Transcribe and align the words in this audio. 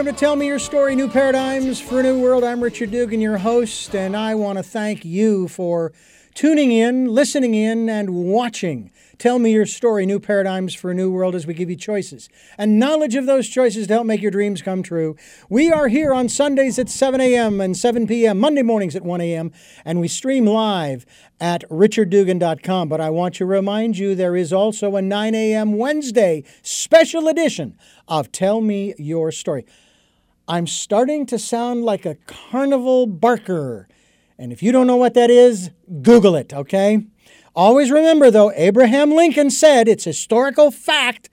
Welcome 0.00 0.14
to 0.14 0.18
Tell 0.18 0.34
Me 0.34 0.46
Your 0.46 0.58
Story 0.58 0.96
New 0.96 1.08
Paradigms 1.10 1.78
for 1.78 2.00
a 2.00 2.02
New 2.02 2.22
World. 2.22 2.42
I'm 2.42 2.62
Richard 2.62 2.90
Dugan, 2.90 3.20
your 3.20 3.36
host, 3.36 3.94
and 3.94 4.16
I 4.16 4.34
want 4.34 4.56
to 4.56 4.62
thank 4.62 5.04
you 5.04 5.46
for 5.46 5.92
tuning 6.32 6.72
in, 6.72 7.04
listening 7.04 7.54
in, 7.54 7.90
and 7.90 8.14
watching. 8.14 8.90
Tell 9.18 9.38
me 9.38 9.52
your 9.52 9.66
story, 9.66 10.06
new 10.06 10.18
paradigms 10.18 10.72
for 10.72 10.90
a 10.90 10.94
new 10.94 11.12
world 11.12 11.34
as 11.34 11.46
we 11.46 11.52
give 11.52 11.68
you 11.68 11.76
choices 11.76 12.30
and 12.56 12.78
knowledge 12.78 13.14
of 13.14 13.26
those 13.26 13.46
choices 13.46 13.88
to 13.88 13.92
help 13.92 14.06
make 14.06 14.22
your 14.22 14.30
dreams 14.30 14.62
come 14.62 14.82
true. 14.82 15.16
We 15.50 15.70
are 15.70 15.88
here 15.88 16.14
on 16.14 16.30
Sundays 16.30 16.78
at 16.78 16.88
7 16.88 17.20
a.m. 17.20 17.60
and 17.60 17.76
7 17.76 18.06
p.m., 18.06 18.40
Monday 18.40 18.62
mornings 18.62 18.96
at 18.96 19.02
1 19.02 19.20
a.m., 19.20 19.52
and 19.84 20.00
we 20.00 20.08
stream 20.08 20.46
live 20.46 21.04
at 21.38 21.68
richarddugan.com. 21.68 22.88
But 22.88 23.02
I 23.02 23.10
want 23.10 23.34
to 23.34 23.44
remind 23.44 23.98
you 23.98 24.14
there 24.14 24.34
is 24.34 24.50
also 24.50 24.96
a 24.96 25.02
9 25.02 25.34
a.m. 25.34 25.76
Wednesday 25.76 26.42
special 26.62 27.28
edition 27.28 27.76
of 28.08 28.32
Tell 28.32 28.62
Me 28.62 28.94
Your 28.96 29.30
Story. 29.30 29.66
I'm 30.50 30.66
starting 30.66 31.26
to 31.26 31.38
sound 31.38 31.84
like 31.84 32.04
a 32.04 32.16
carnival 32.26 33.06
barker. 33.06 33.86
And 34.36 34.50
if 34.50 34.64
you 34.64 34.72
don't 34.72 34.88
know 34.88 34.96
what 34.96 35.14
that 35.14 35.30
is, 35.30 35.70
Google 36.02 36.34
it, 36.34 36.52
okay? 36.52 37.06
Always 37.54 37.92
remember, 37.92 38.32
though, 38.32 38.50
Abraham 38.56 39.12
Lincoln 39.12 39.50
said 39.50 39.86
it's 39.86 40.02
historical 40.02 40.72
fact. 40.72 41.30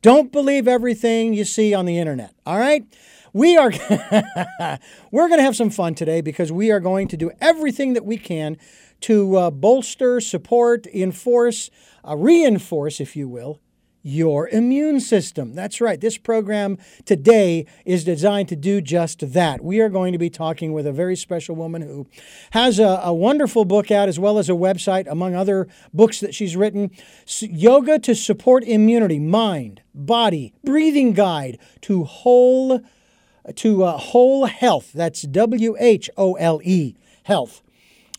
Don't 0.00 0.32
believe 0.32 0.66
everything 0.66 1.34
you 1.34 1.44
see 1.44 1.74
on 1.74 1.84
the 1.84 1.98
internet. 1.98 2.34
All 2.46 2.58
right? 2.58 2.86
We 3.34 3.54
are 3.58 3.70
we're 5.10 5.28
going 5.28 5.40
to 5.40 5.44
have 5.44 5.56
some 5.56 5.68
fun 5.68 5.94
today 5.94 6.22
because 6.22 6.50
we 6.50 6.70
are 6.70 6.80
going 6.80 7.06
to 7.08 7.18
do 7.18 7.32
everything 7.42 7.92
that 7.92 8.06
we 8.06 8.16
can 8.16 8.56
to 9.02 9.36
uh, 9.36 9.50
bolster, 9.50 10.22
support, 10.22 10.86
enforce, 10.86 11.68
uh, 12.02 12.16
reinforce, 12.16 12.98
if 12.98 13.14
you 13.14 13.28
will, 13.28 13.60
your 14.04 14.48
immune 14.50 15.00
system. 15.00 15.54
That's 15.54 15.80
right. 15.80 15.98
This 15.98 16.18
program 16.18 16.76
today 17.06 17.64
is 17.86 18.04
designed 18.04 18.50
to 18.50 18.56
do 18.56 18.82
just 18.82 19.32
that. 19.32 19.64
We 19.64 19.80
are 19.80 19.88
going 19.88 20.12
to 20.12 20.18
be 20.18 20.28
talking 20.28 20.74
with 20.74 20.86
a 20.86 20.92
very 20.92 21.16
special 21.16 21.56
woman 21.56 21.80
who 21.80 22.06
has 22.50 22.78
a, 22.78 23.00
a 23.02 23.14
wonderful 23.14 23.64
book 23.64 23.90
out 23.90 24.08
as 24.08 24.20
well 24.20 24.38
as 24.38 24.50
a 24.50 24.52
website, 24.52 25.10
among 25.10 25.34
other 25.34 25.66
books 25.94 26.20
that 26.20 26.34
she's 26.34 26.54
written 26.54 26.90
Yoga 27.40 27.98
to 28.00 28.14
Support 28.14 28.62
Immunity, 28.64 29.18
Mind, 29.18 29.80
Body, 29.94 30.52
Breathing 30.62 31.14
Guide 31.14 31.58
to 31.80 32.04
Whole. 32.04 32.80
To 33.56 33.84
uh, 33.84 33.98
whole 33.98 34.46
health. 34.46 34.90
That's 34.94 35.20
W 35.20 35.76
H 35.78 36.08
O 36.16 36.32
L 36.36 36.62
E 36.64 36.94
health. 37.24 37.60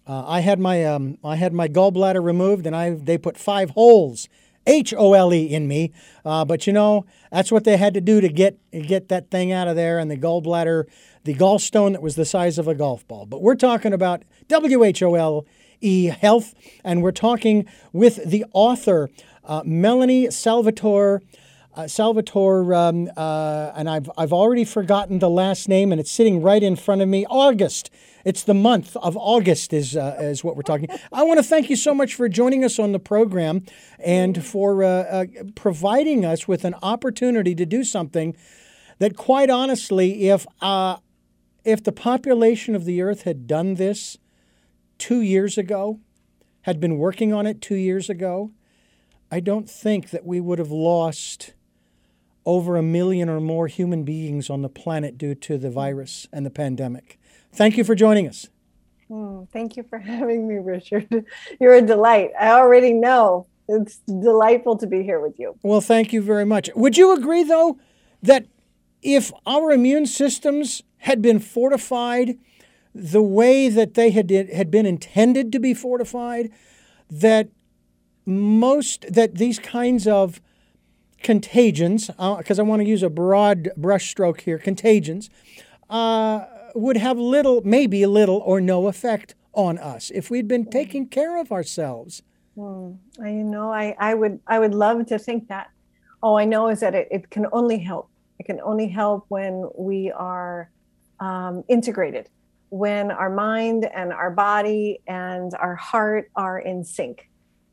Uh, 0.05 0.23
I 0.27 0.41
had 0.41 0.59
my 0.59 0.85
um, 0.85 1.17
I 1.23 1.35
had 1.37 1.51
my 1.51 1.67
gallbladder 1.67 2.23
removed, 2.23 2.67
and 2.67 2.75
I 2.75 2.91
they 2.91 3.17
put 3.17 3.35
five 3.35 3.71
holes 3.71 4.29
H 4.65 4.93
O 4.97 5.13
L 5.13 5.33
E 5.33 5.45
in 5.45 5.67
me. 5.67 5.91
Uh, 6.23 6.45
but 6.45 6.67
you 6.67 6.73
know, 6.73 7.05
that's 7.31 7.51
what 7.51 7.63
they 7.63 7.77
had 7.77 7.93
to 7.93 8.01
do 8.01 8.21
to 8.21 8.29
get 8.29 8.57
get 8.71 9.09
that 9.09 9.29
thing 9.29 9.51
out 9.51 9.67
of 9.67 9.75
there 9.75 9.99
and 9.99 10.09
the 10.09 10.17
gallbladder, 10.17 10.85
the 11.23 11.33
gallstone 11.35 11.91
that 11.93 12.01
was 12.01 12.15
the 12.15 12.25
size 12.25 12.57
of 12.57 12.67
a 12.67 12.75
golf 12.75 13.07
ball. 13.07 13.25
But 13.25 13.41
we're 13.41 13.55
talking 13.55 13.93
about 13.93 14.23
W 14.47 14.83
H 14.83 15.01
O 15.03 15.15
L 15.15 15.45
E 15.81 16.07
health, 16.07 16.53
and 16.83 17.01
we're 17.03 17.11
talking 17.11 17.65
with 17.93 18.23
the 18.29 18.45
author 18.53 19.09
uh, 19.43 19.61
Melanie 19.65 20.31
Salvatore. 20.31 21.21
Uh, 21.75 21.89
Salvatore, 21.89 22.73
um, 22.73 23.09
uh, 23.17 23.73
and 23.75 23.89
I've, 23.89 24.09
I've 24.17 24.31
already 24.31 24.63
forgotten 24.63 25.19
the 25.19 25.29
last 25.29 25.67
name, 25.67 25.91
and 25.91 25.99
it's 25.99 26.09
sitting 26.09 26.41
right 26.41 26.63
in 26.63 26.77
front 26.77 27.01
of 27.01 27.09
me. 27.09 27.25
August. 27.29 27.89
It's 28.23 28.43
the 28.43 28.53
month 28.53 28.95
of 28.95 29.17
August, 29.17 29.73
is, 29.73 29.97
uh, 29.97 30.15
is 30.21 30.41
what 30.41 30.55
we're 30.55 30.61
talking. 30.61 30.87
I 31.11 31.23
want 31.23 31.37
to 31.37 31.43
thank 31.43 31.69
you 31.69 31.75
so 31.75 31.93
much 31.93 32.15
for 32.15 32.29
joining 32.29 32.63
us 32.63 32.79
on 32.79 32.93
the 32.93 32.99
program 32.99 33.65
and 33.99 34.43
for 34.43 34.85
uh, 34.85 34.87
uh, 34.87 35.25
providing 35.55 36.23
us 36.23 36.47
with 36.47 36.63
an 36.63 36.75
opportunity 36.81 37.53
to 37.55 37.65
do 37.65 37.83
something 37.83 38.37
that, 38.99 39.17
quite 39.17 39.49
honestly, 39.49 40.29
if, 40.29 40.47
uh, 40.61 40.95
if 41.65 41.83
the 41.83 41.91
population 41.91 42.73
of 42.73 42.85
the 42.85 43.01
earth 43.01 43.23
had 43.23 43.47
done 43.47 43.73
this 43.73 44.17
two 44.97 45.19
years 45.19 45.57
ago, 45.57 45.99
had 46.61 46.79
been 46.79 46.97
working 46.97 47.33
on 47.33 47.45
it 47.45 47.59
two 47.59 47.75
years 47.75 48.09
ago, 48.09 48.51
I 49.29 49.41
don't 49.41 49.69
think 49.69 50.11
that 50.11 50.25
we 50.25 50.39
would 50.39 50.59
have 50.59 50.71
lost 50.71 51.53
over 52.45 52.77
a 52.77 52.83
million 52.83 53.29
or 53.29 53.39
more 53.39 53.67
human 53.67 54.03
beings 54.03 54.49
on 54.49 54.61
the 54.61 54.69
planet 54.69 55.17
due 55.17 55.35
to 55.35 55.57
the 55.57 55.69
virus 55.69 56.27
and 56.31 56.45
the 56.45 56.49
pandemic. 56.49 57.19
Thank 57.51 57.77
you 57.77 57.83
for 57.83 57.95
joining 57.95 58.27
us. 58.27 58.49
Mm, 59.09 59.49
thank 59.49 59.77
you 59.77 59.83
for 59.83 59.99
having 60.13 60.47
me, 60.47 60.55
Richard. 60.55 61.25
You're 61.59 61.75
a 61.75 61.81
delight. 61.81 62.31
I 62.39 62.49
already 62.49 62.93
know 62.93 63.47
it's 63.67 63.97
delightful 64.07 64.77
to 64.77 64.87
be 64.87 65.03
here 65.03 65.19
with 65.19 65.39
you. 65.39 65.57
Well, 65.63 65.81
thank 65.81 66.13
you 66.13 66.21
very 66.21 66.45
much. 66.45 66.69
Would 66.75 66.97
you 66.97 67.13
agree, 67.13 67.43
though, 67.43 67.79
that 68.21 68.45
if 69.01 69.31
our 69.45 69.71
immune 69.71 70.05
systems 70.05 70.83
had 70.99 71.21
been 71.21 71.39
fortified 71.39 72.37
the 72.93 73.21
way 73.21 73.69
that 73.69 73.95
they 73.95 74.11
had, 74.11 74.31
had 74.31 74.71
been 74.71 74.85
intended 74.85 75.51
to 75.51 75.59
be 75.59 75.73
fortified, 75.73 76.51
that 77.09 77.49
most, 78.25 79.05
that 79.13 79.35
these 79.35 79.59
kinds 79.59 80.07
of 80.07 80.41
contagions, 81.25 82.07
because 82.07 82.59
uh, 82.59 82.61
I 82.61 82.65
want 82.65 82.83
to 82.83 82.87
use 82.87 83.01
a 83.01 83.09
broad 83.09 83.69
brushstroke 83.75 84.41
here, 84.41 84.59
contagions, 84.59 85.31
uh, 85.89 86.45
would 86.75 86.97
have 86.97 87.17
little, 87.17 87.63
maybe 87.65 88.05
little 88.05 88.37
or 88.45 88.61
no 88.61 88.87
effect 88.87 89.33
on 89.51 89.79
us 89.79 90.11
if 90.11 90.29
we'd 90.29 90.47
been 90.47 90.67
taking 90.69 91.07
care 91.07 91.41
of 91.41 91.51
ourselves. 91.51 92.21
Mm, 92.55 92.99
you 93.17 93.43
know, 93.43 93.71
I, 93.73 93.95
I 93.97 94.13
would 94.13 94.39
I 94.45 94.59
would 94.59 94.75
love 94.75 95.07
to 95.07 95.17
think 95.17 95.47
that. 95.47 95.71
All 96.21 96.37
I 96.37 96.45
know 96.45 96.69
is 96.69 96.79
that 96.81 96.93
it, 96.93 97.07
it 97.09 97.29
can 97.31 97.47
only 97.51 97.79
help. 97.79 98.07
It 98.39 98.45
can 98.45 98.59
only 98.61 98.87
help 98.87 99.25
when 99.29 99.67
we 99.75 100.11
are 100.11 100.69
um, 101.19 101.63
integrated, 101.67 102.29
when 102.69 103.09
our 103.09 103.31
mind 103.31 103.85
and 103.85 104.13
our 104.13 104.29
body 104.29 105.01
and 105.07 105.53
our 105.55 105.75
heart 105.75 106.29
are 106.35 106.59
in 106.59 106.83
sync. 106.83 107.29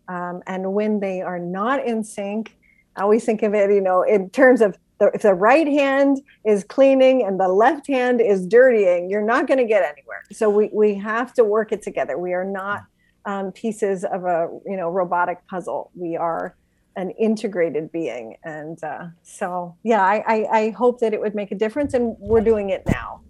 Um, 0.08 0.42
and 0.46 0.72
when 0.72 1.00
they 1.00 1.20
are 1.20 1.38
not 1.38 1.84
in 1.84 2.02
sync, 2.02 2.56
I 2.97 3.03
always 3.03 3.25
think 3.25 3.42
of 3.42 3.54
it, 3.54 3.70
you 3.70 3.80
know, 3.80 4.03
in 4.03 4.30
terms 4.30 4.60
of 4.60 4.76
the, 4.98 5.10
if 5.14 5.22
the 5.22 5.34
right 5.34 5.66
hand 5.66 6.22
is 6.44 6.62
cleaning 6.64 7.25
and 7.26 7.41
the 7.41 7.48
left 7.48 7.86
hand 7.86 8.20
is 8.20 8.47
dirtying, 8.47 9.10
you're 9.10 9.25
not 9.25 9.47
going 9.47 9.58
to 9.58 9.66
get 9.66 9.82
anywhere. 9.82 10.22
So 10.32 10.48
we, 10.48 10.70
we 10.72 10.94
have 10.94 11.34
to 11.34 11.44
work 11.44 11.72
it 11.72 11.82
together. 11.82 12.19
We 12.19 12.32
are 12.34 12.44
not 12.44 12.84
um, 13.25 13.52
pieces 13.52 14.04
of 14.04 14.25
a 14.25 14.48
you 14.66 14.76
know 14.76 14.88
robotic 14.88 15.47
puzzle. 15.47 15.91
We 15.94 16.16
are 16.16 16.56
an 16.97 17.10
integrated 17.12 17.91
being, 17.91 18.36
and 18.44 18.82
uh, 18.82 19.06
so 19.22 19.76
yeah, 19.82 20.02
I, 20.02 20.25
I, 20.26 20.58
I 20.58 20.70
hope 20.70 21.00
that 21.00 21.14
it 21.14 21.20
would 21.20 21.34
make 21.34 21.52
a 21.52 21.54
difference, 21.54 21.94
and 21.94 22.16
we're 22.19 22.41
doing 22.41 22.70
it 22.70 22.82
now. 22.86 23.20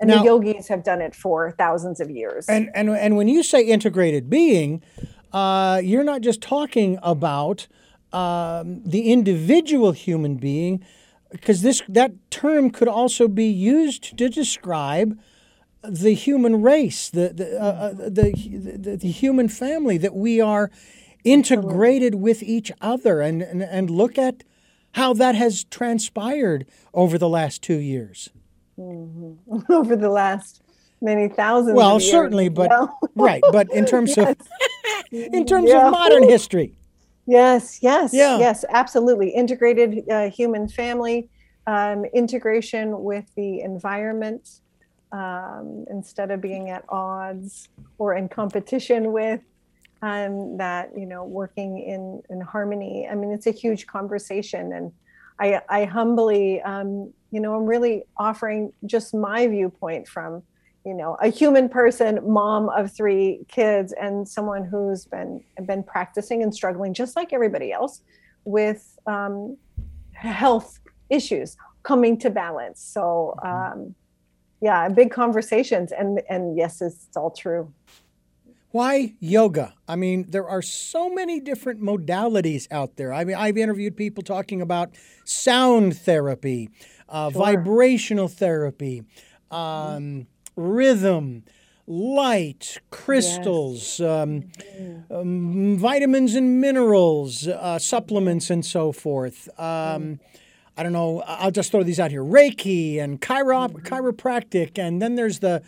And 0.00 0.08
now, 0.08 0.18
the 0.18 0.24
yogis 0.26 0.68
have 0.68 0.84
done 0.84 1.00
it 1.00 1.14
for 1.14 1.52
thousands 1.52 2.00
of 2.00 2.10
years. 2.10 2.46
And 2.48 2.70
and 2.74 2.90
and 2.90 3.16
when 3.16 3.28
you 3.28 3.42
say 3.42 3.62
integrated 3.62 4.30
being, 4.30 4.82
uh, 5.32 5.80
you're 5.82 6.04
not 6.04 6.20
just 6.20 6.40
talking 6.40 6.98
about 7.02 7.66
um, 8.12 8.82
the 8.84 9.12
individual 9.12 9.92
human 9.92 10.36
being, 10.36 10.84
because 11.30 11.62
this 11.62 11.82
that 11.88 12.12
term 12.30 12.70
could 12.70 12.88
also 12.88 13.28
be 13.28 13.46
used 13.46 14.16
to 14.16 14.28
describe 14.28 15.18
the 15.82 16.14
human 16.14 16.62
race, 16.62 17.10
the 17.10 17.28
the, 17.30 17.60
uh, 17.60 17.64
uh 17.64 17.92
the, 17.92 18.78
the, 18.78 18.96
the 18.96 19.10
human 19.10 19.48
family 19.48 19.98
that 19.98 20.14
we 20.14 20.40
are 20.40 20.70
integrated 21.24 22.14
with 22.14 22.42
each 22.42 22.72
other, 22.80 23.20
and, 23.20 23.42
and 23.42 23.62
and 23.62 23.90
look 23.90 24.16
at 24.18 24.44
how 24.92 25.12
that 25.14 25.34
has 25.34 25.64
transpired 25.64 26.66
over 26.94 27.18
the 27.18 27.28
last 27.28 27.62
two 27.62 27.78
years. 27.78 28.30
Mm-hmm. 28.78 29.60
Over 29.72 29.96
the 29.96 30.08
last 30.08 30.62
many 31.00 31.28
thousands. 31.28 31.76
Well, 31.76 31.98
certainly, 31.98 32.48
but 32.48 32.70
well. 32.70 32.98
right, 33.16 33.42
but 33.50 33.72
in 33.72 33.84
terms 33.86 34.14
yes. 34.16 34.36
of 34.40 34.46
in 35.10 35.46
terms 35.46 35.70
yeah. 35.70 35.86
of 35.86 35.92
modern 35.92 36.22
history. 36.22 36.74
Yes, 37.28 37.80
yes, 37.82 38.14
yeah. 38.14 38.38
yes, 38.38 38.64
absolutely. 38.70 39.28
Integrated 39.28 40.08
uh, 40.10 40.30
human 40.30 40.66
family, 40.66 41.28
um, 41.66 42.06
integration 42.06 43.02
with 43.02 43.26
the 43.36 43.60
environment 43.60 44.60
um, 45.12 45.84
instead 45.90 46.30
of 46.30 46.40
being 46.40 46.70
at 46.70 46.84
odds 46.88 47.68
or 47.98 48.14
in 48.14 48.30
competition 48.30 49.12
with. 49.12 49.42
Um, 50.00 50.56
that 50.58 50.90
you 50.96 51.06
know, 51.06 51.24
working 51.24 51.82
in 51.82 52.22
in 52.30 52.40
harmony. 52.40 53.08
I 53.10 53.16
mean, 53.16 53.32
it's 53.32 53.48
a 53.48 53.50
huge 53.50 53.88
conversation, 53.88 54.72
and 54.72 54.92
I, 55.40 55.60
I 55.68 55.84
humbly, 55.86 56.62
um, 56.62 57.12
you 57.32 57.40
know, 57.40 57.56
I'm 57.56 57.66
really 57.66 58.04
offering 58.16 58.72
just 58.86 59.12
my 59.12 59.48
viewpoint 59.48 60.06
from 60.06 60.44
you 60.88 60.94
know 60.94 61.16
a 61.20 61.28
human 61.28 61.68
person 61.68 62.18
mom 62.24 62.70
of 62.70 62.90
three 62.90 63.40
kids 63.48 63.92
and 64.00 64.26
someone 64.26 64.64
who's 64.64 65.04
been 65.04 65.44
been 65.66 65.82
practicing 65.82 66.42
and 66.42 66.54
struggling 66.54 66.94
just 66.94 67.14
like 67.14 67.34
everybody 67.34 67.70
else 67.70 68.00
with 68.44 68.98
um, 69.06 69.56
health 70.12 70.80
issues 71.10 71.58
coming 71.82 72.18
to 72.18 72.30
balance 72.30 72.80
so 72.80 73.34
mm-hmm. 73.44 73.80
um, 73.80 73.94
yeah 74.62 74.88
big 74.88 75.10
conversations 75.10 75.92
and 75.92 76.22
and 76.30 76.56
yes 76.56 76.80
it's 76.80 77.16
all 77.16 77.30
true 77.30 77.70
why 78.70 79.14
yoga? 79.18 79.72
I 79.88 79.96
mean, 79.96 80.26
there 80.28 80.46
are 80.46 80.60
so 80.60 81.08
many 81.08 81.40
different 81.40 81.80
modalities 81.80 82.68
out 82.70 82.96
there. 82.96 83.14
I 83.14 83.24
mean, 83.24 83.34
I've 83.34 83.56
interviewed 83.56 83.96
people 83.96 84.22
talking 84.22 84.60
about 84.60 84.90
sound 85.24 85.96
therapy, 85.96 86.68
uh, 87.08 87.30
Sure. 87.30 87.46
vibrational 87.46 88.28
therapy, 88.28 89.04
um, 89.50 90.26
rhythm, 90.58 91.44
light, 91.86 92.78
crystals, 92.90 94.00
um, 94.00 94.50
um, 95.10 95.78
vitamins 95.78 96.34
and 96.34 96.60
minerals, 96.60 97.46
uh, 97.46 97.78
supplements, 97.78 98.50
and 98.50 98.64
so 98.66 98.92
forth. 98.92 99.48
Um, 99.58 100.20
I 100.76 100.82
don't 100.82 100.92
know. 100.92 101.22
I'll 101.26 101.50
just 101.50 101.70
throw 101.70 101.82
these 101.82 101.98
out 102.00 102.10
here: 102.10 102.22
Reiki 102.22 103.00
and 103.00 103.20
chiro- 103.20 103.72
chiropractic, 103.82 104.78
and 104.78 105.00
then 105.00 105.14
there's 105.14 105.38
the 105.38 105.62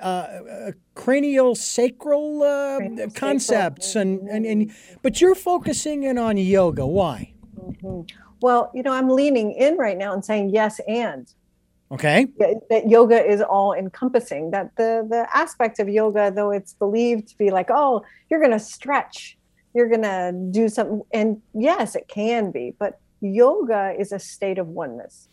uh, 0.00 0.04
uh, 0.04 0.72
cranial 0.94 1.54
sacral 1.54 2.42
uh, 2.42 2.78
concepts, 3.14 3.96
and, 3.96 4.28
and 4.28 4.44
and 4.46 4.72
but 5.02 5.20
you're 5.20 5.34
focusing 5.34 6.02
in 6.04 6.18
on 6.18 6.36
yoga. 6.36 6.86
Why? 6.86 7.32
Well, 8.40 8.70
you 8.74 8.82
know, 8.82 8.92
I'm 8.92 9.08
leaning 9.08 9.52
in 9.52 9.76
right 9.76 9.96
now 9.96 10.12
and 10.12 10.24
saying 10.24 10.50
yes 10.50 10.80
and 10.88 11.32
Okay. 11.92 12.26
that 12.38 12.88
yoga 12.88 13.22
is 13.22 13.42
all 13.42 13.74
encompassing 13.74 14.50
that 14.52 14.74
the 14.76 15.06
the 15.08 15.28
aspect 15.34 15.78
of 15.78 15.90
yoga 15.90 16.32
though 16.34 16.50
it's 16.50 16.72
believed 16.72 17.28
to 17.28 17.36
be 17.36 17.50
like 17.50 17.68
oh 17.68 18.02
you're 18.30 18.40
to 18.50 18.58
stretch 18.58 19.36
you're 19.74 19.88
to 19.90 20.32
do 20.50 20.70
something 20.70 21.02
and 21.12 21.42
yes 21.52 21.94
it 21.94 22.08
can 22.08 22.50
be 22.50 22.74
but 22.78 22.98
yoga 23.20 23.94
is 23.98 24.10
a 24.10 24.18
state 24.18 24.58
of 24.58 24.68
oneness 24.68 25.28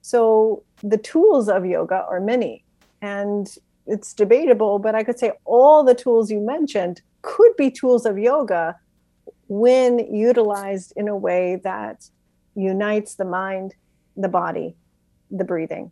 so 0.00 0.62
the 0.82 0.96
tools 0.96 1.50
of 1.50 1.66
yoga 1.66 2.06
are 2.08 2.20
many 2.20 2.64
and 3.02 3.56
it's 3.86 4.14
debatable 4.14 4.78
but 4.78 4.94
i 4.94 5.02
could 5.02 5.18
say 5.18 5.32
all 5.44 5.84
the 5.84 5.94
tools 5.94 6.30
you 6.30 6.40
mentioned 6.40 7.02
could 7.20 7.54
be 7.58 7.70
tools 7.70 8.06
of 8.06 8.18
yoga 8.18 8.74
when 9.48 9.98
utilized 9.98 10.94
in 10.96 11.06
a 11.06 11.16
way 11.16 11.60
that 11.62 12.08
unites 12.54 13.16
the 13.16 13.26
mind 13.26 13.74
the 14.16 14.28
body 14.28 14.74
the 15.38 15.44
breathing 15.52 15.90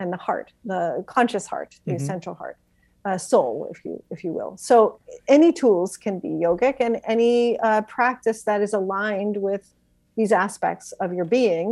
and 0.00 0.12
the 0.12 0.16
heart 0.26 0.48
the 0.64 1.04
conscious 1.06 1.46
heart 1.52 1.70
the 1.86 1.92
Mhm. 1.92 2.00
essential 2.02 2.34
heart 2.34 2.56
uh, 3.04 3.18
soul 3.18 3.54
if 3.72 3.78
you 3.84 3.94
if 4.14 4.22
you 4.24 4.32
will. 4.38 4.52
So 4.68 5.00
any 5.36 5.50
tools 5.52 5.90
can 6.04 6.20
be 6.20 6.28
yogic 6.46 6.76
and 6.78 7.00
any 7.14 7.58
uh, 7.58 7.82
practice 7.82 8.44
that 8.48 8.60
is 8.66 8.72
aligned 8.80 9.36
with 9.48 9.64
these 10.16 10.32
aspects 10.46 10.86
of 11.04 11.08
your 11.12 11.24
being 11.38 11.68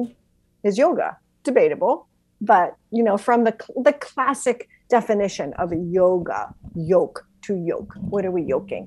is 0.64 0.76
yoga 0.84 1.18
debatable 1.44 2.08
but 2.52 2.68
you 2.90 3.02
know 3.06 3.16
from 3.26 3.44
the 3.44 3.54
the 3.88 3.92
classic 3.92 4.58
definition 4.88 5.48
of 5.62 5.72
yoga 5.72 6.40
yoke 6.74 7.18
to 7.46 7.52
yoke. 7.70 7.92
What 8.12 8.22
are 8.26 8.34
we 8.38 8.42
yoking 8.42 8.84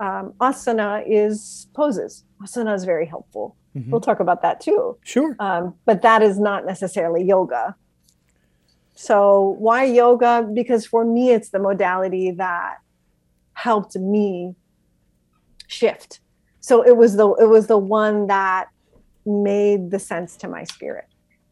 um, 0.00 0.32
asana 0.40 1.02
is 1.06 1.68
poses 1.74 2.24
asana 2.42 2.74
is 2.74 2.84
very 2.84 3.06
helpful 3.06 3.56
Mhm. 3.76 3.90
we'll 3.90 4.00
talk 4.00 4.20
about 4.20 4.40
that 4.42 4.60
too 4.60 4.96
Sure. 5.04 5.36
um, 5.40 5.74
but 5.84 6.02
that 6.02 6.22
is 6.22 6.38
not 6.38 6.64
necessarily 6.66 7.22
yoga. 7.24 7.76
So 8.94 9.54
why 9.60 9.84
yoga? 9.84 10.48
Because 10.52 10.84
for 10.86 11.04
me, 11.04 11.30
it's 11.30 11.50
the 11.50 11.58
modality 11.60 12.32
that 12.32 12.78
helped 13.52 13.94
me 13.96 14.56
shift. 15.68 16.20
So 16.60 16.82
it 16.84 16.96
was 16.96 17.16
the 17.16 17.28
it 17.34 17.46
was 17.48 17.66
the 17.68 17.78
one 17.78 18.26
that 18.26 18.66
made 19.24 19.90
the 19.90 19.98
sense 19.98 20.36
to 20.38 20.48
my 20.48 20.64
spirit, 20.64 21.04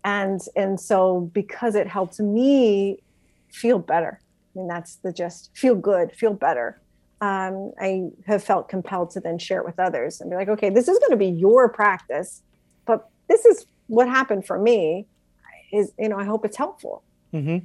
and 0.02 0.40
and 0.56 0.80
so 0.80 1.30
because 1.32 1.74
it 1.74 1.86
helped 1.86 2.18
me 2.18 3.02
feel 3.52 3.78
better. 3.78 4.20
I 4.54 4.58
mean, 4.58 4.68
that's 4.68 4.96
the 4.96 5.12
just 5.12 5.50
feel 5.54 5.74
good, 5.76 6.12
feel 6.12 6.34
better. 6.34 6.80
Um, 7.20 7.72
I 7.80 8.08
have 8.26 8.44
felt 8.44 8.68
compelled 8.68 9.10
to 9.10 9.20
then 9.20 9.38
share 9.38 9.60
it 9.60 9.66
with 9.66 9.78
others 9.78 10.20
and 10.20 10.28
be 10.30 10.36
like, 10.36 10.48
okay, 10.48 10.68
this 10.68 10.86
is 10.86 10.98
going 10.98 11.12
to 11.12 11.16
be 11.16 11.28
your 11.28 11.68
practice, 11.70 12.42
but 12.86 13.08
this 13.28 13.44
is 13.46 13.66
what 13.86 14.06
happened 14.08 14.46
for 14.46 14.58
me. 14.58 15.06
Is 15.72 15.92
you 15.98 16.08
know, 16.08 16.18
I 16.18 16.24
hope 16.24 16.44
it's 16.44 16.56
helpful. 16.56 17.02
hmm 17.32 17.58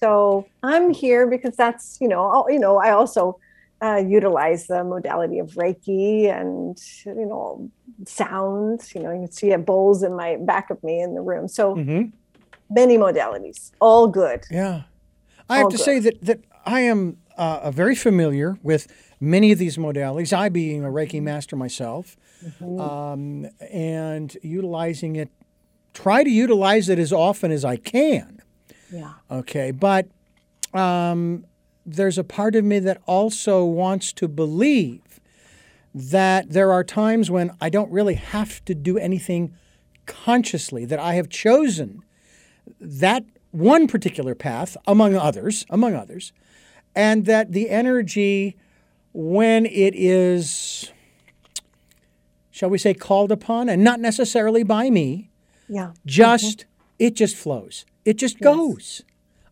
So 0.00 0.46
I'm 0.62 0.90
here 0.92 1.26
because 1.28 1.56
that's 1.56 1.98
you 2.00 2.08
know, 2.08 2.26
I'll- 2.30 2.50
you 2.50 2.58
know, 2.58 2.78
I 2.78 2.90
also 2.90 3.38
uh, 3.82 4.02
utilize 4.06 4.66
the 4.66 4.84
modality 4.84 5.38
of 5.38 5.48
Reiki 5.52 6.30
and 6.30 6.76
you 7.06 7.26
know, 7.26 7.70
sound. 8.06 8.80
You 8.94 9.02
know, 9.02 9.10
you 9.10 9.20
can 9.20 9.32
see 9.32 9.54
bowls 9.56 10.02
in 10.02 10.14
my 10.16 10.36
back 10.40 10.70
of 10.70 10.82
me 10.82 11.00
in 11.00 11.14
the 11.14 11.22
room. 11.22 11.48
So 11.48 11.74
hmm 11.74 12.02
many 12.70 12.96
modalities, 12.96 13.72
all 13.80 14.06
good. 14.06 14.44
Yeah. 14.50 14.82
I 15.48 15.58
have 15.58 15.68
to 15.70 15.76
good. 15.76 15.82
say 15.84 15.98
that, 15.98 16.22
that 16.22 16.40
I 16.64 16.80
am 16.82 17.16
uh, 17.40 17.70
very 17.70 17.94
familiar 17.94 18.58
with 18.62 18.86
many 19.18 19.50
of 19.50 19.58
these 19.58 19.78
modalities, 19.78 20.32
I 20.32 20.50
being 20.50 20.84
a 20.84 20.88
Reiki 20.88 21.22
master 21.22 21.56
myself, 21.56 22.16
um, 22.60 23.48
and 23.72 24.36
utilizing 24.42 25.16
it, 25.16 25.30
try 25.94 26.22
to 26.22 26.30
utilize 26.30 26.88
it 26.88 26.98
as 26.98 27.12
often 27.12 27.50
as 27.50 27.64
I 27.64 27.76
can. 27.76 28.42
Yeah. 28.92 29.14
Okay. 29.30 29.70
But 29.70 30.08
um, 30.74 31.46
there's 31.86 32.18
a 32.18 32.24
part 32.24 32.54
of 32.54 32.64
me 32.64 32.78
that 32.80 33.00
also 33.06 33.64
wants 33.64 34.12
to 34.14 34.28
believe 34.28 35.20
that 35.94 36.50
there 36.50 36.72
are 36.72 36.84
times 36.84 37.30
when 37.30 37.50
I 37.60 37.70
don't 37.70 37.90
really 37.90 38.14
have 38.14 38.64
to 38.66 38.74
do 38.74 38.98
anything 38.98 39.56
consciously, 40.06 40.84
that 40.84 40.98
I 40.98 41.14
have 41.14 41.28
chosen 41.30 42.02
that 42.80 43.24
one 43.50 43.86
particular 43.86 44.34
path 44.34 44.76
among 44.86 45.16
others, 45.16 45.64
among 45.70 45.94
others, 45.94 46.32
and 46.94 47.26
that 47.26 47.52
the 47.52 47.70
energy, 47.70 48.56
when 49.12 49.66
it 49.66 49.94
is, 49.94 50.92
shall 52.50 52.70
we 52.70 52.78
say, 52.78 52.94
called 52.94 53.32
upon, 53.32 53.68
and 53.68 53.82
not 53.82 54.00
necessarily 54.00 54.62
by 54.62 54.90
me, 54.90 55.30
Yeah. 55.68 55.92
just 56.04 56.66
it 56.98 57.14
just 57.14 57.34
flows. 57.36 57.86
It 58.04 58.18
just 58.18 58.40
goes. 58.40 59.02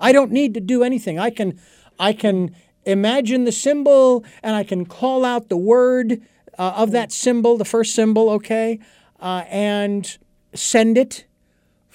I 0.01 0.13
don't 0.13 0.31
need 0.31 0.53
to 0.55 0.61
do 0.61 0.83
anything. 0.83 1.19
I 1.19 1.31
can, 1.31 1.59
I 1.99 2.13
can 2.13 2.55
imagine 2.85 3.45
the 3.45 3.53
symbol, 3.53 4.25
and 4.43 4.55
I 4.55 4.65
can 4.65 4.85
call 4.85 5.25
out 5.25 5.49
the 5.49 5.57
word 5.57 6.21
uh, 6.59 6.73
of 6.77 6.91
that 6.91 7.11
symbol, 7.13 7.57
the 7.57 7.65
first 7.65 7.95
symbol, 7.95 8.29
okay, 8.31 8.81
uh, 9.21 9.45
and 9.49 10.19
send 10.55 10.99
it 10.99 11.25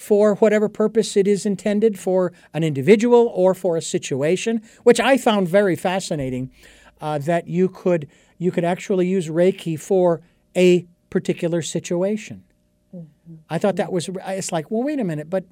for 0.04 0.36
whatever 0.36 0.68
purpose 0.68 1.16
it 1.16 1.28
is 1.30 1.46
intended 1.46 1.98
for 1.98 2.34
an 2.54 2.62
individual 2.62 3.32
or 3.34 3.54
for 3.54 3.78
a 3.78 3.82
situation, 3.82 4.62
which 4.84 5.00
I 5.00 5.18
found 5.18 5.48
very 5.48 5.78
fascinating. 5.78 6.52
Uh, 7.00 7.18
that 7.18 7.48
you 7.48 7.68
could 7.68 8.08
you 8.38 8.52
could 8.52 8.64
actually 8.64 9.08
use 9.08 9.28
Reiki 9.28 9.78
for 9.78 10.22
a 10.56 10.86
particular 11.10 11.62
situation. 11.62 12.44
I 13.50 13.58
thought 13.58 13.76
that 13.78 13.92
was 13.92 14.10
it's 14.28 14.52
like, 14.52 14.70
well, 14.70 14.84
wait 14.84 15.00
a 15.00 15.04
minute, 15.04 15.30
but 15.30 15.46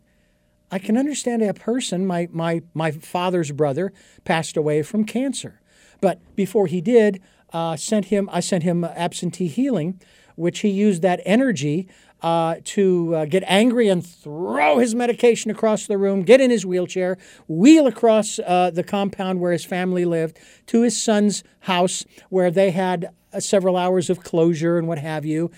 I 0.69 0.79
can 0.79 0.97
understand 0.97 1.41
a 1.41 1.53
person. 1.53 2.05
My 2.05 2.27
my 2.31 2.61
my 2.73 2.91
father's 2.91 3.51
brother 3.51 3.91
passed 4.23 4.55
away 4.55 4.81
from 4.83 5.03
cancer, 5.03 5.61
but 5.99 6.19
before 6.35 6.67
he 6.67 6.79
did, 6.79 7.21
uh, 7.51 7.75
sent 7.75 8.05
him 8.05 8.29
I 8.31 8.39
sent 8.39 8.63
him 8.63 8.83
absentee 8.83 9.47
healing, 9.47 9.99
which 10.35 10.59
he 10.59 10.69
used 10.69 11.01
that 11.01 11.21
energy 11.25 11.87
uh, 12.21 12.55
to 12.63 13.15
uh, 13.15 13.25
get 13.25 13.43
angry 13.47 13.87
and 13.87 14.05
throw 14.05 14.77
his 14.77 14.93
medication 14.93 15.49
across 15.49 15.87
the 15.87 15.97
room, 15.97 16.21
get 16.21 16.39
in 16.39 16.51
his 16.51 16.65
wheelchair, 16.65 17.17
wheel 17.47 17.87
across 17.87 18.39
uh, 18.39 18.69
the 18.71 18.83
compound 18.83 19.39
where 19.39 19.51
his 19.51 19.65
family 19.65 20.05
lived 20.05 20.39
to 20.67 20.81
his 20.81 21.01
son's 21.01 21.43
house 21.61 22.05
where 22.29 22.51
they 22.51 22.71
had 22.71 23.09
uh, 23.33 23.39
several 23.39 23.75
hours 23.75 24.09
of 24.09 24.23
closure 24.23 24.77
and 24.77 24.87
what 24.87 24.99
have 24.99 25.25
you, 25.25 25.49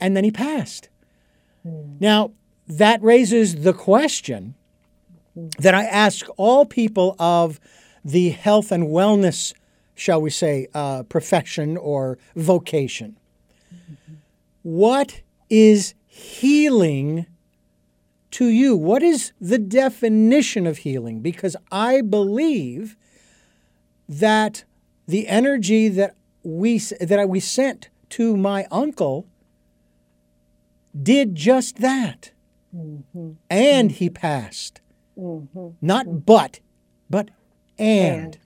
and 0.00 0.16
then 0.16 0.24
he 0.24 0.30
passed. 0.30 0.88
Now, 1.98 2.32
that 2.68 3.02
raises 3.02 3.62
the 3.62 3.72
question 3.72 4.54
that 5.58 5.74
I 5.74 5.84
ask 5.84 6.26
all 6.36 6.64
people 6.64 7.16
of 7.18 7.58
the 8.04 8.30
health 8.30 8.70
and 8.70 8.84
wellness, 8.84 9.54
shall 9.94 10.20
we 10.20 10.30
say, 10.30 10.68
uh, 10.74 11.02
profession 11.04 11.76
or 11.76 12.18
vocation. 12.36 13.16
What 14.62 15.22
is 15.50 15.94
healing 16.14 17.26
to 18.30 18.46
you? 18.46 18.76
What 18.76 19.02
is 19.02 19.32
the 19.40 19.58
definition 19.58 20.66
of 20.66 20.78
healing? 20.78 21.20
Because 21.20 21.56
I 21.72 22.02
believe 22.02 22.96
that 24.08 24.64
the 25.06 25.26
energy 25.26 25.88
that 25.88 26.14
we 26.42 26.78
that 26.78 27.28
we 27.28 27.40
sent 27.40 27.88
to 28.10 28.36
my 28.36 28.66
uncle 28.70 29.26
did 31.00 31.34
just 31.34 31.78
that. 31.78 32.30
Mm-hmm. 32.74 33.32
And 33.50 33.90
mm-hmm. 33.90 33.96
he 33.96 34.10
passed. 34.10 34.80
Mm-hmm. 35.18 35.68
Not 35.80 36.24
but, 36.24 36.60
but 37.10 37.30
and. 37.76 38.38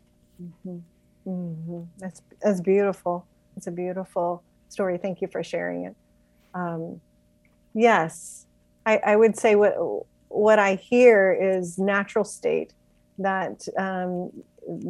That's 1.98 2.22
that's 2.40 2.60
beautiful. 2.62 3.26
It's 3.56 3.66
a 3.66 3.70
beautiful 3.70 4.42
story. 4.70 4.96
Thank 4.96 5.20
you 5.20 5.28
for 5.28 5.42
sharing 5.42 5.84
it. 5.84 5.96
Um, 6.54 7.00
yes, 7.78 8.46
I, 8.86 8.98
I 8.98 9.16
would 9.16 9.36
say 9.36 9.54
what 9.54 9.74
what 10.28 10.58
I 10.58 10.74
hear 10.74 11.32
is 11.32 11.78
natural 11.78 12.24
state. 12.24 12.72
That 13.18 13.66
um, 13.78 14.30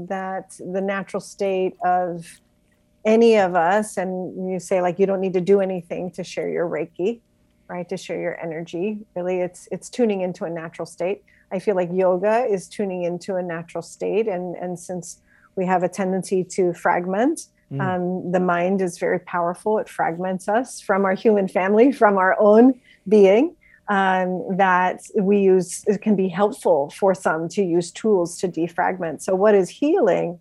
that 0.09 0.57
the 0.59 0.81
natural 0.81 1.21
state 1.21 1.77
of 1.85 2.27
any 3.05 3.37
of 3.37 3.55
us, 3.55 3.97
and 3.97 4.51
you 4.51 4.61
say 4.61 4.83
like 4.83 4.99
you 4.99 5.07
don't 5.07 5.21
need 5.21 5.35
to 5.35 5.41
do 5.41 5.61
anything 5.61 6.11
to 6.13 6.25
share 6.25 6.49
your 6.49 6.69
Reiki. 6.69 7.21
right? 7.69 7.89
To 7.89 7.97
share 7.97 8.21
your 8.21 8.41
energy. 8.43 8.99
Really, 9.17 9.41
it's 9.41 9.69
it's 9.71 9.89
tuning 9.89 10.23
into 10.23 10.45
a 10.45 10.51
natural 10.51 10.87
state. 10.87 11.23
I 11.53 11.59
feel 11.59 11.77
like 11.77 11.91
yoga 11.93 12.45
is 12.45 12.69
tuning 12.69 13.05
into 13.05 13.37
a 13.37 13.43
natural 13.43 13.83
state, 13.83 14.29
and 14.29 14.57
and 14.57 14.79
since 14.79 15.21
we 15.57 15.67
have 15.67 15.83
a 15.83 15.89
tendency 15.89 16.45
to 16.45 16.73
fragment, 16.73 17.47
mm. 17.73 17.81
um, 17.81 18.33
the 18.33 18.41
mind 18.41 18.81
is 18.81 18.99
very 18.99 19.21
powerful. 19.21 19.79
It 19.79 19.89
fragments 19.89 20.49
us 20.49 20.81
from 20.81 21.05
our 21.05 21.15
human 21.15 21.49
family, 21.49 21.93
from 21.93 22.17
our 22.17 22.37
own 22.41 22.81
being. 23.09 23.55
Um, 23.91 24.45
that 24.59 25.01
we 25.19 25.39
use 25.39 25.83
it 25.87 26.03
can 26.03 26.15
be 26.15 26.29
helpful 26.29 26.91
for 26.91 27.15
some 27.15 27.49
to 27.49 27.63
use 27.63 27.91
tools 27.91 28.37
to 28.41 28.49
defragment. 28.49 29.23
So, 29.23 29.35
what 29.35 29.55
is 29.55 29.71
healing? 29.71 30.39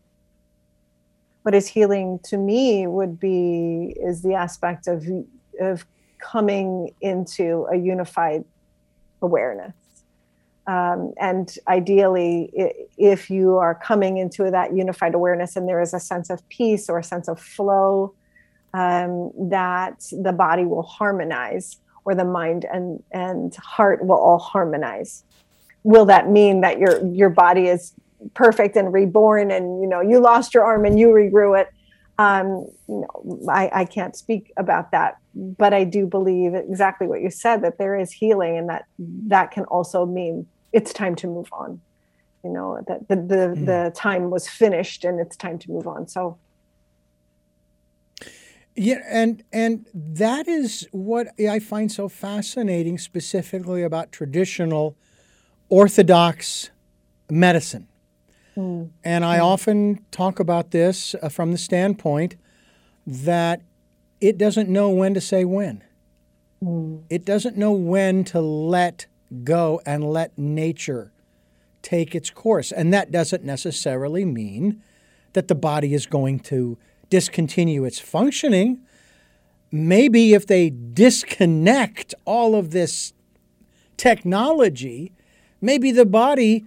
What 1.43 1.55
is 1.55 1.65
healing 1.65 2.19
to 2.25 2.38
me 2.38 2.88
would 2.88 3.17
be 3.17 3.96
is 3.96 4.22
the 4.22 4.34
aspect 4.34 4.88
of 4.88 5.07
of 5.62 5.86
coming 6.19 6.93
into 7.00 7.65
a 7.72 7.77
unified 7.77 8.43
awareness. 9.22 9.74
Um, 10.67 11.13
and 11.17 11.57
ideally, 11.69 12.51
if 12.97 13.29
you 13.29 13.55
are 13.55 13.74
coming 13.74 14.17
into 14.17 14.51
that 14.51 14.75
unified 14.75 15.15
awareness 15.15 15.55
and 15.55 15.67
there 15.67 15.81
is 15.81 15.93
a 15.93 16.00
sense 16.00 16.29
of 16.29 16.47
peace 16.50 16.89
or 16.89 16.97
a 16.97 17.03
sense 17.03 17.29
of 17.29 17.39
flow, 17.39 18.13
um, 18.74 19.31
that 19.50 20.03
the 20.12 20.33
body 20.33 20.65
will 20.65 20.83
harmonize 20.83 21.77
or 22.03 22.15
the 22.15 22.25
mind 22.25 22.65
and, 22.71 23.01
and 23.12 23.55
heart 23.55 24.05
will 24.05 24.17
all 24.17 24.39
harmonize. 24.39 25.24
Will 25.83 26.05
that 26.05 26.29
mean 26.29 26.62
that 26.62 26.79
your 26.79 27.05
your 27.05 27.29
body 27.29 27.67
is 27.67 27.93
perfect 28.33 28.75
and 28.75 28.91
reborn 28.91 29.51
and 29.51 29.81
you 29.81 29.88
know 29.88 30.01
you 30.01 30.19
lost 30.19 30.53
your 30.53 30.65
arm 30.65 30.83
and 30.83 31.00
you 31.00 31.07
regrew 31.07 31.59
it? 31.62 31.69
Um, 32.19 32.67
you 32.89 33.05
know, 33.05 33.47
I, 33.50 33.69
I 33.74 33.86
can't 33.86 34.15
speak 34.15 34.51
about 34.57 34.91
that, 34.91 35.17
but 35.33 35.74
I 35.74 35.86
do 35.86 36.07
believe 36.07 36.55
exactly 36.55 37.07
what 37.07 37.21
you 37.21 37.29
said 37.29 37.62
that 37.62 37.77
there 37.77 37.95
is 37.97 38.12
healing, 38.12 38.57
and 38.57 38.67
that 38.69 38.86
that 39.27 39.51
can 39.51 39.63
also 39.65 40.05
mean 40.05 40.45
it's 40.71 40.93
time 40.93 41.15
to 41.15 41.27
move 41.27 41.50
on. 41.51 41.81
You 42.43 42.51
know 42.51 42.81
that 42.88 43.07
the 43.07 43.15
the, 43.15 43.53
mm. 43.55 43.65
the 43.65 43.91
time 43.95 44.29
was 44.29 44.47
finished, 44.47 45.03
and 45.03 45.19
it's 45.19 45.36
time 45.36 45.59
to 45.59 45.71
move 45.71 45.88
on. 45.88 46.07
So. 46.07 46.38
Yeah, 48.79 49.01
and 49.09 49.43
and 49.51 49.88
that 49.93 50.47
is 50.47 50.88
what 50.91 51.29
I 51.39 51.57
find 51.57 51.91
so 51.91 52.07
fascinating, 52.07 53.00
specifically 53.00 53.81
about 53.81 54.12
traditional 54.12 54.95
orthodox 55.69 56.69
medicine 57.27 57.88
Mm. 58.57 58.89
And 59.03 59.24
I 59.24 59.38
mm. 59.38 59.43
often 59.43 60.00
talk 60.09 60.39
about 60.39 60.71
this 60.71 61.15
uh, 61.21 61.29
from 61.29 61.51
the 61.51 61.57
standpoint 61.57 62.36
that 63.05 63.62
it 64.19 64.38
doesn't 64.38 64.67
know 64.67 64.89
when 64.89 65.13
to 65.13 65.21
say 65.21 65.45
when. 65.45 65.83
Mm. 66.63 67.03
It 67.09 67.24
doesn't 67.24 67.55
know 67.55 67.71
when 67.71 68.24
to 68.25 68.41
let 68.41 69.05
go 69.43 69.81
and 69.86 70.03
let 70.03 70.38
nature 70.38 71.12
take 71.81 72.15
its 72.15 72.29
course. 72.29 72.72
And 72.72 72.93
that 72.93 73.12
doesn't 73.12 73.43
necessarily 73.43 74.25
mean 74.25 74.81
that 75.34 75.48
the 75.48 75.55
body 75.55 75.93
is 75.93 76.05
going 76.05 76.39
to 76.39 76.77
discontinue 77.10 77.86
its 77.86 78.00
functioning. 78.00 78.79
Maybe 79.72 80.34
if 80.34 80.48
they 80.48 80.69
disconnect 80.69 82.15
all 82.25 82.55
of 82.55 82.72
this 82.72 83.13
technology, 83.98 85.13
maybe 85.62 85.91
the 85.91 86.05
body 86.05 86.65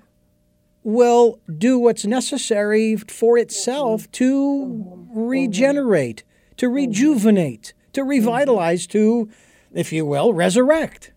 will 0.83 1.40
do 1.59 1.79
what's 1.79 2.05
necessary 2.07 2.97
for 2.97 3.37
itself 3.37 4.11
to 4.12 5.07
regenerate, 5.14 6.25
to 6.57 6.69
rejuvenate, 6.69 7.75
to 7.93 8.02
revitalize, 8.02 8.87
to, 8.87 9.29
if 9.73 9.93
you 9.93 10.07
will, 10.07 10.33
resurrect. 10.33 11.12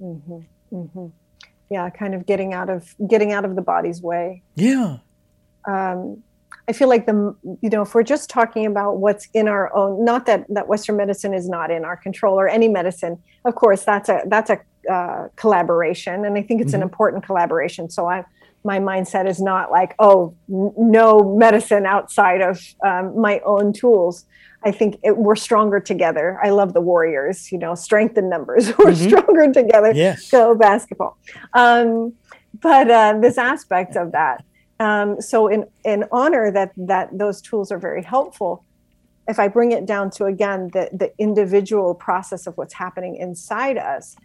Mm-hmm. 0.00 0.40
Mm-hmm. 0.72 1.06
Yeah, 1.70 1.90
kind 1.90 2.14
of 2.14 2.26
getting 2.26 2.54
out 2.54 2.70
of 2.70 2.94
getting 3.06 3.32
out 3.32 3.44
of 3.44 3.54
the 3.54 3.62
body's 3.62 4.00
way. 4.00 4.42
Yeah. 4.54 4.98
Um, 5.66 6.22
I 6.68 6.72
feel 6.72 6.88
like 6.88 7.06
the 7.06 7.34
you 7.62 7.70
know 7.70 7.82
if 7.82 7.94
we're 7.94 8.02
just 8.02 8.28
talking 8.28 8.66
about 8.66 8.98
what's 8.98 9.28
in 9.32 9.48
our 9.48 9.74
own, 9.74 10.04
not 10.04 10.26
that 10.26 10.46
that 10.48 10.68
Western 10.68 10.96
medicine 10.96 11.34
is 11.34 11.48
not 11.48 11.70
in 11.70 11.84
our 11.84 11.96
control 11.96 12.38
or 12.38 12.48
any 12.48 12.68
medicine. 12.68 13.22
Of 13.44 13.54
course, 13.54 13.84
that's 13.84 14.08
a 14.08 14.22
that's 14.26 14.50
a 14.50 14.60
uh, 14.90 15.28
collaboration, 15.36 16.24
and 16.24 16.36
I 16.36 16.42
think 16.42 16.60
it's 16.60 16.72
mm-hmm. 16.72 16.76
an 16.76 16.82
important 16.82 17.24
collaboration. 17.24 17.90
So 17.90 18.06
I 18.06 18.24
my 18.64 18.78
mindset 18.78 19.26
is 19.26 19.40
not 19.40 19.70
like 19.70 19.94
oh 19.98 20.34
n- 20.50 20.72
no 20.76 21.36
medicine 21.36 21.86
outside 21.86 22.40
of 22.40 22.62
um, 22.84 23.18
my 23.18 23.40
own 23.40 23.72
tools 23.72 24.26
i 24.64 24.70
think 24.70 24.98
it, 25.02 25.16
we're 25.16 25.36
stronger 25.36 25.80
together 25.80 26.38
i 26.42 26.50
love 26.50 26.72
the 26.74 26.80
warriors 26.80 27.50
you 27.52 27.58
know 27.58 27.74
strength 27.74 28.16
in 28.16 28.28
numbers 28.28 28.68
we're 28.78 28.92
mm-hmm. 28.92 29.08
stronger 29.08 29.52
together 29.52 29.92
yes. 29.92 30.30
go 30.30 30.54
basketball 30.54 31.18
um, 31.54 32.12
but 32.60 32.90
uh, 32.90 33.18
this 33.20 33.38
aspect 33.38 33.96
of 33.96 34.12
that 34.12 34.44
um, 34.80 35.20
so 35.20 35.48
in 35.48 35.66
in 35.84 36.04
honor 36.12 36.50
that 36.50 36.72
that 36.76 37.16
those 37.16 37.40
tools 37.40 37.70
are 37.72 37.78
very 37.78 38.02
helpful 38.02 38.64
if 39.28 39.38
i 39.38 39.48
bring 39.48 39.72
it 39.72 39.86
down 39.86 40.10
to 40.10 40.24
again 40.24 40.70
the 40.72 40.88
the 40.92 41.12
individual 41.18 41.94
process 41.94 42.46
of 42.46 42.56
what's 42.56 42.74
happening 42.74 43.16
inside 43.16 43.78
us 43.78 44.16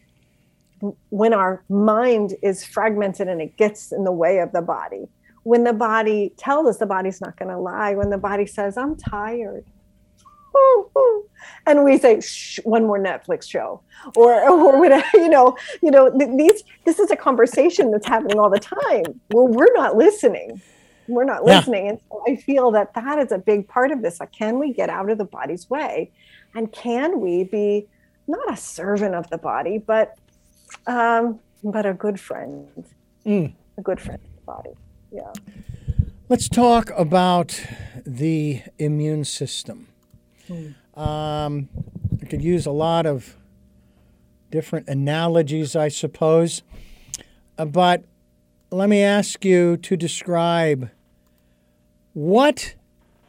when 1.10 1.34
our 1.34 1.64
mind 1.70 2.36
is 2.42 2.66
fragmented 2.66 3.28
and 3.28 3.42
it 3.42 3.56
gets 3.56 3.92
in 3.92 4.04
the 4.04 4.12
way 4.12 4.40
of 4.40 4.52
the 4.52 4.62
body 4.62 5.08
when 5.44 5.64
the 5.64 5.74
body 5.74 6.34
tells 6.38 6.68
us 6.68 6.78
the 6.78 6.86
body's 6.86 7.22
not 7.22 7.38
going 7.38 7.50
to 7.50 7.58
lie 7.58 7.94
when 7.94 8.10
the 8.10 8.18
body 8.18 8.46
says 8.46 8.78
i'm 8.78 8.96
tired 8.96 9.66
and 11.66 11.84
we 11.84 11.98
say 11.98 12.20
Shh, 12.20 12.60
one 12.64 12.86
more 12.86 13.00
netflix 13.00 13.50
show 13.50 13.82
or 14.16 14.48
or 14.50 14.80
whatever 14.80 15.06
you 15.14 15.30
know 15.30 15.58
you 15.82 15.92
know 15.92 16.10
these 16.38 16.64
this 16.86 17.00
is 17.00 17.12
a 17.12 17.16
conversation 17.16 17.92
that's 17.92 18.08
happening 18.08 18.40
all 18.40 18.50
the 18.50 18.60
time 18.60 19.20
well 19.32 19.48
we're 19.48 19.74
not 19.74 19.96
listening 19.96 20.62
we're 21.08 21.26
not 21.26 21.44
listening 21.44 21.86
yeah. 21.86 21.92
and 21.92 22.02
so 22.10 22.24
i 22.28 22.36
feel 22.36 22.72
that 22.72 22.94
that 22.94 23.20
is 23.20 23.32
a 23.32 23.38
big 23.38 23.68
part 23.68 23.92
of 23.92 24.02
this 24.02 24.20
like 24.20 24.32
can 24.32 24.60
we 24.60 24.72
get 24.74 24.90
out 24.90 25.10
of 25.10 25.18
the 25.18 25.26
body's 25.26 25.70
way 25.70 26.12
and 26.56 26.72
can 26.72 27.20
we 27.20 27.44
be 27.44 27.86
not 28.28 28.52
a 28.52 28.56
servant 28.56 29.14
of 29.16 29.30
the 29.30 29.38
body 29.38 29.78
but 29.78 30.18
um, 30.88 31.40
but 31.64 31.86
a 31.86 31.94
good 31.94 32.20
friend. 32.20 32.68
Mm. 33.26 33.54
A 33.78 33.82
good 33.82 34.00
friend 34.00 34.20
of 34.24 34.36
the 34.36 34.42
body. 34.42 34.70
Yeah. 35.12 35.32
Let's 36.30 36.50
talk 36.50 36.90
about 36.96 37.62
the 38.06 38.62
immune 38.78 39.24
system. 39.24 39.88
Mm. 40.50 40.76
Um, 40.98 41.70
I 42.22 42.26
could 42.26 42.42
use 42.42 42.66
a 42.66 42.72
lot 42.72 43.06
of 43.06 43.38
different 44.52 44.88
analogies, 44.88 45.76
I 45.76 45.88
suppose. 45.88 46.64
Uh, 47.58 47.66
but 47.66 48.04
let 48.72 48.90
me 48.90 49.02
ask 49.02 49.44
you 49.44 49.78
to 49.78 49.98
describe 49.98 50.90
what 52.14 52.76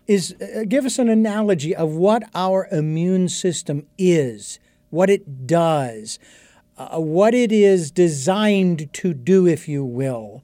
is, 0.07 0.35
uh, 0.41 0.65
give 0.69 0.85
us 0.85 0.99
an 0.99 1.09
analogy 1.09 1.75
of 1.75 1.93
what 1.93 2.23
our 2.35 2.69
immune 2.71 3.29
system 3.29 3.87
is, 3.97 4.59
what 4.91 5.09
it 5.09 5.47
does, 5.47 6.19
uh, 6.77 7.01
what 7.01 7.35
it 7.35 7.53
is 7.53 7.91
designed 7.91 8.93
to 8.93 9.15
do, 9.15 9.47
if 9.47 9.69
you 9.69 9.85
will. 9.85 10.43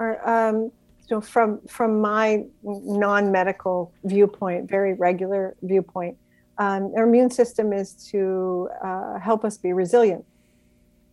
Um, 0.00 0.72
so 1.06 1.20
from 1.20 1.60
from 1.68 2.00
my 2.00 2.44
non-medical 2.62 3.92
viewpoint, 4.04 4.68
very 4.68 4.94
regular 4.94 5.56
viewpoint, 5.62 6.16
um, 6.58 6.92
our 6.96 7.04
immune 7.04 7.30
system 7.30 7.72
is 7.72 7.94
to 8.10 8.68
uh, 8.82 9.18
help 9.18 9.44
us 9.44 9.58
be 9.58 9.72
resilient, 9.72 10.24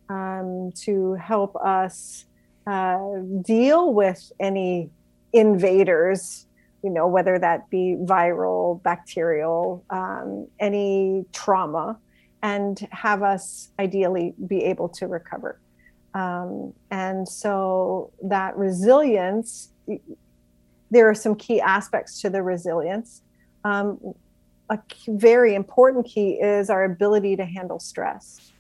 um, 0.10 0.72
to 0.84 1.14
help 1.16 1.56
us 1.56 2.26
uh, 2.68 3.00
deal 3.44 3.94
with 3.94 4.32
any 4.40 4.90
invaders 5.34 6.46
you 6.84 6.90
know, 6.90 7.08
whether 7.08 7.38
that 7.38 7.70
be 7.70 7.98
viral, 8.00 8.82
bacterial, 8.84 9.84
um, 9.90 10.48
any 10.60 11.26
trauma, 11.34 11.98
and 12.42 12.88
have 12.92 13.22
us 13.22 13.70
ideally 13.80 14.34
be 14.48 14.64
able 14.64 14.88
to 14.88 15.08
recover. 15.08 15.60
Um, 16.14 16.74
and 16.90 17.28
so 17.28 18.12
that 18.24 18.56
resilience, 18.58 19.72
there 20.92 21.10
are 21.10 21.16
some 21.16 21.36
key 21.36 21.62
aspects 21.62 22.22
to 22.22 22.30
the 22.30 22.42
resilience. 22.42 23.22
Um, 23.64 24.14
a 24.70 24.80
very 25.08 25.56
important 25.56 26.06
key 26.06 26.34
is 26.34 26.70
our 26.70 26.84
ability 26.84 27.36
to 27.38 27.46
handle 27.46 27.80
stress. 27.80 28.52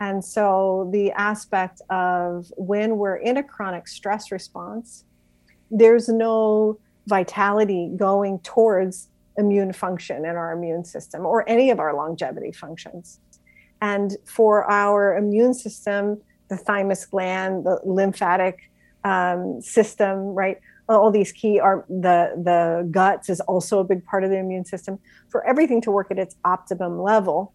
And 0.00 0.24
so 0.24 0.88
the 0.92 1.12
aspect 1.12 1.82
of 1.90 2.50
when 2.56 2.96
we're 2.96 3.16
in 3.16 3.36
a 3.36 3.42
chronic 3.42 3.86
stress 3.86 4.32
response, 4.32 5.04
there's 5.70 6.08
no 6.08 6.78
vitality 7.06 7.92
going 7.96 8.38
towards 8.40 9.08
immune 9.36 9.72
function 9.72 10.24
in 10.24 10.36
our 10.36 10.52
immune 10.52 10.84
system 10.84 11.26
or 11.26 11.48
any 11.48 11.70
of 11.70 11.78
our 11.78 11.94
longevity 11.94 12.52
functions. 12.52 13.20
And 13.82 14.16
for 14.24 14.70
our 14.70 15.16
immune 15.16 15.54
system, 15.54 16.20
the 16.48 16.56
thymus 16.56 17.06
gland, 17.06 17.64
the 17.64 17.80
lymphatic 17.84 18.69
um, 19.04 19.60
system, 19.60 20.34
right? 20.34 20.58
All 20.88 21.10
these 21.10 21.32
key 21.32 21.60
are 21.60 21.84
the 21.88 22.32
the 22.36 22.88
guts 22.90 23.28
is 23.28 23.40
also 23.40 23.78
a 23.78 23.84
big 23.84 24.04
part 24.04 24.24
of 24.24 24.30
the 24.30 24.38
immune 24.38 24.64
system. 24.64 24.98
For 25.28 25.46
everything 25.46 25.80
to 25.82 25.90
work 25.90 26.10
at 26.10 26.18
its 26.18 26.34
optimum 26.44 27.00
level, 27.00 27.52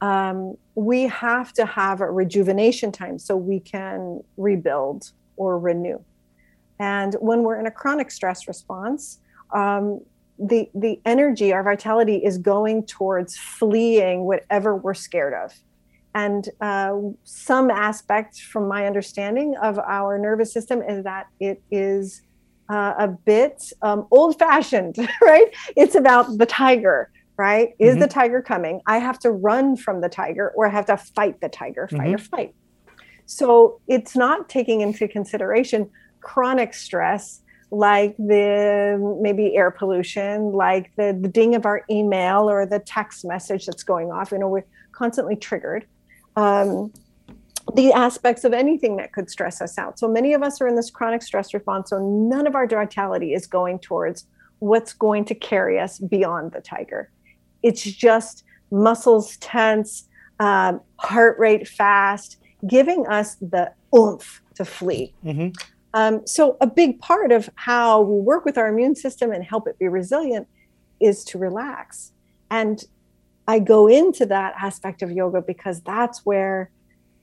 um, 0.00 0.56
we 0.74 1.02
have 1.04 1.52
to 1.54 1.64
have 1.64 2.00
a 2.00 2.10
rejuvenation 2.10 2.90
time 2.92 3.18
so 3.18 3.36
we 3.36 3.60
can 3.60 4.20
rebuild 4.36 5.12
or 5.36 5.58
renew. 5.58 6.00
And 6.80 7.14
when 7.20 7.42
we're 7.42 7.58
in 7.58 7.66
a 7.66 7.70
chronic 7.70 8.10
stress 8.10 8.46
response, 8.48 9.20
um, 9.52 10.00
the 10.38 10.70
the 10.74 11.00
energy, 11.04 11.52
our 11.52 11.62
vitality 11.62 12.16
is 12.16 12.38
going 12.38 12.86
towards 12.86 13.36
fleeing 13.36 14.24
whatever 14.24 14.76
we're 14.76 14.94
scared 14.94 15.34
of. 15.34 15.52
And 16.18 16.48
uh, 16.60 16.94
some 17.22 17.70
aspects, 17.70 18.40
from 18.40 18.66
my 18.66 18.86
understanding 18.86 19.54
of 19.62 19.78
our 19.78 20.18
nervous 20.18 20.52
system, 20.52 20.82
is 20.82 21.04
that 21.04 21.28
it 21.38 21.62
is 21.70 22.22
uh, 22.68 22.94
a 22.98 23.08
bit 23.08 23.72
um, 23.82 24.08
old 24.10 24.36
fashioned, 24.36 24.96
right? 25.22 25.46
It's 25.76 25.94
about 25.94 26.38
the 26.38 26.46
tiger, 26.46 27.12
right? 27.36 27.68
Is 27.78 27.92
mm-hmm. 27.92 28.00
the 28.00 28.08
tiger 28.08 28.42
coming? 28.42 28.80
I 28.86 28.98
have 28.98 29.20
to 29.20 29.30
run 29.30 29.76
from 29.76 30.00
the 30.00 30.08
tiger 30.08 30.52
or 30.56 30.66
I 30.66 30.70
have 30.70 30.86
to 30.86 30.96
fight 30.96 31.40
the 31.40 31.48
tiger, 31.48 31.86
fight 31.86 32.00
mm-hmm. 32.00 32.14
or 32.14 32.18
flight. 32.18 32.54
So 33.26 33.80
it's 33.86 34.16
not 34.16 34.48
taking 34.48 34.80
into 34.80 35.06
consideration 35.06 35.88
chronic 36.20 36.74
stress 36.74 37.42
like 37.70 38.16
the 38.16 39.18
maybe 39.20 39.54
air 39.54 39.70
pollution, 39.70 40.52
like 40.52 40.90
the, 40.96 41.16
the 41.20 41.28
ding 41.28 41.54
of 41.54 41.64
our 41.64 41.84
email 41.88 42.50
or 42.50 42.66
the 42.66 42.80
text 42.80 43.24
message 43.24 43.66
that's 43.66 43.84
going 43.84 44.10
off. 44.10 44.32
You 44.32 44.38
know, 44.38 44.48
we're 44.48 44.64
constantly 44.92 45.36
triggered. 45.36 45.86
Um, 46.38 46.92
the 47.74 47.92
aspects 47.92 48.44
of 48.44 48.52
anything 48.52 48.96
that 48.96 49.12
could 49.12 49.28
stress 49.28 49.60
us 49.60 49.76
out. 49.76 49.98
So 49.98 50.08
many 50.08 50.32
of 50.32 50.42
us 50.42 50.60
are 50.60 50.68
in 50.68 50.76
this 50.76 50.90
chronic 50.90 51.22
stress 51.22 51.52
response. 51.52 51.90
So 51.90 51.98
none 51.98 52.46
of 52.46 52.54
our 52.54 52.66
vitality 52.66 53.34
is 53.34 53.46
going 53.46 53.80
towards 53.80 54.24
what's 54.60 54.92
going 54.92 55.24
to 55.26 55.34
carry 55.34 55.78
us 55.78 55.98
beyond 55.98 56.52
the 56.52 56.60
tiger. 56.60 57.10
It's 57.62 57.82
just 57.82 58.44
muscles 58.70 59.36
tense, 59.38 60.08
um, 60.38 60.80
heart 60.96 61.38
rate 61.38 61.66
fast, 61.66 62.38
giving 62.66 63.06
us 63.06 63.34
the 63.36 63.72
oomph 63.96 64.40
to 64.54 64.64
flee. 64.64 65.12
Mm-hmm. 65.24 65.50
Um, 65.94 66.26
so, 66.26 66.56
a 66.60 66.66
big 66.66 67.00
part 67.00 67.32
of 67.32 67.48
how 67.54 68.02
we 68.02 68.20
work 68.20 68.44
with 68.44 68.58
our 68.58 68.68
immune 68.68 68.94
system 68.94 69.32
and 69.32 69.42
help 69.42 69.66
it 69.66 69.78
be 69.78 69.88
resilient 69.88 70.46
is 71.00 71.24
to 71.24 71.38
relax. 71.38 72.12
And 72.50 72.84
I 73.48 73.58
go 73.58 73.88
into 73.88 74.26
that 74.26 74.54
aspect 74.60 75.02
of 75.02 75.10
yoga 75.10 75.42
because 75.42 75.80
that's 75.80 76.24
where 76.24 76.70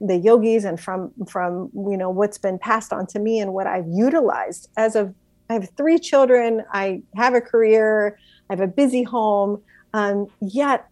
the 0.02 0.18
yogis 0.18 0.66
and 0.66 0.78
from 0.78 1.12
from 1.26 1.70
you 1.74 1.96
know 1.96 2.10
what's 2.10 2.38
been 2.38 2.60
passed 2.60 2.92
on 2.92 3.08
to 3.08 3.20
me 3.20 3.40
and 3.40 3.54
what 3.54 3.68
I've 3.68 3.88
utilized 3.88 4.70
as 4.76 4.98
of 4.98 5.16
I 5.50 5.54
have 5.54 5.70
three 5.78 6.00
children, 6.00 6.66
I 6.74 7.04
have 7.16 7.34
a 7.34 7.40
career, 7.40 8.20
I 8.50 8.54
have 8.54 8.60
a 8.60 8.68
busy 8.68 9.04
home, 9.04 9.62
um, 9.94 10.28
yet 10.42 10.88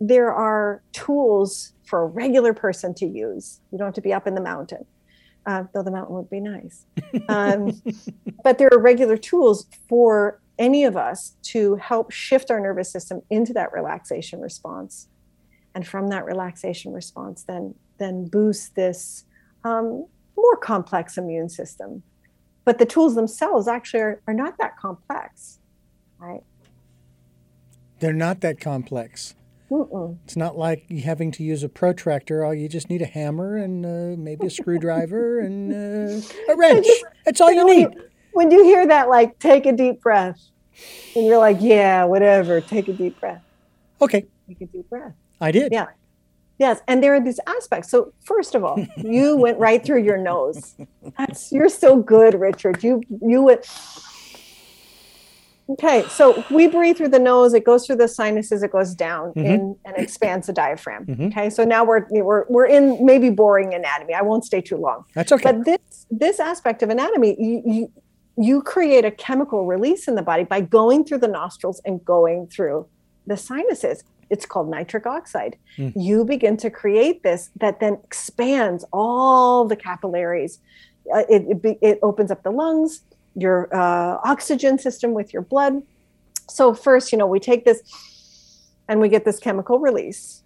there 0.00 0.32
are 0.32 0.82
tools 0.92 1.74
for 1.84 2.04
a 2.04 2.06
regular 2.06 2.54
person 2.54 2.94
to 2.94 3.06
use. 3.06 3.60
You 3.72 3.78
don't 3.78 3.88
have 3.88 3.94
to 3.94 4.00
be 4.00 4.14
up 4.14 4.28
in 4.28 4.34
the 4.34 4.40
mountain 4.40 4.86
uh, 5.48 5.64
though 5.72 5.82
the 5.82 5.90
mountain 5.90 6.14
would 6.14 6.30
be 6.30 6.40
nice. 6.40 6.84
Um, 7.28 7.82
but 8.44 8.58
there 8.58 8.68
are 8.72 8.78
regular 8.78 9.16
tools 9.16 9.66
for 9.88 10.40
any 10.58 10.84
of 10.84 10.96
us 10.96 11.36
to 11.42 11.76
help 11.76 12.10
shift 12.10 12.50
our 12.50 12.60
nervous 12.60 12.90
system 12.90 13.22
into 13.30 13.52
that 13.52 13.72
relaxation 13.72 14.40
response. 14.40 15.08
And 15.74 15.86
from 15.86 16.08
that 16.08 16.24
relaxation 16.24 16.92
response, 16.92 17.44
then, 17.44 17.74
then 17.98 18.26
boost 18.26 18.74
this 18.74 19.24
um, 19.64 20.06
more 20.36 20.56
complex 20.56 21.18
immune 21.18 21.48
system. 21.48 22.02
But 22.64 22.78
the 22.78 22.86
tools 22.86 23.14
themselves 23.14 23.68
actually 23.68 24.00
are, 24.00 24.22
are 24.26 24.34
not 24.34 24.58
that 24.58 24.76
complex, 24.76 25.58
right? 26.18 26.42
They're 28.00 28.12
not 28.12 28.40
that 28.40 28.60
complex. 28.60 29.34
Mm-mm. 29.70 30.16
It's 30.24 30.36
not 30.36 30.56
like 30.56 30.84
you 30.88 31.02
having 31.02 31.30
to 31.32 31.42
use 31.42 31.62
a 31.62 31.68
protractor. 31.68 32.44
All 32.44 32.54
you 32.54 32.68
just 32.68 32.88
need 32.88 33.02
a 33.02 33.06
hammer 33.06 33.56
and 33.56 33.84
uh, 33.84 34.16
maybe 34.18 34.46
a 34.46 34.50
screwdriver 34.50 35.40
and 35.40 35.72
uh, 35.72 36.52
a 36.52 36.56
wrench. 36.56 36.86
That's 37.24 37.40
all 37.40 37.52
you, 37.52 37.64
need. 37.66 37.88
When 38.38 38.52
you 38.52 38.62
hear 38.62 38.86
that, 38.86 39.08
like, 39.08 39.40
take 39.40 39.66
a 39.66 39.72
deep 39.72 40.00
breath, 40.00 40.40
and 41.16 41.26
you're 41.26 41.38
like, 41.38 41.56
yeah, 41.58 42.04
whatever, 42.04 42.60
take 42.60 42.86
a 42.86 42.92
deep 42.92 43.18
breath. 43.18 43.42
Okay. 44.00 44.26
Take 44.46 44.60
a 44.60 44.66
deep 44.66 44.88
breath. 44.88 45.14
I 45.40 45.50
did. 45.50 45.72
Yeah. 45.72 45.86
Yes, 46.56 46.80
and 46.86 47.02
there 47.02 47.16
are 47.16 47.20
these 47.20 47.40
aspects. 47.48 47.90
So 47.90 48.12
first 48.20 48.54
of 48.54 48.62
all, 48.62 48.78
you 48.96 49.36
went 49.36 49.58
right 49.58 49.84
through 49.84 50.04
your 50.04 50.18
nose. 50.18 50.76
That's 51.18 51.50
you're 51.50 51.68
so 51.68 51.96
good, 51.96 52.34
Richard. 52.34 52.84
You 52.84 53.02
you 53.20 53.42
went 53.42 53.66
Okay, 55.70 56.02
so 56.08 56.42
we 56.50 56.66
breathe 56.66 56.96
through 56.96 57.10
the 57.10 57.18
nose. 57.18 57.52
It 57.52 57.64
goes 57.64 57.86
through 57.86 57.96
the 57.96 58.08
sinuses. 58.08 58.62
It 58.62 58.72
goes 58.72 58.94
down 58.94 59.30
mm-hmm. 59.30 59.46
in, 59.46 59.76
and 59.84 59.96
expands 59.98 60.46
the 60.46 60.52
diaphragm. 60.54 61.04
Mm-hmm. 61.04 61.26
Okay, 61.26 61.50
so 61.50 61.62
now 61.64 61.84
we're 61.84 62.06
we're 62.10 62.46
we're 62.48 62.66
in 62.66 63.04
maybe 63.04 63.28
boring 63.28 63.74
anatomy. 63.74 64.14
I 64.14 64.22
won't 64.22 64.44
stay 64.44 64.62
too 64.62 64.78
long. 64.78 65.04
That's 65.14 65.30
okay. 65.30 65.52
But 65.52 65.64
this 65.66 66.06
this 66.10 66.40
aspect 66.40 66.82
of 66.82 66.88
anatomy, 66.88 67.36
you, 67.38 67.62
you 67.66 67.92
you 68.38 68.62
create 68.62 69.04
a 69.04 69.10
chemical 69.10 69.66
release 69.66 70.08
in 70.08 70.14
the 70.14 70.22
body 70.22 70.44
by 70.44 70.60
going 70.60 71.04
through 71.04 71.18
the 71.18 71.28
nostrils 71.28 71.80
and 71.84 72.04
going 72.04 72.46
through 72.46 72.86
the 73.26 73.36
sinuses. 73.36 74.04
It's 74.30 74.46
called 74.46 74.70
nitric 74.70 75.06
oxide. 75.06 75.56
Mm. 75.76 75.92
You 75.96 76.24
begin 76.24 76.56
to 76.58 76.70
create 76.70 77.22
this 77.22 77.50
that 77.56 77.80
then 77.80 77.98
expands 78.04 78.84
all 78.92 79.66
the 79.66 79.76
capillaries. 79.76 80.60
Uh, 81.12 81.24
it, 81.28 81.46
it, 81.64 81.78
it 81.80 81.98
opens 82.02 82.30
up 82.30 82.42
the 82.42 82.50
lungs 82.50 83.02
your 83.38 83.74
uh, 83.74 84.18
oxygen 84.24 84.78
system 84.78 85.14
with 85.14 85.32
your 85.32 85.42
blood. 85.42 85.82
So, 86.48 86.74
first, 86.74 87.12
you 87.12 87.18
know, 87.18 87.26
we 87.26 87.40
take 87.40 87.64
this 87.64 87.82
and 88.88 89.00
we 89.00 89.08
get 89.08 89.24
this 89.24 89.38
chemical 89.38 89.78
release. 89.78 90.42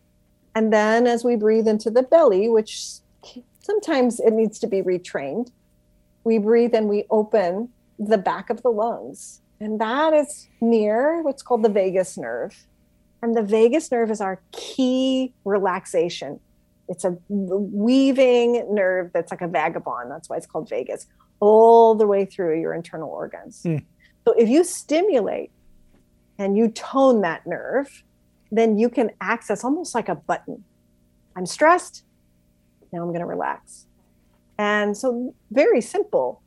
And 0.55 0.72
then, 0.72 1.07
as 1.07 1.24
we 1.24 1.37
breathe 1.37 1.66
into 1.66 1.90
the 1.90 2.02
belly, 2.02 2.48
which 2.48 2.98
sometimes 3.61 4.20
it 4.20 4.33
needs 4.33 4.59
to 4.61 4.66
be 4.66 4.83
retrained, 4.83 5.50
we 6.24 6.38
breathe 6.38 6.74
and 6.74 6.88
we 6.88 7.07
open 7.11 7.70
the 8.09 8.19
back 8.19 8.51
of 8.51 8.62
the 8.62 8.71
lungs. 8.71 9.41
And 9.61 9.81
that 9.81 10.12
is 10.12 10.49
near 10.61 11.23
what's 11.23 11.43
called 11.43 11.62
the 11.62 11.69
vagus 11.69 12.19
nerve. 12.19 12.67
And 13.23 13.37
the 13.37 13.43
vagus 13.43 13.91
nerve 13.93 14.11
is 14.11 14.21
our 14.21 14.41
key 14.51 15.33
relaxation. 15.45 16.41
It's 16.88 17.05
a 17.05 17.17
weaving 17.29 18.75
nerve 18.75 19.12
that's 19.15 19.31
like 19.31 19.41
a 19.41 19.49
vagabond. 19.49 20.11
That's 20.11 20.29
why 20.29 20.37
it's 20.37 20.47
called 20.47 20.69
vagus 20.69 21.07
all 21.38 21.95
the 21.95 22.07
way 22.07 22.25
through 22.25 22.61
your 22.61 22.75
internal 22.75 23.09
organs. 23.09 23.62
Mm. 23.62 23.85
So 24.25 24.33
if 24.33 24.49
you 24.49 24.65
stimulate 24.65 25.51
and 26.38 26.57
you 26.57 26.69
tone 26.69 27.21
that 27.23 27.47
nerve, 27.47 28.03
then 28.51 28.79
you 28.79 28.88
can 28.88 29.11
access 29.21 29.65
almost 29.65 29.95
like 29.95 30.09
a 30.09 30.15
button. 30.15 30.65
I'm 31.37 31.47
stressed. 31.47 32.05
Now 32.93 33.03
I'm 33.03 33.09
going 33.09 33.21
to 33.21 33.27
relax. 33.27 33.87
And 34.59 34.97
so, 34.97 35.35
very 35.51 35.81
simple. 35.81 36.41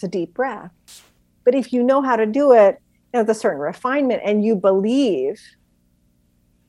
It's 0.00 0.04
a 0.06 0.08
deep 0.08 0.32
breath. 0.32 0.72
But 1.44 1.54
if 1.54 1.74
you 1.74 1.82
know 1.82 2.00
how 2.00 2.16
to 2.16 2.24
do 2.24 2.52
it 2.52 2.80
you 3.12 3.18
know, 3.18 3.20
with 3.20 3.28
a 3.28 3.34
certain 3.34 3.60
refinement 3.60 4.22
and 4.24 4.42
you 4.42 4.56
believe 4.56 5.38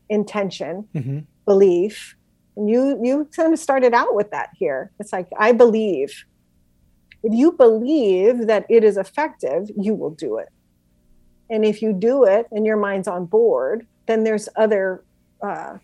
intention, 0.10 0.86
mm-hmm. 0.94 1.20
belief, 1.46 2.18
and 2.58 2.70
you 2.70 3.00
you 3.02 3.30
kind 3.34 3.54
of 3.54 3.60
started 3.60 3.94
out 3.94 4.16
with 4.16 4.32
that 4.32 4.50
here. 4.54 4.92
It's 5.00 5.14
like 5.14 5.30
I 5.40 5.54
believe 5.54 6.26
if 7.24 7.34
you 7.34 7.54
believe 7.54 8.48
that 8.48 8.66
it 8.70 8.84
is 8.84 8.98
effective, 8.98 9.72
you 9.78 9.96
will 9.96 10.10
do 10.10 10.38
it. 10.38 10.50
And 11.50 11.64
if 11.64 11.82
you 11.82 11.94
do 11.94 12.26
it 12.26 12.48
and 12.52 12.66
your 12.66 12.76
mind's 12.76 13.08
on 13.08 13.28
board, 13.28 13.88
then 14.08 14.26
there's 14.26 14.50
other 14.58 15.06
uh, 15.42 15.78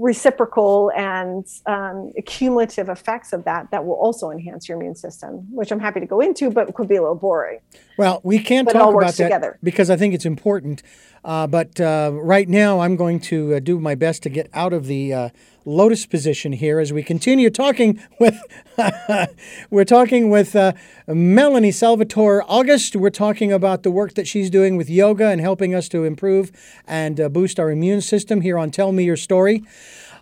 reciprocal 0.00 0.90
and 0.96 1.46
um, 1.66 2.12
cumulative 2.24 2.88
effects 2.88 3.32
of 3.32 3.44
that 3.44 3.70
that 3.70 3.84
will 3.84 3.94
also 3.94 4.30
enhance 4.30 4.68
your 4.68 4.78
immune 4.78 4.94
system, 4.94 5.46
which 5.54 5.70
I'm 5.70 5.78
happy 5.78 6.00
to 6.00 6.06
go 6.06 6.20
into, 6.20 6.50
but 6.50 6.72
could 6.74 6.88
be 6.88 6.96
a 6.96 7.02
little 7.02 7.14
boring. 7.14 7.60
Well, 7.98 8.20
we 8.24 8.38
can't 8.38 8.66
but 8.66 8.72
talk 8.72 8.94
about 8.94 9.14
that 9.14 9.24
together. 9.24 9.58
because 9.62 9.90
I 9.90 9.96
think 9.96 10.14
it's 10.14 10.24
important. 10.24 10.82
Uh, 11.22 11.46
but 11.46 11.78
uh, 11.78 12.12
right 12.14 12.48
now, 12.48 12.80
I'm 12.80 12.96
going 12.96 13.20
to 13.20 13.56
uh, 13.56 13.60
do 13.60 13.78
my 13.78 13.94
best 13.94 14.22
to 14.22 14.30
get 14.30 14.48
out 14.54 14.72
of 14.72 14.86
the 14.86 15.12
uh, 15.12 15.28
lotus 15.64 16.06
position 16.06 16.52
here 16.52 16.80
as 16.80 16.92
we 16.92 17.02
continue 17.02 17.50
talking 17.50 18.00
with. 18.18 18.40
we're 19.70 19.84
talking 19.84 20.30
with 20.30 20.56
uh, 20.56 20.72
Melanie 21.06 21.70
Salvatore 21.70 22.44
August. 22.48 22.96
We're 22.96 23.10
talking 23.10 23.52
about 23.52 23.82
the 23.82 23.90
work 23.90 24.14
that 24.14 24.26
she's 24.26 24.50
doing 24.50 24.76
with 24.76 24.88
yoga 24.88 25.28
and 25.28 25.40
helping 25.40 25.74
us 25.74 25.88
to 25.90 26.04
improve 26.04 26.50
and 26.86 27.20
uh, 27.20 27.28
boost 27.28 27.60
our 27.60 27.70
immune 27.70 28.00
system 28.00 28.40
here 28.40 28.58
on 28.58 28.70
Tell 28.70 28.92
Me 28.92 29.04
Your 29.04 29.16
Story. 29.16 29.62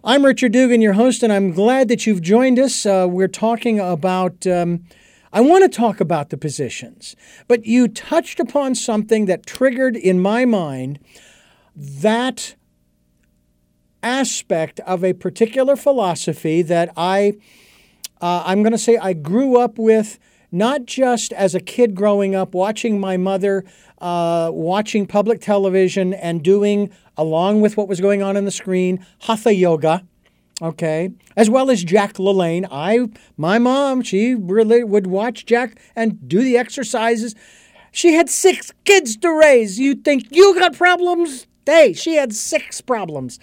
I'm 0.04 0.24
Richard 0.24 0.52
Dugan, 0.52 0.80
your 0.80 0.92
host, 0.92 1.22
and 1.22 1.32
I'm 1.32 1.52
glad 1.52 1.88
that 1.88 2.06
you've 2.06 2.22
joined 2.22 2.58
us. 2.58 2.84
we're 2.84 3.28
talking 3.28 3.80
about. 3.80 4.46
Um, 4.46 4.84
I 5.30 5.42
want 5.42 5.62
to 5.62 5.68
talk 5.68 6.00
about 6.00 6.30
the 6.30 6.38
positions, 6.38 7.14
but 7.48 7.66
you 7.66 7.86
touched 7.86 8.40
upon 8.40 8.74
something 8.74 9.26
that 9.26 9.44
triggered 9.44 9.94
in 9.94 10.20
my 10.20 10.46
mind 10.46 10.98
that 11.76 12.54
aspect 14.02 14.80
of 14.80 15.04
a 15.04 15.12
particular 15.12 15.76
philosophy 15.76 16.62
that 16.62 16.92
I, 16.96 17.34
uh, 18.20 18.42
I'm 18.46 18.62
going 18.62 18.72
to 18.72 18.78
say, 18.78 18.96
I 18.96 19.12
grew 19.12 19.58
up 19.58 19.78
with. 19.78 20.18
Not 20.50 20.86
just 20.86 21.34
as 21.34 21.54
a 21.54 21.60
kid 21.60 21.94
growing 21.94 22.34
up, 22.34 22.54
watching 22.54 22.98
my 22.98 23.18
mother 23.18 23.66
uh, 24.00 24.50
watching 24.52 25.06
public 25.06 25.40
television 25.40 26.14
and 26.14 26.42
doing, 26.42 26.90
along 27.16 27.60
with 27.60 27.76
what 27.76 27.88
was 27.88 28.00
going 28.00 28.22
on 28.22 28.36
on 28.36 28.44
the 28.44 28.50
screen, 28.50 29.04
hatha 29.20 29.54
yoga. 29.54 30.04
Okay, 30.60 31.10
as 31.36 31.48
well 31.48 31.70
as 31.70 31.84
Jack 31.84 32.14
LaLanne. 32.14 32.66
I, 32.70 33.08
my 33.36 33.60
mom, 33.60 34.02
she 34.02 34.34
really 34.34 34.82
would 34.82 35.06
watch 35.06 35.46
Jack 35.46 35.80
and 35.94 36.28
do 36.28 36.42
the 36.42 36.58
exercises. 36.58 37.36
She 37.92 38.14
had 38.14 38.28
six 38.28 38.72
kids 38.84 39.16
to 39.18 39.32
raise. 39.32 39.78
You 39.78 39.94
think 39.94 40.24
you 40.30 40.58
got 40.58 40.76
problems? 40.76 41.46
Hey, 41.64 41.92
she 41.92 42.14
had 42.14 42.34
six 42.34 42.80
problems. 42.80 43.38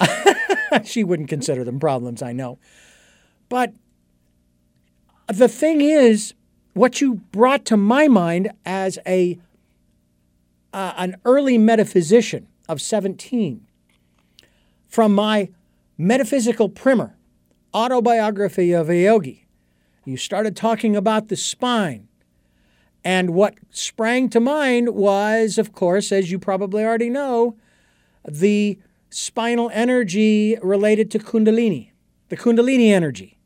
she 0.84 1.04
wouldn't 1.04 1.28
consider 1.28 1.64
them 1.64 1.80
problems, 1.80 2.22
I 2.22 2.32
know. 2.32 2.58
But 3.48 3.74
the 5.28 5.48
thing 5.48 5.80
is, 5.80 6.34
what 6.74 7.00
you 7.00 7.16
brought 7.32 7.64
to 7.66 7.76
my 7.76 8.08
mind 8.08 8.50
as 8.64 8.98
a 9.06 9.38
uh, 10.72 10.92
an 10.96 11.16
early 11.24 11.58
metaphysician 11.58 12.46
of 12.68 12.80
17 12.80 13.66
from 14.88 15.14
my 15.14 15.48
metaphysical 15.98 16.68
primer, 16.68 17.16
autobiography 17.74 18.72
of 18.72 18.88
a 18.88 18.96
yogi. 18.96 19.46
You 20.04 20.16
started 20.16 20.56
talking 20.56 20.96
about 20.96 21.28
the 21.28 21.36
spine. 21.36 22.08
And 23.02 23.30
what 23.30 23.54
sprang 23.70 24.28
to 24.30 24.40
mind 24.40 24.90
was, 24.90 25.58
of 25.58 25.72
course, 25.72 26.12
as 26.12 26.30
you 26.30 26.38
probably 26.38 26.84
already 26.84 27.10
know, 27.10 27.56
the 28.28 28.78
spinal 29.10 29.70
energy 29.72 30.56
related 30.62 31.10
to 31.10 31.18
Kundalini, 31.18 31.90
the 32.28 32.36
Kundalini 32.36 32.90
energy. 32.90 33.38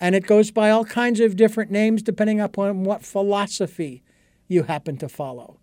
And 0.00 0.14
it 0.14 0.26
goes 0.26 0.50
by 0.52 0.70
all 0.70 0.84
kinds 0.84 1.18
of 1.18 1.34
different 1.34 1.70
names 1.70 2.02
depending 2.02 2.40
upon 2.40 2.84
what 2.84 3.04
philosophy 3.04 4.04
you 4.46 4.64
happen 4.64 4.96
to 4.98 5.08
follow. 5.08 5.58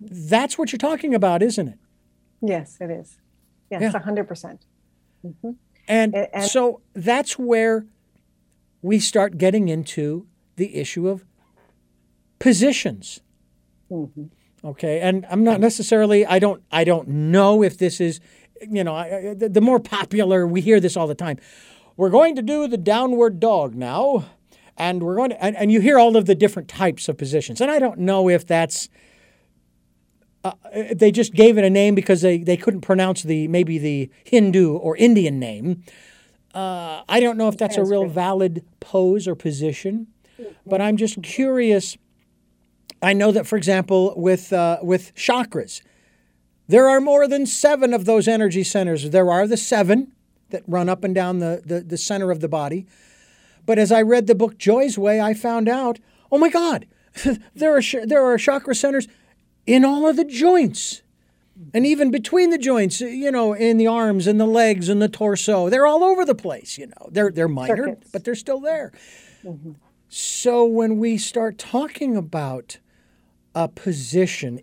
That's 0.00 0.58
what 0.58 0.72
you're 0.72 0.78
talking 0.78 1.14
about, 1.14 1.42
isn't 1.42 1.68
it? 1.68 1.78
Yes, 2.42 2.76
it 2.80 2.90
is. 2.90 3.18
Yes, 3.70 3.82
yeah. 3.82 3.92
100%. 3.92 4.28
percent 4.28 4.66
mm 5.24 5.34
hmm 5.40 5.50
and, 5.88 6.16
and 6.16 6.44
so 6.44 6.80
that's 6.94 7.38
where 7.38 7.86
we 8.82 8.98
start 8.98 9.38
getting 9.38 9.68
into 9.68 10.26
the 10.56 10.74
issue 10.76 11.08
of 11.08 11.24
positions. 12.38 13.20
Mm-hmm. 13.90 14.24
Okay, 14.66 15.00
and 15.00 15.24
I'm 15.30 15.44
not 15.44 15.60
necessarily. 15.60 16.26
I 16.26 16.38
don't. 16.38 16.62
I 16.72 16.84
don't 16.84 17.06
know 17.08 17.62
if 17.62 17.78
this 17.78 18.00
is. 18.00 18.20
You 18.68 18.82
know, 18.84 18.94
I, 18.94 19.34
the, 19.34 19.48
the 19.48 19.60
more 19.60 19.78
popular 19.78 20.46
we 20.46 20.60
hear 20.60 20.80
this 20.80 20.96
all 20.96 21.06
the 21.06 21.14
time. 21.14 21.38
We're 21.96 22.10
going 22.10 22.36
to 22.36 22.42
do 22.42 22.66
the 22.66 22.76
downward 22.76 23.38
dog 23.38 23.74
now, 23.74 24.26
and 24.76 25.02
we're 25.02 25.16
going 25.16 25.30
to. 25.30 25.44
And, 25.44 25.56
and 25.56 25.70
you 25.70 25.80
hear 25.80 25.98
all 25.98 26.16
of 26.16 26.26
the 26.26 26.34
different 26.34 26.68
types 26.68 27.08
of 27.08 27.16
positions, 27.16 27.60
and 27.60 27.70
I 27.70 27.78
don't 27.78 28.00
know 28.00 28.28
if 28.28 28.46
that's 28.46 28.88
uh, 30.46 30.52
they 30.94 31.10
just 31.10 31.34
gave 31.34 31.58
it 31.58 31.64
a 31.64 31.70
name 31.70 31.94
because 31.94 32.20
they, 32.22 32.38
they 32.38 32.56
couldn't 32.56 32.82
pronounce 32.82 33.22
the 33.22 33.48
maybe 33.48 33.78
the 33.78 34.10
Hindu 34.24 34.76
or 34.76 34.96
Indian 34.96 35.38
name. 35.40 35.82
Uh, 36.54 37.02
I 37.08 37.20
don't 37.20 37.36
know 37.36 37.48
if 37.48 37.56
that's 37.56 37.76
a 37.76 37.84
real 37.84 38.06
valid 38.06 38.64
pose 38.80 39.26
or 39.26 39.34
position, 39.34 40.06
but 40.64 40.80
I'm 40.80 40.96
just 40.96 41.22
curious. 41.22 41.96
I 43.06 43.12
know 43.12 43.30
that, 43.30 43.46
for 43.46 43.56
example, 43.56 44.14
with 44.16 44.52
uh, 44.52 44.78
with 44.82 45.14
chakras, 45.14 45.80
there 46.66 46.88
are 46.88 47.00
more 47.00 47.28
than 47.28 47.46
seven 47.46 47.94
of 47.94 48.04
those 48.04 48.26
energy 48.26 48.64
centers. 48.64 49.10
There 49.10 49.30
are 49.30 49.46
the 49.46 49.56
seven 49.56 50.10
that 50.50 50.64
run 50.66 50.88
up 50.88 51.04
and 51.04 51.14
down 51.14 51.38
the, 51.38 51.62
the, 51.64 51.80
the 51.82 51.98
center 51.98 52.32
of 52.32 52.40
the 52.40 52.48
body. 52.48 52.84
But 53.64 53.78
as 53.78 53.92
I 53.92 54.02
read 54.02 54.26
the 54.26 54.34
book 54.34 54.58
Joy's 54.58 54.98
Way, 54.98 55.20
I 55.20 55.34
found 55.34 55.68
out, 55.68 56.00
oh 56.32 56.38
my 56.38 56.48
God, 56.48 56.86
there 57.54 57.76
are 57.76 58.06
there 58.06 58.24
are 58.24 58.36
chakra 58.38 58.74
centers 58.74 59.06
in 59.66 59.84
all 59.84 60.08
of 60.08 60.16
the 60.16 60.24
joints. 60.24 61.02
And 61.72 61.86
even 61.86 62.10
between 62.10 62.50
the 62.50 62.58
joints, 62.58 63.00
you 63.00 63.30
know, 63.30 63.52
in 63.52 63.76
the 63.76 63.86
arms 63.86 64.26
and 64.26 64.40
the 64.40 64.46
legs 64.46 64.88
and 64.88 65.00
the 65.00 65.08
torso, 65.08 65.70
they're 65.70 65.86
all 65.86 66.02
over 66.02 66.24
the 66.24 66.34
place. 66.34 66.76
You 66.76 66.88
know, 66.88 67.08
they're 67.12 67.30
they're 67.30 67.46
minor, 67.46 67.76
Circuits. 67.76 68.10
but 68.12 68.24
they're 68.24 68.34
still 68.34 68.60
there. 68.60 68.90
Mm-hmm. 69.44 69.74
So 70.08 70.64
when 70.64 70.98
we 70.98 71.18
start 71.18 71.56
talking 71.56 72.16
about 72.16 72.78
a 73.56 73.68
position, 73.68 74.60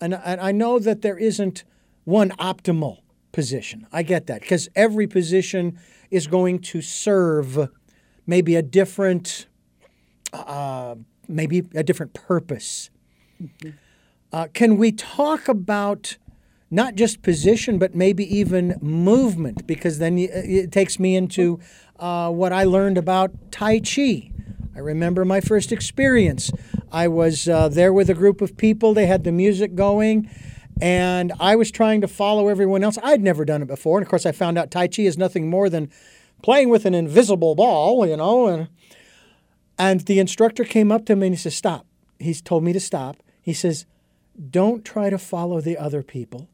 and, 0.00 0.14
and 0.14 0.40
I 0.40 0.50
know 0.50 0.78
that 0.78 1.02
there 1.02 1.18
isn't 1.18 1.62
one 2.04 2.30
optimal 2.30 3.02
position. 3.32 3.86
I 3.92 4.02
get 4.02 4.26
that 4.28 4.40
because 4.40 4.68
every 4.74 5.06
position 5.06 5.78
is 6.10 6.26
going 6.26 6.60
to 6.60 6.80
serve 6.80 7.68
maybe 8.26 8.56
a 8.56 8.62
different, 8.62 9.46
uh, 10.32 10.94
maybe 11.28 11.58
a 11.74 11.82
different 11.82 12.14
purpose. 12.14 12.90
Mm-hmm. 13.40 13.70
Uh, 14.32 14.46
can 14.54 14.78
we 14.78 14.90
talk 14.90 15.46
about 15.46 16.16
not 16.70 16.94
just 16.94 17.20
position, 17.20 17.78
but 17.78 17.94
maybe 17.94 18.24
even 18.34 18.78
movement? 18.80 19.66
Because 19.66 19.98
then 19.98 20.16
it 20.18 20.72
takes 20.72 20.98
me 20.98 21.14
into 21.14 21.60
uh, 21.98 22.30
what 22.30 22.54
I 22.54 22.64
learned 22.64 22.96
about 22.96 23.32
Tai 23.50 23.80
Chi. 23.80 24.30
I 24.80 24.82
remember 24.82 25.26
my 25.26 25.42
first 25.42 25.72
experience. 25.72 26.50
I 26.90 27.06
was 27.06 27.46
uh, 27.46 27.68
there 27.68 27.92
with 27.92 28.08
a 28.08 28.14
group 28.14 28.40
of 28.40 28.56
people, 28.56 28.94
they 28.94 29.04
had 29.04 29.24
the 29.24 29.30
music 29.30 29.74
going, 29.74 30.30
and 30.80 31.34
I 31.38 31.54
was 31.54 31.70
trying 31.70 32.00
to 32.00 32.08
follow 32.08 32.48
everyone 32.48 32.82
else. 32.82 32.96
I'd 33.02 33.20
never 33.20 33.44
done 33.44 33.60
it 33.60 33.68
before. 33.68 33.98
And 33.98 34.06
of 34.06 34.08
course, 34.08 34.24
I 34.24 34.32
found 34.32 34.56
out 34.56 34.70
Tai 34.70 34.88
Chi 34.88 35.02
is 35.02 35.18
nothing 35.18 35.50
more 35.50 35.68
than 35.68 35.90
playing 36.42 36.70
with 36.70 36.86
an 36.86 36.94
invisible 36.94 37.54
ball, 37.54 38.06
you 38.06 38.16
know. 38.16 38.46
And, 38.46 38.68
and 39.78 40.00
the 40.00 40.18
instructor 40.18 40.64
came 40.64 40.90
up 40.90 41.04
to 41.06 41.14
me 41.14 41.26
and 41.26 41.34
he 41.34 41.38
says, 41.38 41.54
Stop. 41.54 41.84
He's 42.18 42.40
told 42.40 42.64
me 42.64 42.72
to 42.72 42.80
stop. 42.80 43.18
He 43.42 43.52
says, 43.52 43.84
don't 44.50 44.82
try 44.82 45.10
to 45.10 45.18
follow 45.18 45.60
the 45.60 45.76
other 45.76 46.02
people. 46.02 46.48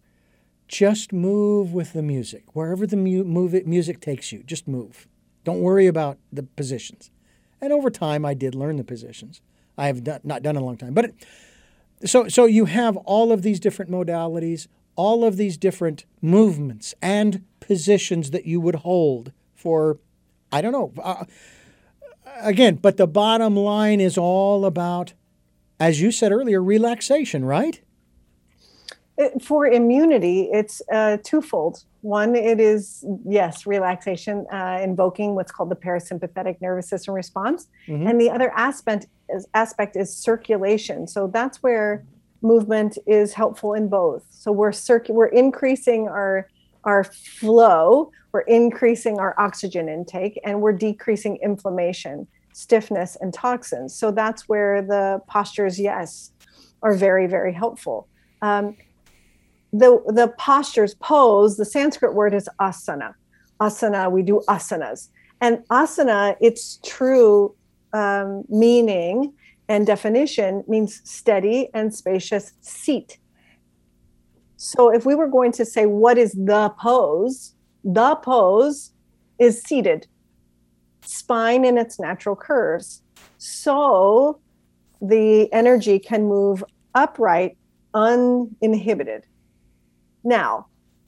Just 0.66 1.12
move 1.12 1.72
with 1.72 1.92
the 1.92 2.02
music. 2.02 2.56
Wherever 2.56 2.88
the 2.88 2.96
mu- 2.96 3.62
music 3.64 4.00
takes 4.00 4.32
you, 4.32 4.42
just 4.42 4.66
move. 4.66 5.06
Don't 5.44 5.60
worry 5.60 5.86
about 5.86 6.18
the 6.32 6.42
positions. 6.42 7.12
And 7.60 7.72
over 7.72 7.90
time, 7.90 8.24
I 8.24 8.34
did 8.34 8.54
learn 8.54 8.76
the 8.76 8.84
positions. 8.84 9.40
I 9.78 9.86
have 9.86 10.04
done, 10.04 10.20
not 10.24 10.42
done 10.42 10.56
in 10.56 10.62
a 10.62 10.64
long 10.64 10.76
time. 10.76 10.94
But 10.94 11.06
it, 11.06 11.14
so, 12.04 12.28
so 12.28 12.44
you 12.44 12.66
have 12.66 12.96
all 12.98 13.32
of 13.32 13.42
these 13.42 13.60
different 13.60 13.90
modalities, 13.90 14.66
all 14.94 15.24
of 15.24 15.36
these 15.36 15.56
different 15.56 16.04
movements 16.20 16.94
and 17.00 17.44
positions 17.60 18.30
that 18.30 18.46
you 18.46 18.60
would 18.60 18.76
hold 18.76 19.32
for, 19.54 19.98
I 20.52 20.60
don't 20.60 20.72
know. 20.72 20.92
Uh, 21.02 21.24
again, 22.40 22.76
but 22.76 22.96
the 22.96 23.06
bottom 23.06 23.56
line 23.56 24.00
is 24.00 24.18
all 24.18 24.64
about 24.64 25.14
as 25.78 26.00
you 26.00 26.10
said 26.10 26.32
earlier, 26.32 26.62
relaxation, 26.62 27.44
right? 27.44 27.80
For 29.42 29.66
immunity, 29.66 30.50
it's 30.52 30.82
uh, 30.92 31.16
twofold. 31.24 31.84
One, 32.02 32.34
it 32.34 32.60
is, 32.60 33.04
yes, 33.24 33.66
relaxation, 33.66 34.46
uh, 34.52 34.78
invoking 34.82 35.34
what's 35.34 35.50
called 35.50 35.70
the 35.70 35.76
parasympathetic 35.76 36.60
nervous 36.60 36.88
system 36.88 37.14
response. 37.14 37.68
Mm-hmm. 37.88 38.06
And 38.06 38.20
the 38.20 38.30
other 38.30 38.50
aspect 38.50 39.06
is, 39.30 39.46
aspect 39.54 39.96
is 39.96 40.14
circulation. 40.14 41.06
So 41.06 41.28
that's 41.28 41.62
where 41.62 42.04
movement 42.42 42.98
is 43.06 43.32
helpful 43.32 43.72
in 43.72 43.88
both. 43.88 44.24
So 44.30 44.52
we're 44.52 44.72
circ- 44.72 45.08
we're 45.08 45.26
increasing 45.26 46.08
our 46.08 46.48
our 46.84 47.02
flow, 47.02 48.12
we're 48.30 48.40
increasing 48.42 49.18
our 49.18 49.34
oxygen 49.38 49.88
intake, 49.88 50.38
and 50.44 50.60
we're 50.60 50.72
decreasing 50.72 51.36
inflammation 51.42 52.28
stiffness 52.52 53.16
and 53.20 53.34
toxins. 53.34 53.94
So 53.94 54.10
that's 54.10 54.48
where 54.48 54.80
the 54.80 55.20
postures, 55.28 55.78
yes, 55.80 56.32
are 56.82 56.94
very, 56.94 57.26
very 57.26 57.52
helpful. 57.52 58.08
Um, 58.40 58.76
the, 59.78 60.02
the 60.06 60.32
postures 60.38 60.94
pose, 60.94 61.56
the 61.56 61.64
Sanskrit 61.64 62.14
word 62.14 62.34
is 62.34 62.48
asana. 62.60 63.14
Asana, 63.60 64.10
we 64.10 64.22
do 64.22 64.42
asanas. 64.48 65.08
And 65.40 65.58
asana, 65.68 66.36
its 66.40 66.78
true 66.84 67.54
um, 67.92 68.44
meaning 68.48 69.32
and 69.68 69.86
definition 69.86 70.62
means 70.68 71.00
steady 71.04 71.68
and 71.74 71.94
spacious 71.94 72.52
seat. 72.60 73.18
So 74.56 74.92
if 74.92 75.04
we 75.04 75.14
were 75.14 75.28
going 75.28 75.52
to 75.52 75.64
say, 75.64 75.86
what 75.86 76.16
is 76.16 76.32
the 76.32 76.72
pose? 76.80 77.54
The 77.84 78.16
pose 78.16 78.92
is 79.38 79.62
seated 79.62 80.06
spine 81.02 81.64
in 81.64 81.78
its 81.78 82.00
natural 82.00 82.34
curves. 82.34 83.02
So 83.38 84.40
the 85.00 85.52
energy 85.52 85.98
can 85.98 86.24
move 86.24 86.64
upright 86.94 87.56
uninhibited. 87.94 89.24
Now, 90.26 90.66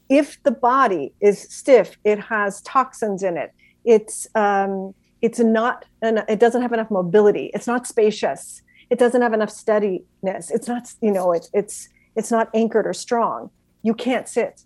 if 0.08 0.40
the 0.44 0.52
body 0.52 1.12
is 1.20 1.40
stiff, 1.40 1.98
it 2.04 2.20
has 2.20 2.62
toxins 2.62 3.24
in 3.24 3.36
it. 3.36 3.52
It's 3.84 4.28
um, 4.36 4.94
it's 5.20 5.40
not 5.40 5.84
an 6.02 6.22
it 6.28 6.38
doesn't 6.38 6.62
have 6.62 6.72
enough 6.72 6.90
mobility. 6.90 7.50
It's 7.52 7.66
not 7.66 7.86
spacious. 7.86 8.62
It 8.90 8.98
doesn't 8.98 9.20
have 9.20 9.32
enough 9.32 9.50
steadiness. 9.50 10.52
It's 10.52 10.68
not 10.68 10.94
you 11.02 11.10
know 11.10 11.32
it's 11.32 11.50
it's 11.52 11.88
it's 12.14 12.30
not 12.30 12.48
anchored 12.54 12.86
or 12.86 12.92
strong. 12.92 13.50
You 13.82 13.92
can't 13.92 14.28
sit. 14.28 14.62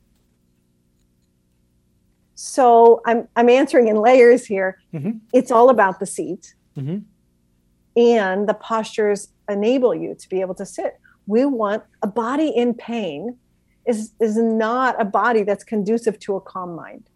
So 2.35 3.01
I'm 3.07 3.27
I'm 3.35 3.49
answering 3.49 3.89
in 3.89 3.97
layers 3.97 4.45
here. 4.45 4.79
Mm-hmm. 4.93 5.13
It's 5.33 5.51
all 5.51 5.71
about 5.71 5.99
the 5.99 6.07
seat. 6.07 6.55
Mm-hmm. 6.77 6.99
And 7.97 8.49
the 8.49 8.55
postures 8.55 9.29
enable 9.49 9.95
you 9.95 10.15
to 10.15 10.29
be 10.29 10.43
able 10.43 10.55
to 10.57 10.67
sit. 10.67 11.01
We 11.27 11.47
want 11.47 11.85
a 12.03 12.07
body 12.07 12.49
in 12.49 12.75
pain 12.75 13.39
is 13.87 14.13
is 14.21 14.37
not 14.37 15.01
a 15.01 15.05
body 15.05 15.43
that's 15.43 15.65
conducive 15.65 16.19
to 16.21 16.37
a 16.37 16.41
calm 16.41 16.75
mind. 16.75 17.09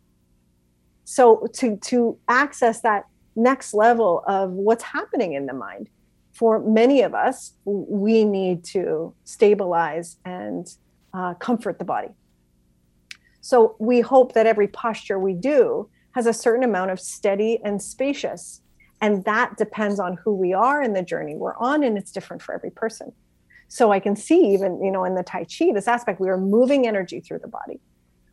So 1.04 1.46
to 1.54 1.76
to 1.76 2.18
access 2.28 2.80
that 2.80 3.06
next 3.36 3.74
level 3.74 4.24
of 4.26 4.50
what's 4.50 4.82
happening 4.82 5.34
in 5.34 5.46
the 5.46 5.52
mind, 5.52 5.88
for 6.32 6.58
many 6.60 7.02
of 7.02 7.14
us, 7.14 7.52
we 7.64 8.24
need 8.24 8.64
to 8.64 9.14
stabilize 9.24 10.16
and 10.24 10.66
uh, 11.14 11.34
comfort 11.34 11.78
the 11.78 11.84
body. 11.84 12.08
So 13.40 13.76
we 13.78 14.00
hope 14.00 14.34
that 14.34 14.46
every 14.46 14.68
posture 14.68 15.18
we 15.18 15.32
do 15.32 15.88
has 16.12 16.26
a 16.26 16.32
certain 16.32 16.64
amount 16.64 16.90
of 16.90 16.98
steady 16.98 17.60
and 17.64 17.80
spacious. 17.80 18.60
And 19.00 19.24
that 19.24 19.56
depends 19.56 20.00
on 20.00 20.16
who 20.16 20.34
we 20.34 20.52
are 20.52 20.82
in 20.82 20.94
the 20.94 21.02
journey 21.02 21.36
we're 21.36 21.56
on, 21.56 21.84
and 21.84 21.96
it's 21.96 22.10
different 22.10 22.42
for 22.42 22.54
every 22.54 22.70
person. 22.70 23.12
So 23.68 23.92
I 23.92 24.00
can 24.00 24.16
see 24.16 24.54
even, 24.54 24.82
you 24.82 24.90
know, 24.90 25.04
in 25.04 25.14
the 25.14 25.22
Tai 25.22 25.44
Chi, 25.44 25.72
this 25.72 25.88
aspect, 25.88 26.20
we 26.20 26.28
are 26.28 26.38
moving 26.38 26.86
energy 26.86 27.20
through 27.20 27.40
the 27.40 27.48
body. 27.48 27.80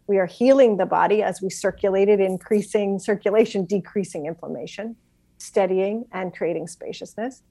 We 0.07 0.17
are 0.17 0.25
healing 0.25 0.77
the 0.77 0.85
body 0.85 1.23
as 1.23 1.41
we 1.41 1.49
circulate 1.49 2.09
it, 2.09 2.19
increasing 2.19 2.99
circulation, 2.99 3.65
decreasing 3.65 4.25
inflammation, 4.25 4.95
steadying 5.37 6.05
and 6.11 6.35
creating 6.35 6.67
spaciousness. 6.67 7.41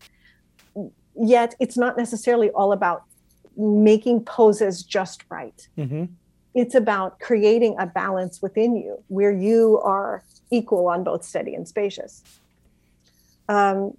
Yet 1.15 1.55
it's 1.61 1.77
not 1.77 1.97
necessarily 1.97 2.51
all 2.51 2.73
about 2.73 3.05
making 3.57 4.25
poses 4.25 4.83
just 4.83 5.25
right. 5.31 5.69
Mm-hmm 5.77 6.05
it's 6.55 6.75
about 6.75 7.19
creating 7.19 7.77
a 7.79 7.87
balance 7.87 8.43
within 8.43 8.77
you 8.77 9.03
where 9.09 9.33
you 9.33 9.81
are 9.83 10.23
equal 10.51 10.89
on 10.89 11.03
both 11.03 11.25
steady 11.25 11.55
and 11.55 11.67
spacious. 11.67 12.23
Um, 13.49 13.97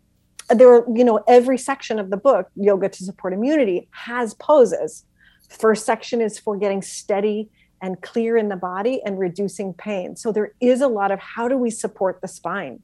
there 0.50 0.74
are, 0.74 0.86
you 0.94 1.04
know, 1.04 1.24
every 1.28 1.58
section 1.58 2.00
of 2.00 2.10
the 2.10 2.18
book, 2.18 2.50
Yoga 2.56 2.90
to 2.90 3.04
Support 3.04 3.34
Immunity, 3.34 3.88
has 3.92 4.34
poses. 4.36 5.06
First 5.50 5.86
section 5.86 6.22
is 6.22 6.40
for 6.40 6.58
getting 6.58 6.82
steady 6.82 7.50
and 7.82 8.02
clear 8.02 8.38
in 8.38 8.50
the 8.50 8.56
body 8.56 9.02
and 9.06 9.20
reducing 9.20 9.74
pain. 9.74 10.16
So 10.16 10.32
there 10.32 10.54
is 10.62 10.82
a 10.82 10.88
lot 10.88 11.12
of 11.12 11.20
how 11.20 11.48
do 11.48 11.58
we 11.58 11.70
support 11.70 12.22
the 12.22 12.28
spine? 12.28 12.82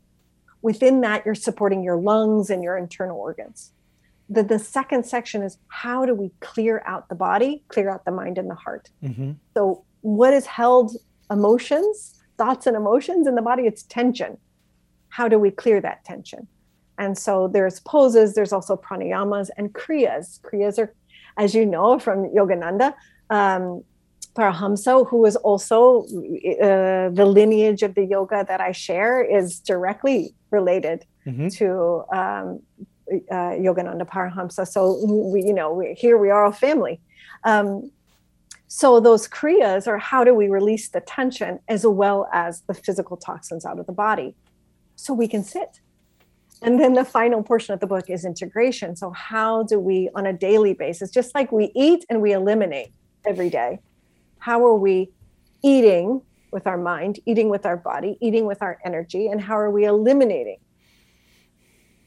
Within 0.62 1.02
that, 1.02 1.26
you're 1.26 1.36
supporting 1.36 1.84
your 1.84 1.96
lungs 1.96 2.50
and 2.50 2.62
your 2.62 2.78
internal 2.78 3.18
organs. 3.18 3.72
The, 4.30 4.44
the 4.44 4.60
second 4.60 5.06
section 5.06 5.42
is 5.42 5.58
how 5.70 6.06
do 6.06 6.14
we 6.14 6.32
clear 6.42 6.84
out 6.86 7.08
the 7.08 7.16
body, 7.16 7.64
clear 7.70 7.90
out 7.90 8.06
the 8.06 8.12
mind 8.12 8.38
and 8.38 8.50
the 8.50 8.56
heart. 8.56 8.90
Mm-hmm. 9.02 9.32
So, 9.56 9.86
what 10.02 10.34
is 10.34 10.46
held 10.46 10.96
emotions, 11.32 12.22
thoughts, 12.38 12.68
and 12.68 12.76
emotions 12.76 13.26
in 13.26 13.36
the 13.36 13.42
body? 13.42 13.64
It's 13.64 13.84
tension. 13.84 14.38
How 15.08 15.28
do 15.28 15.40
we 15.40 15.50
clear 15.50 15.82
that 15.82 16.06
tension? 16.06 16.48
And 17.00 17.18
so 17.18 17.48
there's 17.48 17.80
poses, 17.80 18.36
there's 18.36 18.54
also 18.54 18.76
pranayamas 18.76 19.50
and 19.58 19.74
kriyas. 19.74 20.40
Kriyas 20.42 20.78
are, 20.78 20.94
as 21.38 21.56
you 21.56 21.66
know 21.66 21.98
from 21.98 22.18
Yogananda, 22.30 22.94
um, 23.30 23.84
Paramahamsa, 24.36 25.08
who 25.10 25.26
is 25.26 25.36
also 25.38 26.04
uh, 26.04 27.10
the 27.20 27.26
lineage 27.26 27.82
of 27.84 27.96
the 27.96 28.06
yoga 28.06 28.46
that 28.48 28.62
I 28.62 28.72
share, 28.74 29.24
is 29.24 29.60
directly 29.60 30.36
related 30.52 31.06
mm-hmm. 31.26 31.48
to 31.60 31.68
um, 32.20 32.62
uh, 33.32 33.54
Yogananda 33.66 34.06
Paramahamsa. 34.08 34.68
So 34.68 34.82
we, 35.32 35.42
you 35.42 35.54
know, 35.54 35.74
we, 35.74 35.94
here 35.94 36.18
we 36.18 36.30
are 36.30 36.46
a 36.46 36.54
family. 36.54 37.00
Um, 37.44 37.92
so 38.68 39.00
those 39.00 39.28
kriyas 39.28 39.88
are 39.88 39.98
how 39.98 40.24
do 40.24 40.34
we 40.36 40.48
release 40.48 40.90
the 40.90 41.02
tension 41.02 41.60
as 41.68 41.88
well 41.88 42.30
as 42.32 42.62
the 42.68 42.74
physical 42.74 43.18
toxins 43.18 43.66
out 43.66 43.80
of 43.80 43.88
the 43.88 43.94
body, 43.94 44.36
so 44.96 45.14
we 45.14 45.28
can 45.28 45.44
sit. 45.44 45.80
And 46.62 46.80
then 46.80 46.94
the 46.94 47.06
final 47.06 47.42
portion 47.42 47.74
of 47.74 47.80
the 47.80 47.88
book 47.88 48.10
is 48.10 48.26
integration. 48.26 48.96
So 48.96 49.12
how 49.12 49.64
do 49.64 49.80
we, 49.80 50.10
on 50.14 50.26
a 50.26 50.34
daily 50.34 50.74
basis, 50.74 51.10
just 51.10 51.34
like 51.34 51.52
we 51.52 51.72
eat 51.74 52.06
and 52.10 52.22
we 52.22 52.34
eliminate 52.34 52.92
every 53.26 53.50
day, 53.50 53.80
how 54.40 54.66
are 54.66 54.76
we 54.76 55.10
eating 55.64 56.22
with 56.52 56.68
our 56.68 56.78
mind, 56.78 57.20
eating 57.26 57.50
with 57.50 57.66
our 57.66 57.78
body, 57.78 58.18
eating 58.22 58.46
with 58.46 58.62
our 58.62 58.80
energy, 58.84 59.28
and 59.28 59.40
how 59.40 59.58
are 59.58 59.70
we 59.70 59.86
eliminating 59.86 60.58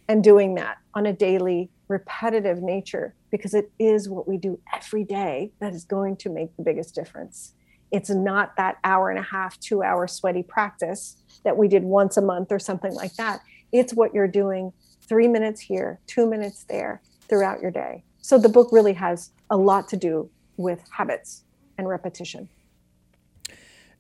and 0.09 0.23
doing 0.23 0.55
that 0.57 0.79
on 0.95 1.07
a 1.07 1.13
daily 1.13 1.71
repetitive 1.89 2.61
nature? 2.61 3.15
Because 3.31 3.55
it 3.55 3.71
is 3.79 4.09
what 4.09 4.29
we 4.29 4.37
do 4.37 4.59
every 4.75 5.05
day 5.05 5.53
that 5.61 5.73
is 5.73 5.85
going 5.85 6.17
to 6.17 6.29
make 6.29 6.55
the 6.57 6.63
biggest 6.63 6.95
difference. 6.95 7.55
It's 7.91 8.11
not 8.11 8.57
that 8.57 8.79
hour 8.85 9.11
and 9.11 9.19
a 9.19 9.23
half 9.23 9.59
two 9.61 9.83
hour 9.83 10.07
sweaty 10.07 10.43
practice 10.43 11.17
that 11.45 11.57
we 11.57 11.69
did 11.69 11.85
once 11.85 12.17
a 12.17 12.23
month 12.23 12.51
or 12.51 12.59
something 12.59 12.93
like 12.95 13.15
that 13.15 13.41
it's 13.73 13.93
what 13.95 14.15
you're 14.15 14.29
doing 14.29 14.73
three 15.01 15.29
minutes 15.29 15.61
here 15.61 15.99
two 16.07 16.29
minutes 16.29 16.65
there 16.65 17.01
throughout 17.29 17.61
your 17.61 17.71
day 17.71 18.05
so 18.21 18.39
the 18.39 18.49
book 18.49 18.69
really 18.73 18.93
has 18.93 19.31
a 19.51 19.57
lot 19.57 19.89
to 19.89 19.97
do 19.97 20.29
with 20.57 20.81
habits 20.91 21.45
and 21.79 21.89
repetition 21.89 22.49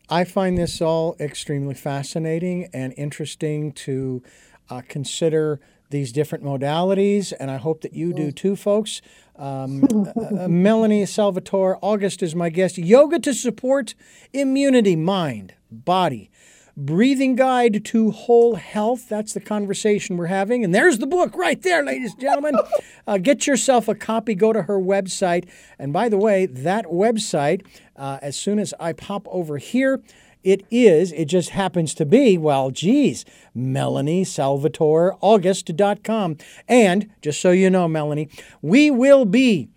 I 0.08 0.24
find 0.24 0.58
this 0.58 0.82
all 0.82 1.16
extremely 1.18 1.74
fascinating 1.74 2.68
and 2.74 2.92
interesting 2.98 3.72
to 3.72 4.22
uh, 4.68 4.82
consider 4.86 5.60
these 5.92 6.10
different 6.10 6.42
modalities, 6.42 7.32
and 7.38 7.50
I 7.50 7.58
hope 7.58 7.82
that 7.82 7.92
you 7.92 8.12
do 8.12 8.32
too, 8.32 8.56
folks. 8.56 9.00
Um, 9.36 9.84
uh, 9.84 10.44
uh, 10.44 10.48
Melanie 10.48 11.06
Salvatore, 11.06 11.78
August 11.80 12.22
is 12.22 12.34
my 12.34 12.48
guest. 12.48 12.78
Yoga 12.78 13.20
to 13.20 13.32
support 13.32 13.94
immunity, 14.32 14.96
mind, 14.96 15.54
body. 15.70 16.30
Breathing 16.76 17.36
Guide 17.36 17.84
to 17.86 18.10
Whole 18.10 18.54
Health. 18.54 19.08
That's 19.08 19.32
the 19.32 19.40
conversation 19.40 20.16
we're 20.16 20.26
having. 20.26 20.64
And 20.64 20.74
there's 20.74 20.98
the 20.98 21.06
book 21.06 21.36
right 21.36 21.60
there, 21.62 21.84
ladies 21.84 22.12
and 22.12 22.20
gentlemen. 22.20 22.58
Uh, 23.04 23.18
get 23.18 23.48
yourself 23.48 23.88
a 23.88 23.96
copy. 23.96 24.32
Go 24.32 24.52
to 24.52 24.62
her 24.62 24.78
website. 24.78 25.48
And 25.76 25.92
by 25.92 26.08
the 26.08 26.16
way, 26.16 26.46
that 26.46 26.84
website, 26.84 27.66
uh, 27.96 28.20
as 28.22 28.36
soon 28.36 28.60
as 28.60 28.72
I 28.78 28.92
pop 28.92 29.26
over 29.28 29.58
here, 29.58 30.00
it 30.44 30.64
is, 30.70 31.10
it 31.12 31.24
just 31.24 31.50
happens 31.50 31.94
to 31.94 32.06
be, 32.06 32.38
well, 32.38 32.70
geez, 32.70 33.24
Melanie 33.56 34.22
Salvatore 34.22 35.16
August.com. 35.20 36.36
And 36.68 37.10
just 37.20 37.40
so 37.40 37.50
you 37.50 37.70
know, 37.70 37.88
Melanie, 37.88 38.28
we 38.60 38.88
will 38.88 39.24
be 39.24 39.68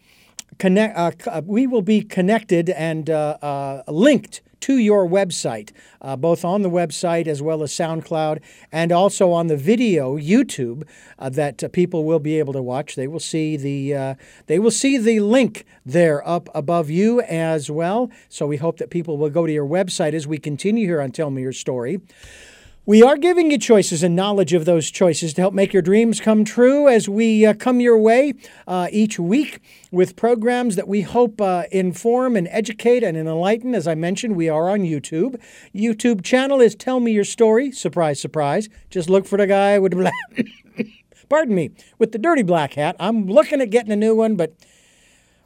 connect, 0.58 0.98
uh, 0.98 1.12
uh, 1.30 1.42
we 1.46 1.68
will 1.68 1.82
be 1.82 2.02
connected 2.02 2.70
and 2.70 3.10
uh, 3.10 3.38
uh, 3.42 3.84
linked 3.88 4.42
to 4.66 4.78
your 4.80 5.08
website, 5.08 5.72
uh, 6.02 6.16
both 6.16 6.44
on 6.44 6.64
the 6.64 6.70
website 6.72 7.28
as 7.28 7.40
well 7.40 7.62
as 7.62 7.72
SoundCloud, 7.72 8.42
and 8.72 8.92
also 8.92 9.32
on 9.32 9.46
the 9.46 9.56
video 9.56 10.18
YouTube 10.18 10.88
uh, 11.20 11.30
that 11.30 11.64
uh, 11.64 11.68
people 11.68 12.04
will 12.04 12.18
be 12.18 12.40
able 12.40 12.52
to 12.54 12.64
watch. 12.64 12.96
They 12.96 13.08
will 13.08 13.20
see 13.20 13.58
the 13.58 13.94
uh, 13.94 14.16
they 14.48 14.58
will 14.58 14.72
see 14.72 14.98
the 14.98 15.20
link 15.20 15.66
there 15.86 16.28
up 16.28 16.50
above 16.56 16.90
you 16.90 17.22
as 17.22 17.70
well. 17.70 18.10
So 18.28 18.48
we 18.48 18.58
hope 18.58 18.78
that 18.78 18.90
people 18.90 19.20
will 19.20 19.30
go 19.30 19.46
to 19.46 19.54
your 19.54 19.68
website 19.68 20.14
as 20.14 20.26
we 20.26 20.40
continue 20.40 20.88
here 20.88 21.00
on 21.00 21.12
Tell 21.12 21.30
Me 21.30 21.44
Your 21.44 21.54
Story. 21.54 22.02
We 22.88 23.02
are 23.02 23.18
giving 23.18 23.50
you 23.50 23.58
choices 23.58 24.04
and 24.04 24.16
knowledge 24.16 24.54
of 24.54 24.66
those 24.66 24.92
choices 24.92 25.34
to 25.34 25.42
help 25.42 25.56
make 25.56 25.74
your 25.74 25.82
dreams 25.82 26.22
come 26.22 26.46
true 26.46 26.88
as 26.88 27.10
we 27.10 27.44
uh, 27.44 27.56
come 27.56 27.80
your 27.80 27.98
way 27.98 28.34
uh, 28.68 28.90
each 28.92 29.18
week 29.18 29.60
with 29.90 30.16
programs 30.16 30.76
that 30.76 30.88
we 30.88 31.02
hope 31.02 31.42
uh, 31.42 31.64
inform 31.72 32.36
and 32.36 32.48
educate 32.52 33.02
and 33.02 33.18
enlighten. 33.18 33.74
As 33.74 33.88
I 33.88 33.96
mentioned, 33.96 34.36
we 34.36 34.50
are 34.50 34.70
on 34.70 34.82
YouTube. 34.82 35.42
YouTube 35.74 36.24
channel 36.24 36.62
is 36.62 36.76
Tell 36.76 37.00
Me 37.00 37.12
Your 37.12 37.24
Story. 37.24 37.72
Surprise, 37.72 38.20
surprise. 38.20 38.70
Just 38.92 39.10
look 39.10 39.26
for 39.26 39.40
the 39.40 39.48
guy 39.48 39.80
with 39.80 39.94
the 39.94 39.98
black, 39.98 40.88
pardon 41.30 41.56
me, 41.56 41.72
with 41.98 42.12
the 42.12 42.20
dirty 42.20 42.44
black 42.44 42.76
hat. 42.76 42.96
I'm 43.00 43.26
looking 43.26 43.62
at 43.62 43.72
getting 43.72 43.94
a 43.94 43.96
new 43.96 44.16
one, 44.16 44.36
but 44.36 44.54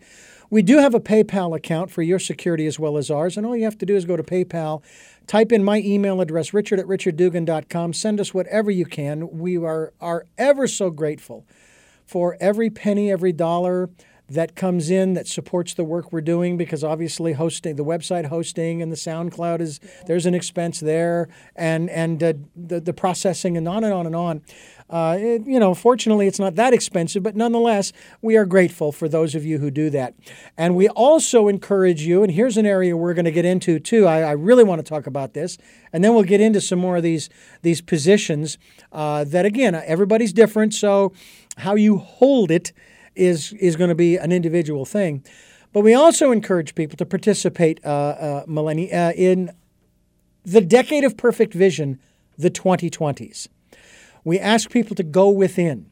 We 0.51 0.61
do 0.61 0.77
have 0.77 0.93
a 0.93 0.99
PayPal 0.99 1.55
account 1.55 1.89
for 1.89 2.03
your 2.03 2.19
security 2.19 2.67
as 2.67 2.77
well 2.77 2.97
as 2.97 3.09
ours, 3.09 3.35
and 3.35 3.45
all 3.45 3.55
you 3.55 3.63
have 3.63 3.77
to 3.79 3.85
do 3.85 3.95
is 3.95 4.05
go 4.05 4.15
to 4.15 4.23
PayPal, 4.23 4.83
type 5.27 5.51
in 5.51 5.63
my 5.63 5.79
email 5.79 6.21
address, 6.21 6.53
richard 6.53 6.79
at 6.79 6.85
richarddugan.com, 6.85 7.93
send 7.93 8.19
us 8.19 8.33
whatever 8.33 8.71
you 8.71 8.85
can. 8.85 9.37
We 9.37 9.57
are, 9.57 9.93
are 9.99 10.25
ever 10.37 10.67
so 10.67 10.89
grateful 10.89 11.45
for 12.05 12.37
every 12.39 12.69
penny, 12.69 13.11
every 13.11 13.31
dollar 13.31 13.89
that 14.27 14.55
comes 14.55 14.89
in 14.89 15.13
that 15.13 15.27
supports 15.27 15.73
the 15.75 15.83
work 15.83 16.11
we're 16.11 16.21
doing 16.21 16.57
because 16.57 16.83
obviously 16.83 17.33
hosting 17.33 17.75
the 17.75 17.85
website 17.85 18.25
hosting 18.25 18.81
and 18.81 18.91
the 18.91 18.95
SoundCloud 18.95 19.61
is 19.61 19.79
there's 20.07 20.25
an 20.25 20.33
expense 20.33 20.79
there 20.79 21.29
and 21.55 21.89
and 21.91 22.23
uh, 22.23 22.33
the 22.55 22.79
the 22.79 22.93
processing 22.93 23.55
and 23.55 23.67
on 23.67 23.83
and 23.83 23.93
on 23.93 24.05
and 24.05 24.15
on. 24.15 24.41
Uh, 24.87 25.17
it, 25.19 25.47
you 25.47 25.59
know, 25.59 25.73
fortunately, 25.73 26.27
it's 26.27 26.39
not 26.39 26.55
that 26.55 26.73
expensive, 26.73 27.23
but 27.23 27.35
nonetheless, 27.35 27.91
we 28.21 28.37
are 28.37 28.45
grateful 28.45 28.91
for 28.91 29.09
those 29.09 29.33
of 29.33 29.43
you 29.43 29.57
who 29.57 29.71
do 29.71 29.89
that. 29.89 30.13
And 30.57 30.75
we 30.75 30.87
also 30.89 31.47
encourage 31.47 32.03
you, 32.03 32.21
and 32.21 32.31
here's 32.31 32.55
an 32.55 32.67
area 32.67 32.95
we're 32.95 33.15
going 33.15 33.25
to 33.25 33.31
get 33.31 33.45
into 33.45 33.79
too. 33.79 34.05
I, 34.05 34.21
I, 34.21 34.31
really 34.31 34.63
want 34.63 34.79
to 34.79 34.87
talk 34.87 35.07
about 35.07 35.33
this, 35.33 35.57
and 35.91 36.03
then 36.03 36.13
we'll 36.13 36.23
get 36.23 36.39
into 36.39 36.61
some 36.61 36.77
more 36.77 36.97
of 36.97 37.03
these 37.03 37.29
these 37.63 37.81
positions. 37.81 38.59
Uh, 38.91 39.23
that 39.23 39.43
again, 39.45 39.73
everybody's 39.73 40.33
different, 40.33 40.73
so 40.73 41.13
how 41.57 41.73
you 41.73 41.97
hold 41.97 42.51
it 42.51 42.71
is 43.15 43.53
is 43.53 43.75
going 43.75 43.89
to 43.89 43.95
be 43.95 44.17
an 44.17 44.31
individual 44.31 44.85
thing. 44.85 45.23
But 45.73 45.81
we 45.81 45.93
also 45.93 46.31
encourage 46.31 46.75
people 46.75 46.95
to 46.97 47.05
participate, 47.05 47.83
uh, 47.83 47.89
uh, 47.89 48.43
Melanie, 48.47 48.93
uh, 48.93 49.11
in 49.13 49.51
the 50.43 50.61
decade 50.61 51.03
of 51.03 51.17
perfect 51.17 51.53
vision, 51.53 51.99
the 52.37 52.51
2020s. 52.51 53.47
We 54.25 54.39
ask 54.39 54.69
people 54.69 54.95
to 54.97 55.03
go 55.03 55.29
within, 55.29 55.89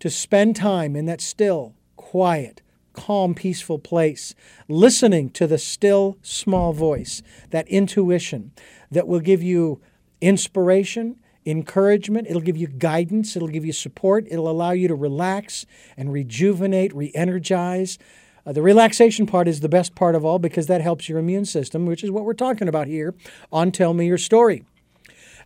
to 0.00 0.10
spend 0.10 0.56
time 0.56 0.94
in 0.94 1.06
that 1.06 1.22
still, 1.22 1.74
quiet, 1.96 2.60
calm, 2.92 3.34
peaceful 3.34 3.78
place, 3.78 4.34
listening 4.68 5.30
to 5.30 5.46
the 5.46 5.56
still, 5.56 6.18
small 6.20 6.74
voice, 6.74 7.22
that 7.50 7.66
intuition 7.68 8.52
that 8.90 9.08
will 9.08 9.20
give 9.20 9.42
you 9.42 9.80
inspiration 10.20 11.16
encouragement, 11.46 12.26
it'll 12.28 12.42
give 12.42 12.56
you 12.56 12.66
guidance, 12.66 13.34
it'll 13.34 13.48
give 13.48 13.64
you 13.64 13.72
support, 13.72 14.26
it'll 14.30 14.50
allow 14.50 14.72
you 14.72 14.88
to 14.88 14.94
relax 14.94 15.66
and 15.96 16.12
rejuvenate, 16.12 16.94
re 16.94 17.10
energize. 17.14 17.98
Uh, 18.46 18.52
the 18.52 18.62
relaxation 18.62 19.26
part 19.26 19.48
is 19.48 19.60
the 19.60 19.68
best 19.68 19.94
part 19.94 20.14
of 20.14 20.24
all 20.24 20.38
because 20.38 20.66
that 20.66 20.80
helps 20.80 21.08
your 21.08 21.18
immune 21.18 21.44
system, 21.44 21.86
which 21.86 22.04
is 22.04 22.10
what 22.10 22.24
we're 22.24 22.32
talking 22.32 22.68
about 22.68 22.86
here 22.86 23.14
on 23.52 23.70
Tell 23.70 23.94
Me 23.94 24.06
Your 24.06 24.18
Story. 24.18 24.64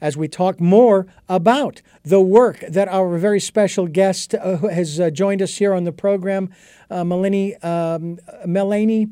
As 0.00 0.16
we 0.16 0.28
talk 0.28 0.60
more 0.60 1.06
about 1.28 1.82
the 2.02 2.20
work 2.20 2.60
that 2.68 2.88
our 2.88 3.16
very 3.18 3.40
special 3.40 3.86
guest 3.86 4.34
uh, 4.34 4.56
has 4.68 5.00
uh, 5.00 5.10
joined 5.10 5.42
us 5.42 5.56
here 5.56 5.74
on 5.74 5.84
the 5.84 5.92
program, 5.92 6.50
uh, 6.90 7.04
Melanie, 7.04 7.56
um, 7.56 8.18
Melanie, 8.46 9.08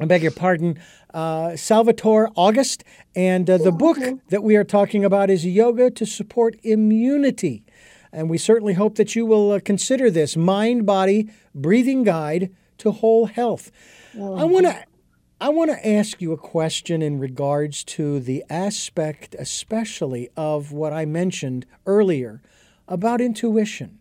I 0.00 0.06
beg 0.06 0.22
your 0.22 0.32
pardon, 0.32 0.78
uh, 1.12 1.56
Salvatore 1.56 2.30
August. 2.34 2.84
And 3.14 3.48
uh, 3.48 3.58
the 3.58 3.72
book 3.72 3.98
that 4.30 4.42
we 4.42 4.56
are 4.56 4.64
talking 4.64 5.04
about 5.04 5.30
is 5.30 5.44
Yoga 5.44 5.90
to 5.90 6.06
Support 6.06 6.56
Immunity. 6.62 7.64
And 8.12 8.28
we 8.28 8.38
certainly 8.38 8.74
hope 8.74 8.96
that 8.96 9.14
you 9.14 9.24
will 9.24 9.52
uh, 9.52 9.60
consider 9.60 10.10
this 10.10 10.36
mind 10.36 10.86
body 10.86 11.30
breathing 11.54 12.04
guide 12.04 12.50
to 12.78 12.90
whole 12.90 13.26
health. 13.26 13.70
I 14.14 14.44
want 14.44 14.66
to. 14.66 14.84
I 15.42 15.48
want 15.48 15.72
to 15.72 15.88
ask 15.88 16.22
you 16.22 16.30
a 16.30 16.36
question 16.36 17.02
in 17.02 17.18
regards 17.18 17.82
to 17.84 18.20
the 18.20 18.44
aspect, 18.48 19.34
especially 19.36 20.30
of 20.36 20.70
what 20.70 20.92
I 20.92 21.04
mentioned 21.04 21.66
earlier 21.84 22.40
about 22.86 23.20
intuition, 23.20 23.98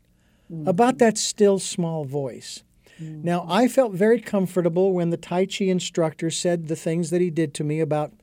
mm-hmm. 0.54 0.68
about 0.68 1.00
that 1.00 1.18
still 1.18 1.58
small 1.58 2.06
voice. 2.06 2.64
Mm-hmm. 3.02 3.24
Now, 3.24 3.48
I 3.50 3.68
felt 3.68 3.94
very 3.94 4.22
comfortable 4.22 4.94
when 4.94 5.10
the 5.10 5.18
Tai 5.18 5.48
Chi 5.48 5.66
instructor 5.66 6.30
said 6.30 6.68
the 6.68 6.76
things 6.76 7.10
that 7.10 7.22
he 7.22 7.32
did 7.32 7.56
to 7.56 7.64
me 7.64 7.80
about 7.80 8.14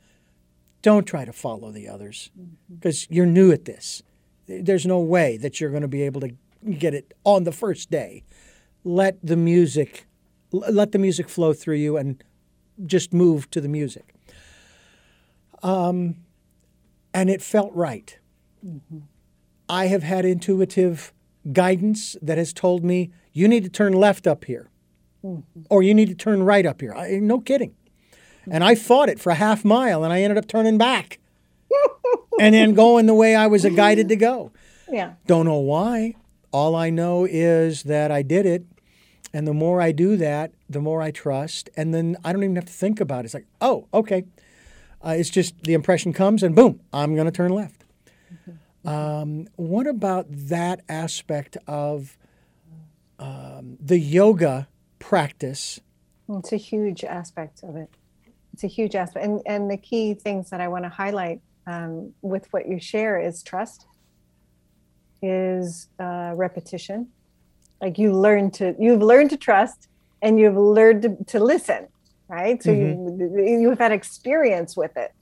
don't 0.82 1.04
try 1.04 1.24
to 1.24 1.32
follow 1.32 1.72
the 1.72 1.88
others 1.88 2.30
because 2.72 3.00
mm-hmm. 3.00 3.14
you're 3.14 3.26
new 3.26 3.50
at 3.50 3.64
this. 3.64 4.00
There's 4.46 4.86
no 4.86 5.00
way 5.00 5.36
that 5.38 5.60
you're 5.60 5.70
going 5.70 5.82
to 5.82 5.88
be 5.88 6.02
able 6.02 6.20
to 6.20 6.36
get 6.78 6.94
it 6.94 7.14
on 7.24 7.42
the 7.42 7.50
first 7.50 7.90
day. 7.90 8.22
Let 8.84 9.18
the 9.26 9.36
music 9.36 10.06
let 10.50 10.92
the 10.92 10.98
music 10.98 11.28
flow 11.28 11.52
through 11.52 11.76
you 11.76 11.98
and 11.98 12.22
just 12.86 13.12
move 13.12 13.50
to 13.50 13.60
the 13.60 13.68
music. 13.68 14.14
Um, 15.62 16.16
and 17.12 17.28
it 17.30 17.42
felt 17.42 17.72
right. 17.74 18.18
Mm-hmm. 18.64 18.98
I 19.68 19.86
have 19.86 20.02
had 20.02 20.24
intuitive 20.24 21.12
guidance 21.52 22.16
that 22.22 22.38
has 22.38 22.52
told 22.52 22.84
me 22.84 23.10
you 23.32 23.48
need 23.48 23.64
to 23.64 23.70
turn 23.70 23.92
left 23.92 24.26
up 24.26 24.44
here, 24.44 24.70
mm-hmm. 25.24 25.62
or 25.70 25.82
you 25.82 25.94
need 25.94 26.08
to 26.08 26.14
turn 26.14 26.42
right 26.42 26.64
up 26.64 26.80
here. 26.80 26.94
I, 26.94 27.18
no 27.18 27.40
kidding. 27.40 27.70
Mm-hmm. 27.70 28.52
And 28.52 28.64
I 28.64 28.74
fought 28.74 29.08
it 29.08 29.20
for 29.20 29.30
a 29.30 29.34
half 29.34 29.64
mile, 29.64 30.04
and 30.04 30.12
I 30.12 30.22
ended 30.22 30.38
up 30.38 30.48
turning 30.48 30.78
back, 30.78 31.18
and 32.40 32.54
then 32.54 32.74
going 32.74 33.06
the 33.06 33.14
way 33.14 33.34
I 33.34 33.46
was 33.46 33.64
guided 33.64 34.08
to 34.08 34.16
go. 34.16 34.52
Yeah. 34.88 35.14
Don't 35.26 35.44
know 35.44 35.58
why. 35.58 36.14
All 36.50 36.74
I 36.74 36.88
know 36.88 37.26
is 37.28 37.82
that 37.84 38.10
I 38.10 38.22
did 38.22 38.46
it, 38.46 38.64
and 39.32 39.46
the 39.46 39.54
more 39.54 39.80
I 39.80 39.92
do 39.92 40.16
that, 40.16 40.52
the 40.68 40.80
more 40.80 41.02
I 41.02 41.10
trust, 41.10 41.70
and 41.76 41.92
then 41.92 42.16
I 42.24 42.32
don't 42.32 42.42
even 42.42 42.56
have 42.56 42.66
to 42.66 42.72
think 42.72 43.00
about 43.00 43.20
it. 43.20 43.26
It's 43.26 43.34
like, 43.34 43.46
oh, 43.60 43.86
okay. 43.92 44.24
Uh, 45.04 45.14
it's 45.16 45.30
just 45.30 45.62
the 45.62 45.74
impression 45.74 46.12
comes, 46.12 46.42
and 46.42 46.54
boom, 46.54 46.80
I'm 46.92 47.14
going 47.14 47.26
to 47.26 47.32
turn 47.32 47.52
left. 47.52 47.84
Mm-hmm. 48.32 48.88
Um, 48.88 49.48
what 49.56 49.86
about 49.86 50.26
that 50.28 50.80
aspect 50.88 51.56
of 51.66 52.16
um, 53.18 53.76
the 53.80 53.98
yoga 53.98 54.68
practice. 54.98 55.80
It's 56.28 56.52
a 56.52 56.56
huge 56.56 57.04
aspect 57.04 57.62
of 57.62 57.76
it. 57.76 57.90
It's 58.52 58.64
a 58.64 58.68
huge 58.68 58.94
aspect. 58.94 59.24
And, 59.24 59.40
and 59.46 59.70
the 59.70 59.76
key 59.76 60.14
things 60.14 60.50
that 60.50 60.60
I 60.60 60.68
want 60.68 60.84
to 60.84 60.88
highlight 60.88 61.40
um, 61.66 62.12
with 62.22 62.52
what 62.52 62.68
you 62.68 62.80
share 62.80 63.20
is 63.20 63.42
trust, 63.42 63.86
is 65.22 65.88
uh, 65.98 66.32
repetition. 66.34 67.08
Like 67.80 67.98
you 67.98 68.12
learn 68.12 68.50
to, 68.52 68.74
you've 68.78 69.02
learned 69.02 69.30
to 69.30 69.36
trust 69.36 69.88
and 70.22 70.38
you've 70.38 70.56
learned 70.56 71.02
to, 71.02 71.24
to 71.26 71.40
listen, 71.40 71.88
right? 72.28 72.62
So 72.62 72.70
mm-hmm. 72.70 73.38
you, 73.38 73.60
you've 73.60 73.78
had 73.78 73.92
experience 73.92 74.76
with 74.76 74.96
it. 74.96 75.12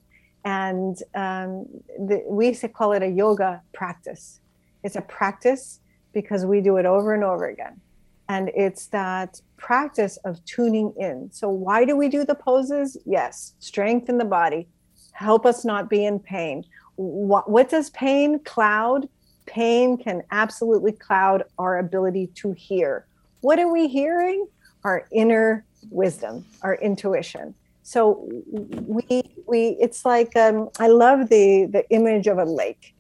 And 0.45 0.97
um, 1.15 1.67
the, 1.99 2.23
we 2.27 2.49
used 2.49 2.61
to 2.61 2.69
call 2.69 2.93
it 2.93 3.03
a 3.03 3.09
yoga 3.09 3.63
practice. 3.75 4.41
It's 4.85 4.97
a 4.97 5.03
practice 5.03 5.81
because 6.13 6.47
we 6.47 6.61
do 6.61 6.77
it 6.77 6.87
over 6.87 7.13
and 7.15 7.25
over 7.25 7.49
again 7.49 7.81
and 8.29 8.51
it's 8.55 8.87
that 8.87 9.41
practice 9.57 10.17
of 10.19 10.45
tuning 10.45 10.93
in. 10.97 11.31
So, 11.33 11.49
why 11.49 11.85
do 11.85 11.97
we 11.97 12.09
do 12.09 12.25
the 12.25 12.35
poses? 12.35 12.97
Yes, 13.05 13.55
strengthen 13.61 14.19
the 14.19 14.25
body, 14.25 14.69
help 15.13 15.47
us 15.47 15.65
not 15.65 15.89
be 15.89 16.05
in 16.05 16.19
pain. 16.19 16.65
What, 16.97 17.49
what 17.49 17.69
does 17.69 17.91
pain 17.91 18.41
cloud? 18.41 19.09
Pain 19.47 19.97
can 19.97 20.23
absolutely 20.31 20.93
cloud 20.93 21.45
our 21.59 21.79
ability 21.79 22.29
to 22.37 22.53
hear. 22.53 23.07
What 23.41 23.59
are 23.59 23.73
we 23.73 23.89
hearing? 23.89 24.47
Our 24.85 25.07
inner 25.13 25.65
wisdom, 25.91 26.45
our 26.63 26.75
intuition. 26.77 27.55
So 27.83 28.29
we 28.51 29.23
we 29.47 29.77
it's 29.81 30.05
like 30.05 30.35
um, 30.37 30.69
I 30.79 30.89
love 30.89 31.29
the 31.29 31.67
the 31.67 31.89
image 31.91 32.27
of 32.27 32.39
a 32.39 32.45
lake, 32.45 32.95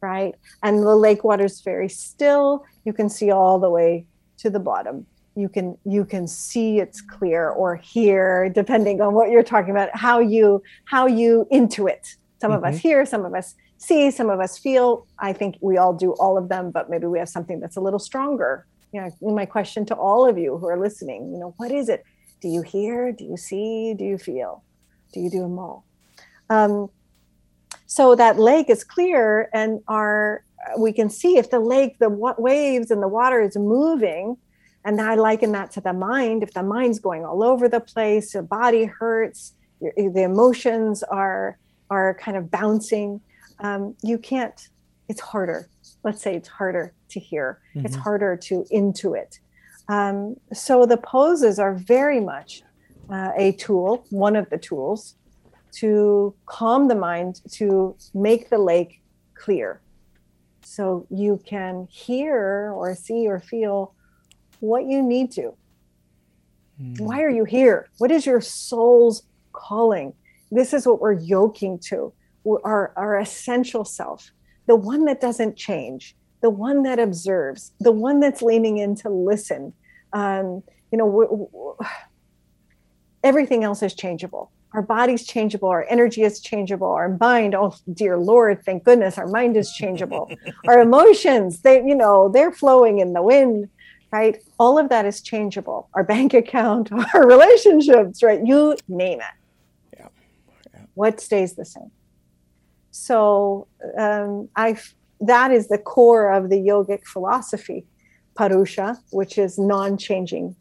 right? 0.00 0.34
And 0.62 0.78
the 0.78 0.96
lake 0.96 1.24
water 1.24 1.44
is 1.44 1.60
very 1.60 1.88
still. 1.88 2.64
You 2.84 2.92
can 2.92 3.08
see 3.08 3.30
all 3.30 3.58
the 3.58 3.70
way 3.70 4.06
to 4.38 4.50
the 4.50 4.60
bottom 4.60 5.06
you 5.34 5.48
can 5.48 5.76
you 5.84 6.04
can 6.04 6.26
see 6.26 6.78
it's 6.78 7.00
clear 7.00 7.50
or 7.50 7.76
hear 7.76 8.48
depending 8.48 9.00
on 9.00 9.14
what 9.14 9.30
you're 9.30 9.42
talking 9.42 9.70
about 9.70 9.94
how 9.94 10.18
you 10.18 10.62
how 10.84 11.06
you 11.06 11.46
intuit 11.50 12.16
some 12.40 12.50
mm-hmm. 12.50 12.58
of 12.58 12.64
us 12.64 12.74
mm-hmm. 12.74 12.88
hear 12.88 13.06
some 13.06 13.24
of 13.24 13.34
us 13.34 13.54
see 13.82 14.10
some 14.10 14.30
of 14.30 14.40
us 14.40 14.58
feel 14.58 15.06
i 15.18 15.32
think 15.32 15.56
we 15.60 15.76
all 15.76 15.92
do 15.92 16.12
all 16.12 16.38
of 16.38 16.48
them 16.48 16.70
but 16.70 16.88
maybe 16.88 17.06
we 17.06 17.18
have 17.18 17.28
something 17.28 17.60
that's 17.60 17.76
a 17.76 17.80
little 17.80 17.98
stronger 17.98 18.66
you 18.92 19.00
know 19.00 19.34
my 19.34 19.46
question 19.46 19.84
to 19.84 19.94
all 19.94 20.28
of 20.28 20.38
you 20.38 20.56
who 20.58 20.68
are 20.68 20.78
listening 20.78 21.32
you 21.32 21.38
know 21.38 21.54
what 21.56 21.70
is 21.70 21.88
it 21.88 22.04
do 22.40 22.48
you 22.48 22.62
hear 22.62 23.12
do 23.12 23.24
you 23.24 23.36
see 23.36 23.94
do 23.94 24.04
you 24.04 24.18
feel 24.18 24.62
do 25.12 25.20
you 25.20 25.30
do 25.30 25.40
them 25.40 25.58
all 25.58 25.84
um, 26.50 26.90
so 27.86 28.14
that 28.14 28.38
lake 28.38 28.68
is 28.68 28.84
clear 28.84 29.48
and 29.52 29.80
our 29.88 30.44
we 30.78 30.92
can 30.92 31.10
see 31.10 31.38
if 31.38 31.50
the 31.50 31.60
lake, 31.60 31.98
the 31.98 32.08
waves 32.08 32.90
and 32.90 33.02
the 33.02 33.08
water 33.08 33.40
is 33.40 33.56
moving. 33.56 34.36
And 34.84 35.00
I 35.00 35.14
liken 35.14 35.52
that 35.52 35.70
to 35.72 35.80
the 35.80 35.92
mind. 35.92 36.42
If 36.42 36.54
the 36.54 36.62
mind's 36.62 36.98
going 36.98 37.24
all 37.24 37.42
over 37.42 37.68
the 37.68 37.80
place, 37.80 38.34
your 38.34 38.42
body 38.42 38.84
hurts, 38.84 39.52
your, 39.80 39.92
the 39.96 40.22
emotions 40.22 41.02
are 41.02 41.58
are 41.90 42.14
kind 42.14 42.36
of 42.36 42.50
bouncing. 42.50 43.20
Um, 43.62 43.96
you 44.02 44.18
can't. 44.18 44.68
It's 45.08 45.20
harder. 45.20 45.68
Let's 46.04 46.20
say 46.20 46.34
it's 46.34 46.48
harder 46.48 46.92
to 47.10 47.20
hear. 47.20 47.60
Mm-hmm. 47.74 47.86
It's 47.86 47.96
harder 47.96 48.36
to 48.36 48.64
intuit. 48.72 49.38
Um, 49.88 50.36
so 50.52 50.84
the 50.86 50.96
poses 50.96 51.58
are 51.58 51.74
very 51.74 52.20
much 52.20 52.62
uh, 53.10 53.30
a 53.36 53.52
tool, 53.52 54.04
one 54.10 54.36
of 54.36 54.48
the 54.50 54.58
tools 54.58 55.16
to 55.72 56.34
calm 56.46 56.88
the 56.88 56.94
mind, 56.94 57.40
to 57.52 57.96
make 58.14 58.50
the 58.50 58.58
lake 58.58 59.02
clear. 59.34 59.80
So 60.62 61.06
you 61.10 61.40
can 61.44 61.88
hear 61.90 62.72
or 62.74 62.94
see 62.94 63.26
or 63.26 63.40
feel 63.40 63.94
what 64.60 64.86
you 64.86 65.02
need 65.02 65.32
to. 65.32 65.54
Mm. 66.80 67.00
Why 67.00 67.22
are 67.22 67.30
you 67.30 67.44
here? 67.44 67.88
What 67.98 68.10
is 68.10 68.26
your 68.26 68.40
soul's 68.40 69.24
calling? 69.52 70.14
This 70.50 70.72
is 70.72 70.86
what 70.86 71.00
we're 71.00 71.12
yoking 71.12 71.78
to 71.90 72.12
our, 72.64 72.92
our 72.96 73.18
essential 73.18 73.84
self, 73.84 74.30
the 74.66 74.76
one 74.76 75.04
that 75.06 75.20
doesn't 75.20 75.56
change, 75.56 76.14
the 76.40 76.50
one 76.50 76.82
that 76.82 76.98
observes, 76.98 77.72
the 77.80 77.92
one 77.92 78.20
that's 78.20 78.42
leaning 78.42 78.78
in 78.78 78.94
to 78.96 79.08
listen. 79.08 79.72
Um, 80.12 80.62
you 80.90 80.98
know, 80.98 81.06
w- 81.06 81.28
w- 81.28 81.76
everything 83.24 83.64
else 83.64 83.82
is 83.82 83.94
changeable. 83.94 84.50
Our 84.74 84.82
body's 84.82 85.26
changeable, 85.26 85.68
our 85.68 85.86
energy 85.88 86.22
is 86.22 86.40
changeable, 86.40 86.90
our 86.90 87.16
mind, 87.20 87.54
oh 87.54 87.74
dear 87.92 88.16
Lord, 88.16 88.64
thank 88.64 88.84
goodness, 88.84 89.18
our 89.18 89.26
mind 89.26 89.56
is 89.56 89.70
changeable. 89.72 90.30
our 90.66 90.80
emotions, 90.80 91.60
they, 91.60 91.76
you 91.84 91.94
know, 91.94 92.30
they're 92.30 92.52
flowing 92.52 92.98
in 92.98 93.12
the 93.12 93.22
wind, 93.22 93.68
right? 94.10 94.42
All 94.58 94.78
of 94.78 94.88
that 94.88 95.04
is 95.04 95.20
changeable. 95.20 95.90
Our 95.94 96.04
bank 96.04 96.32
account, 96.32 96.90
our 97.14 97.26
relationships, 97.26 98.22
right? 98.22 98.40
You 98.44 98.76
name 98.88 99.20
it. 99.20 99.98
Yeah. 99.98 100.08
yeah. 100.72 100.80
What 100.94 101.20
stays 101.20 101.54
the 101.54 101.66
same? 101.66 101.90
So 102.92 103.66
um, 103.98 104.48
I 104.54 104.76
that 105.20 105.50
is 105.50 105.68
the 105.68 105.78
core 105.78 106.30
of 106.32 106.50
the 106.50 106.56
yogic 106.56 107.04
philosophy, 107.04 107.84
purusha, 108.36 108.98
which 109.10 109.38
is 109.38 109.58
non-changing 109.58 110.54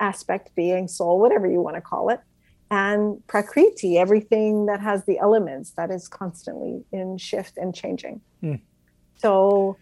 aspect, 0.00 0.54
being, 0.54 0.86
soul, 0.88 1.18
whatever 1.20 1.46
you 1.46 1.60
want 1.60 1.76
to 1.76 1.80
call 1.80 2.10
it, 2.10 2.20
and 2.70 3.24
Prakriti, 3.26 3.96
everything 3.96 4.66
that 4.66 4.80
has 4.80 5.04
the 5.04 5.18
elements 5.18 5.70
that 5.76 5.90
is 5.90 6.08
constantly 6.08 6.84
in 6.92 7.16
shift 7.16 7.56
and 7.56 7.74
changing. 7.74 8.20
Mm. 8.42 8.60
So, 9.18 9.76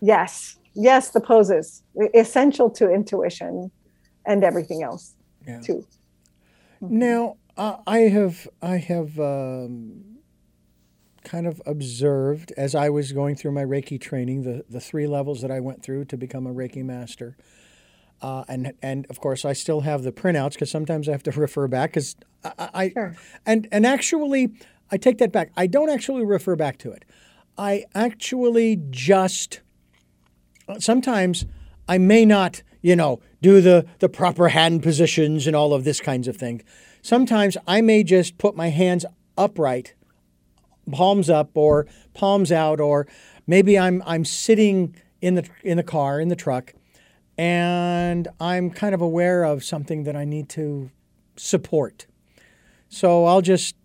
yes, 0.00 0.56
yes, 0.74 1.10
the 1.10 1.20
poses 1.20 1.82
essential 2.14 2.70
to 2.70 2.90
intuition 2.90 3.70
and 4.24 4.44
everything 4.44 4.82
else 4.82 5.14
yeah. 5.46 5.60
too. 5.60 5.84
Mm-hmm. 6.80 6.98
Now, 6.98 7.36
uh, 7.56 7.76
I 7.86 7.98
have 7.98 8.48
I 8.62 8.76
have 8.76 9.18
um, 9.18 10.17
kind 11.28 11.46
of 11.46 11.60
observed 11.66 12.52
as 12.56 12.74
I 12.74 12.88
was 12.88 13.12
going 13.12 13.36
through 13.36 13.52
my 13.52 13.64
Reiki 13.64 14.00
training, 14.00 14.44
the, 14.44 14.64
the 14.68 14.80
three 14.80 15.06
levels 15.06 15.42
that 15.42 15.50
I 15.50 15.60
went 15.60 15.82
through 15.82 16.06
to 16.06 16.16
become 16.16 16.46
a 16.46 16.54
Reiki 16.54 16.82
master. 16.82 17.36
Uh, 18.22 18.44
and 18.48 18.72
and 18.82 19.06
of 19.10 19.20
course, 19.20 19.44
I 19.44 19.52
still 19.52 19.82
have 19.82 20.02
the 20.02 20.10
printouts 20.10 20.54
because 20.54 20.70
sometimes 20.70 21.08
I 21.08 21.12
have 21.12 21.22
to 21.24 21.30
refer 21.46 21.68
back 21.68 21.90
because 21.90 22.16
I, 22.42 22.70
I 22.74 22.88
sure. 22.90 23.16
and 23.46 23.68
and 23.70 23.86
actually 23.86 24.48
I 24.90 24.96
take 24.96 25.18
that 25.18 25.30
back. 25.30 25.52
I 25.56 25.66
don't 25.66 25.90
actually 25.90 26.24
refer 26.24 26.56
back 26.56 26.78
to 26.78 26.90
it. 26.90 27.04
I 27.56 27.84
actually 27.94 28.80
just 28.90 29.60
sometimes 30.78 31.44
I 31.88 31.98
may 31.98 32.24
not 32.24 32.62
you 32.80 32.96
know 32.96 33.20
do 33.40 33.60
the 33.60 33.86
the 34.00 34.08
proper 34.08 34.48
hand 34.48 34.82
positions 34.82 35.46
and 35.46 35.54
all 35.54 35.72
of 35.72 35.84
this 35.84 36.00
kinds 36.00 36.26
of 36.26 36.36
thing. 36.36 36.62
Sometimes 37.02 37.56
I 37.68 37.82
may 37.82 38.02
just 38.02 38.38
put 38.38 38.56
my 38.56 38.70
hands 38.70 39.04
upright 39.36 39.94
palms 40.92 41.30
up 41.30 41.50
or 41.54 41.86
palms 42.14 42.52
out, 42.52 42.80
or 42.80 43.06
maybe 43.46 43.78
I'm 43.78 44.02
I'm 44.06 44.24
sitting 44.24 44.94
in 45.20 45.34
the 45.34 45.48
in 45.62 45.76
the 45.76 45.82
car 45.82 46.20
in 46.20 46.28
the 46.28 46.36
truck, 46.36 46.74
and 47.36 48.28
I'm 48.40 48.70
kind 48.70 48.94
of 48.94 49.00
aware 49.00 49.44
of 49.44 49.64
something 49.64 50.04
that 50.04 50.16
I 50.16 50.24
need 50.24 50.48
to 50.50 50.90
support. 51.36 52.06
So 52.88 53.24
I'll 53.26 53.42
just 53.42 53.76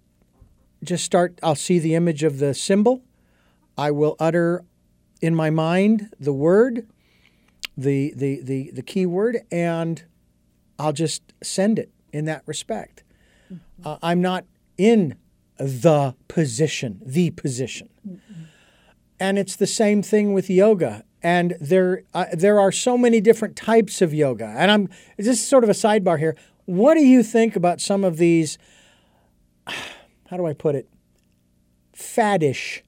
just 0.84 1.04
start. 1.04 1.40
I'll 1.44 1.56
see 1.56 1.80
the 1.80 1.96
image 1.96 2.24
of 2.24 2.40
the 2.40 2.54
symbol. 2.54 3.04
I 3.78 3.92
will 3.92 4.16
utter 4.20 4.64
in 5.22 5.34
my 5.36 5.50
mind 5.50 6.14
the 6.20 6.34
word, 6.34 6.88
the 7.78 8.14
the 8.16 8.42
the 8.42 8.72
the 8.72 8.82
key 8.82 9.06
word, 9.06 9.40
and 9.52 10.04
I'll 10.78 10.94
just 10.94 11.34
send 11.42 11.80
it 11.80 11.92
in 12.12 12.26
that 12.26 12.44
respect. 12.46 13.04
Uh, 13.84 13.98
I'm 14.02 14.22
not 14.22 14.46
in 14.78 15.18
the 15.64 16.16
position, 16.28 17.02
the 17.06 17.32
position. 17.32 17.90
Mm-hmm. 18.08 18.44
And 19.20 19.40
it's 19.40 19.56
the 19.56 19.68
same 19.68 20.02
thing 20.02 20.34
with 20.34 20.50
yoga. 20.50 21.04
And 21.22 21.56
there, 21.62 22.04
uh, 22.14 22.26
there 22.34 22.60
are 22.60 22.72
so 22.72 22.98
many 22.98 23.22
different 23.22 23.56
types 23.56 24.02
of 24.02 24.14
yoga. 24.14 24.54
And 24.58 24.70
I'm 24.70 24.90
just 25.20 25.48
sort 25.48 25.64
of 25.64 25.70
a 25.70 25.74
sidebar 25.74 26.20
here. 26.20 26.36
What 26.66 26.96
do 26.96 27.06
you 27.06 27.24
think 27.24 27.56
about 27.56 27.80
some 27.80 28.04
of 28.04 28.18
these? 28.18 28.58
How 29.68 30.38
do 30.38 30.46
I 30.46 30.54
put 30.54 30.76
it? 30.76 30.90
Faddish 31.96 32.82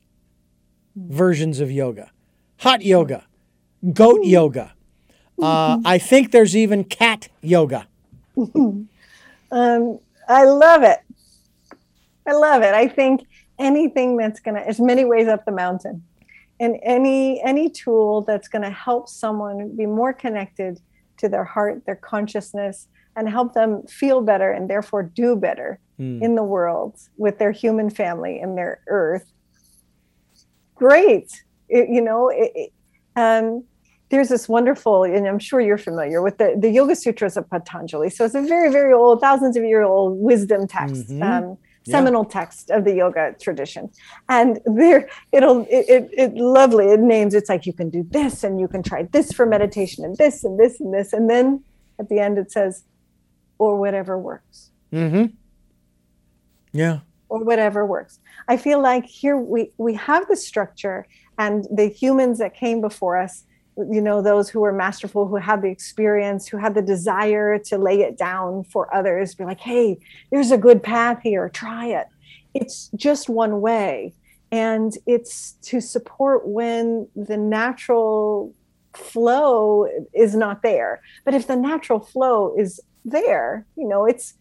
versions 0.95 1.59
of 1.59 1.71
yoga, 1.71 2.11
hot 2.57 2.82
yoga, 2.82 3.26
goat 3.93 4.26
yoga. 4.26 4.73
Uh, 5.41 5.80
I 5.86 5.97
think 5.97 6.32
there's 6.32 6.55
even 6.55 6.84
cat 6.84 7.30
yoga. 7.41 7.88
Um, 9.51 9.99
I 10.28 10.43
love 10.45 10.84
it. 10.84 10.99
I 12.28 12.34
love 12.34 12.61
it. 12.63 12.73
I 12.73 12.88
think 12.88 13.28
anything 13.59 14.17
that's 14.17 14.39
going 14.39 14.55
to, 14.55 14.67
as 14.67 14.80
many 14.80 15.05
ways 15.05 15.28
up 15.28 15.45
the 15.45 15.51
mountain, 15.51 16.03
and 16.59 16.78
any 16.84 17.41
any 17.43 17.69
tool 17.69 18.21
that's 18.21 18.47
going 18.47 18.61
to 18.61 18.69
help 18.69 19.09
someone 19.09 19.76
be 19.76 19.86
more 19.86 20.13
connected 20.13 20.80
to 21.17 21.30
their 21.30 21.43
heart, 21.43 21.86
their 21.86 21.95
consciousness, 21.95 22.88
and 23.15 23.30
help 23.30 23.53
them 23.53 23.84
feel 23.88 24.21
better 24.21 24.51
and 24.51 24.69
therefore 24.69 25.03
do 25.03 25.36
better 25.36 25.80
mm. 25.99 26.21
in 26.21 26.36
the 26.36 26.43
world 26.43 26.97
with 27.17 27.39
their 27.39 27.51
human 27.51 27.89
family 27.89 28.39
and 28.39 28.57
their 28.57 28.82
earth. 28.88 29.32
Great, 30.76 31.43
it, 31.69 31.89
you 31.89 32.01
know. 32.01 32.30
It, 32.30 32.71
um, 33.15 33.63
there's 34.09 34.30
this 34.30 34.47
wonderful, 34.47 35.03
and 35.03 35.28
I'm 35.28 35.39
sure 35.39 35.59
you're 35.59 35.80
familiar 35.80 36.21
with 36.21 36.38
the, 36.38 36.55
the 36.57 36.69
Yoga 36.69 36.95
Sutras 36.95 37.38
of 37.38 37.49
Patanjali. 37.49 38.11
So 38.11 38.23
it's 38.23 38.36
a 38.36 38.41
very, 38.41 38.71
very 38.71 38.93
old, 38.93 39.19
thousands 39.19 39.57
of 39.57 39.63
year 39.63 39.82
old 39.82 40.19
wisdom 40.19 40.67
text. 40.67 41.09
Mm-hmm. 41.09 41.23
Um, 41.23 41.57
seminal 41.86 42.23
yeah. 42.23 42.39
text 42.39 42.69
of 42.71 42.83
the 42.83 42.95
yoga 42.95 43.36
tradition. 43.39 43.89
And 44.29 44.59
there 44.65 45.09
it'll 45.31 45.61
it, 45.69 45.86
it, 45.88 46.09
it, 46.13 46.33
lovely 46.36 46.88
it 46.88 46.99
names 46.99 47.33
it's 47.33 47.49
like 47.49 47.65
you 47.65 47.73
can 47.73 47.89
do 47.89 48.03
this 48.09 48.43
and 48.43 48.59
you 48.59 48.67
can 48.67 48.83
try 48.83 49.03
this 49.11 49.31
for 49.31 49.45
meditation 49.45 50.03
and 50.03 50.17
this 50.17 50.43
and 50.43 50.59
this 50.59 50.79
and 50.79 50.93
this. 50.93 51.13
And 51.13 51.29
then 51.29 51.63
at 51.99 52.09
the 52.09 52.19
end 52.19 52.38
it 52.38 52.51
says 52.51 52.83
or 53.57 53.77
whatever 53.77 54.17
works. 54.17 54.71
Mm-hmm. 54.91 55.33
Yeah. 56.73 56.99
Or 57.29 57.43
whatever 57.43 57.86
works. 57.86 58.19
I 58.47 58.57
feel 58.57 58.81
like 58.81 59.05
here 59.05 59.38
we 59.38 59.71
we 59.77 59.93
have 59.95 60.27
the 60.27 60.36
structure 60.36 61.07
and 61.38 61.65
the 61.71 61.88
humans 61.88 62.39
that 62.39 62.55
came 62.55 62.81
before 62.81 63.17
us 63.17 63.43
you 63.78 64.01
know 64.01 64.21
those 64.21 64.49
who 64.49 64.63
are 64.63 64.71
masterful 64.71 65.28
who 65.28 65.36
have 65.36 65.61
the 65.61 65.67
experience 65.67 66.47
who 66.47 66.57
have 66.57 66.73
the 66.73 66.82
desire 66.82 67.59
to 67.59 67.78
lay 67.78 68.01
it 68.01 68.17
down 68.17 68.63
for 68.63 68.93
others 68.95 69.36
be 69.36 69.43
like 69.43 69.59
hey 69.59 69.97
there's 70.32 70.51
a 70.51 70.57
good 70.57 70.82
path 70.84 71.19
here. 71.21 71.49
Try 71.49 71.88
it. 71.88 72.07
It's 72.53 72.89
just 72.95 73.30
one 73.30 73.61
way. 73.61 74.13
And 74.51 74.93
it's 75.05 75.53
to 75.63 75.82
support 75.82 76.47
when 76.47 77.07
the 77.15 77.38
natural 77.38 78.53
flow 78.93 79.88
is 80.13 80.36
not 80.36 80.61
there. 80.61 81.01
But 81.26 81.34
if 81.34 81.47
the 81.47 81.55
natural 81.55 81.99
flow 81.99 82.55
is 82.57 82.80
there 83.05 83.65
you 83.78 83.88
know 83.88 84.05
it's 84.05 84.34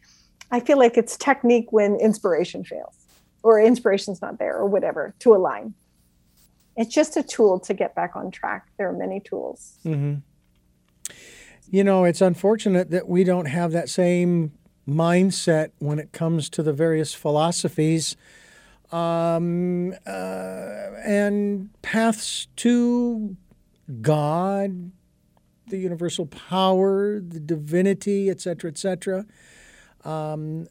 i 0.50 0.58
feel 0.58 0.78
like 0.78 0.96
it's 0.96 1.16
technique 1.16 1.70
when 1.70 1.94
inspiration 1.96 2.64
fails 2.64 2.96
or 3.42 3.60
inspiration's 3.60 4.22
not 4.22 4.38
there 4.38 4.56
or 4.56 4.66
whatever 4.66 5.14
to 5.18 5.34
align 5.34 5.74
it's 6.76 6.94
just 6.94 7.16
a 7.16 7.22
tool 7.22 7.60
to 7.60 7.74
get 7.74 7.94
back 7.94 8.16
on 8.16 8.30
track. 8.30 8.68
There 8.76 8.88
are 8.88 8.92
many 8.92 9.20
tools. 9.20 9.78
Mm-hmm. 9.84 10.14
You 11.70 11.84
know, 11.84 12.04
it's 12.04 12.20
unfortunate 12.20 12.90
that 12.90 13.08
we 13.08 13.24
don't 13.24 13.46
have 13.46 13.72
that 13.72 13.88
same 13.88 14.52
mindset 14.88 15.70
when 15.78 15.98
it 15.98 16.12
comes 16.12 16.48
to 16.50 16.62
the 16.62 16.72
various 16.72 17.14
philosophies 17.14 18.16
um, 18.92 19.92
uh, 20.06 20.90
and 21.04 21.70
paths 21.82 22.46
to 22.56 23.36
God, 24.00 24.92
the 25.68 25.78
universal 25.78 26.26
power, 26.26 27.20
the 27.20 27.40
divinity, 27.40 28.30
etc., 28.30 28.70
etc. 28.70 29.26
Um, 30.04 30.68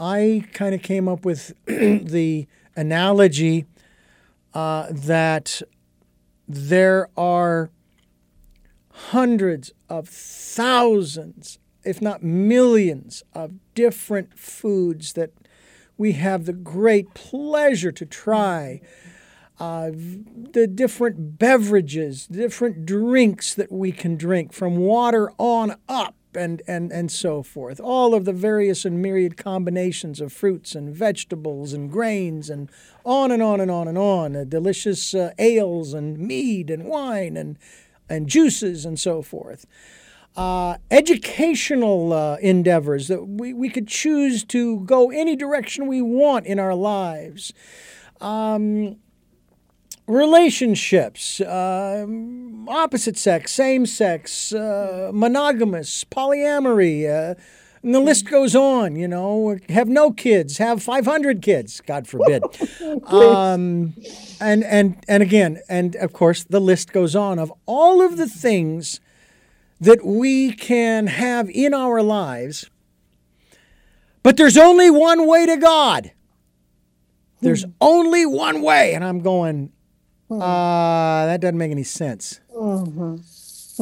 I 0.00 0.44
kind 0.54 0.74
of 0.74 0.82
came 0.82 1.08
up 1.08 1.24
with 1.24 1.52
the 1.66 2.46
analogy 2.74 3.66
uh, 4.54 4.86
that 4.90 5.60
there 6.46 7.08
are 7.16 7.70
hundreds 8.90 9.72
of 9.88 10.08
thousands, 10.08 11.58
if 11.84 12.00
not 12.00 12.22
millions, 12.22 13.22
of 13.34 13.52
different 13.74 14.38
foods 14.38 15.14
that 15.14 15.32
we 15.96 16.12
have 16.12 16.44
the 16.44 16.52
great 16.52 17.12
pleasure 17.14 17.92
to 17.92 18.06
try. 18.06 18.80
Uh, 19.58 19.90
the 19.92 20.66
different 20.66 21.38
beverages, 21.38 22.26
different 22.26 22.84
drinks 22.84 23.54
that 23.54 23.70
we 23.70 23.92
can 23.92 24.16
drink 24.16 24.52
from 24.52 24.76
water 24.76 25.30
on 25.38 25.76
up. 25.88 26.16
And, 26.36 26.62
and, 26.66 26.92
and 26.92 27.10
so 27.10 27.42
forth. 27.42 27.80
All 27.80 28.14
of 28.14 28.24
the 28.24 28.32
various 28.32 28.84
and 28.84 29.00
myriad 29.00 29.36
combinations 29.36 30.20
of 30.20 30.32
fruits 30.32 30.74
and 30.74 30.94
vegetables 30.94 31.72
and 31.72 31.90
grains 31.90 32.50
and 32.50 32.70
on 33.04 33.30
and 33.30 33.42
on 33.42 33.60
and 33.60 33.70
on 33.70 33.88
and 33.88 33.98
on. 33.98 34.36
Uh, 34.36 34.44
delicious 34.44 35.14
uh, 35.14 35.32
ales 35.38 35.94
and 35.94 36.18
mead 36.18 36.70
and 36.70 36.84
wine 36.84 37.36
and, 37.36 37.58
and 38.08 38.28
juices 38.28 38.84
and 38.84 38.98
so 38.98 39.22
forth. 39.22 39.66
Uh, 40.36 40.78
educational 40.90 42.12
uh, 42.12 42.36
endeavors 42.36 43.06
that 43.06 43.24
we, 43.24 43.52
we 43.52 43.68
could 43.68 43.86
choose 43.86 44.42
to 44.42 44.80
go 44.80 45.10
any 45.10 45.36
direction 45.36 45.86
we 45.86 46.02
want 46.02 46.44
in 46.44 46.58
our 46.58 46.74
lives. 46.74 47.52
Um, 48.20 48.96
relationships, 50.06 51.40
uh, 51.40 52.06
opposite 52.68 53.16
sex, 53.16 53.52
same 53.52 53.86
sex, 53.86 54.52
uh, 54.52 55.10
monogamous, 55.12 56.04
polyamory. 56.04 57.04
Uh, 57.08 57.34
and 57.82 57.94
the 57.94 58.00
list 58.00 58.30
goes 58.30 58.56
on, 58.56 58.96
you 58.96 59.06
know, 59.06 59.58
have 59.68 59.88
no 59.88 60.10
kids, 60.10 60.56
have 60.56 60.82
500 60.82 61.42
kids, 61.42 61.82
God 61.82 62.08
forbid. 62.08 62.42
um, 63.06 63.94
and, 64.40 64.64
and, 64.64 65.04
and 65.06 65.22
again, 65.22 65.60
and 65.68 65.94
of 65.96 66.12
course, 66.14 66.44
the 66.44 66.60
list 66.60 66.92
goes 66.92 67.14
on 67.14 67.38
of 67.38 67.52
all 67.66 68.00
of 68.00 68.16
the 68.16 68.26
things 68.26 69.00
that 69.80 70.04
we 70.04 70.52
can 70.52 71.08
have 71.08 71.50
in 71.50 71.74
our 71.74 72.02
lives. 72.02 72.70
But 74.22 74.38
there's 74.38 74.56
only 74.56 74.90
one 74.90 75.26
way 75.26 75.44
to 75.44 75.58
God. 75.58 76.12
There's 77.42 77.64
hmm. 77.64 77.72
only 77.82 78.24
one 78.24 78.62
way. 78.62 78.94
And 78.94 79.04
I'm 79.04 79.20
going, 79.20 79.73
Hmm. 80.28 80.40
Uh, 80.40 81.26
that 81.26 81.40
doesn't 81.40 81.58
make 81.58 81.70
any 81.70 81.82
sense. 81.82 82.40
Mm-hmm. 82.54 83.16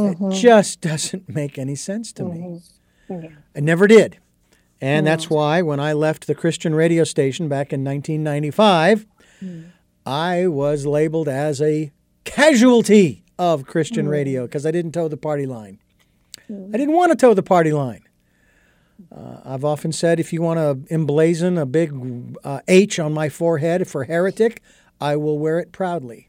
Mm-hmm. 0.00 0.32
It 0.32 0.34
just 0.34 0.80
doesn't 0.80 1.28
make 1.28 1.58
any 1.58 1.74
sense 1.74 2.12
to 2.14 2.24
mm-hmm. 2.24 2.54
me. 2.54 2.60
Yeah. 3.08 3.28
It 3.54 3.62
never 3.62 3.86
did. 3.86 4.18
And 4.80 5.06
that's 5.06 5.30
why 5.30 5.62
when 5.62 5.78
I 5.78 5.92
left 5.92 6.26
the 6.26 6.34
Christian 6.34 6.74
radio 6.74 7.04
station 7.04 7.48
back 7.48 7.72
in 7.72 7.84
1995, 7.84 9.06
mm. 9.40 9.70
I 10.04 10.48
was 10.48 10.86
labeled 10.86 11.28
as 11.28 11.62
a 11.62 11.92
casualty 12.24 13.22
of 13.38 13.64
Christian 13.64 14.06
mm. 14.06 14.10
radio 14.10 14.42
because 14.42 14.66
I 14.66 14.72
didn't 14.72 14.90
toe 14.90 15.06
the 15.06 15.16
party 15.16 15.46
line. 15.46 15.78
Mm. 16.50 16.74
I 16.74 16.78
didn't 16.78 16.96
want 16.96 17.12
to 17.12 17.16
toe 17.16 17.32
the 17.32 17.44
party 17.44 17.72
line. 17.72 18.02
Uh, 19.14 19.40
I've 19.44 19.64
often 19.64 19.92
said 19.92 20.18
if 20.18 20.32
you 20.32 20.42
want 20.42 20.58
to 20.58 20.92
emblazon 20.92 21.60
a 21.60 21.66
big 21.66 22.36
uh, 22.42 22.60
H 22.66 22.98
on 22.98 23.12
my 23.12 23.28
forehead 23.28 23.86
for 23.86 24.04
heretic, 24.04 24.60
I 25.00 25.14
will 25.14 25.38
wear 25.38 25.60
it 25.60 25.70
proudly 25.70 26.28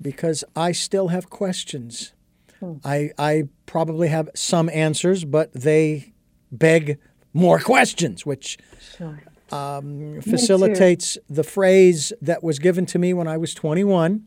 because 0.00 0.44
I 0.54 0.72
still 0.72 1.08
have 1.08 1.30
questions. 1.30 2.12
Hmm. 2.60 2.74
I, 2.84 3.10
I 3.18 3.48
probably 3.66 4.08
have 4.08 4.28
some 4.34 4.68
answers, 4.70 5.24
but 5.24 5.52
they 5.52 6.12
beg 6.50 6.98
more 7.32 7.58
questions, 7.60 8.24
which 8.24 8.58
sure. 8.96 9.22
um, 9.52 10.20
facilitates 10.22 11.18
the 11.28 11.44
phrase 11.44 12.12
that 12.20 12.42
was 12.42 12.58
given 12.58 12.86
to 12.86 12.98
me 12.98 13.12
when 13.12 13.28
I 13.28 13.36
was 13.36 13.54
21, 13.54 14.26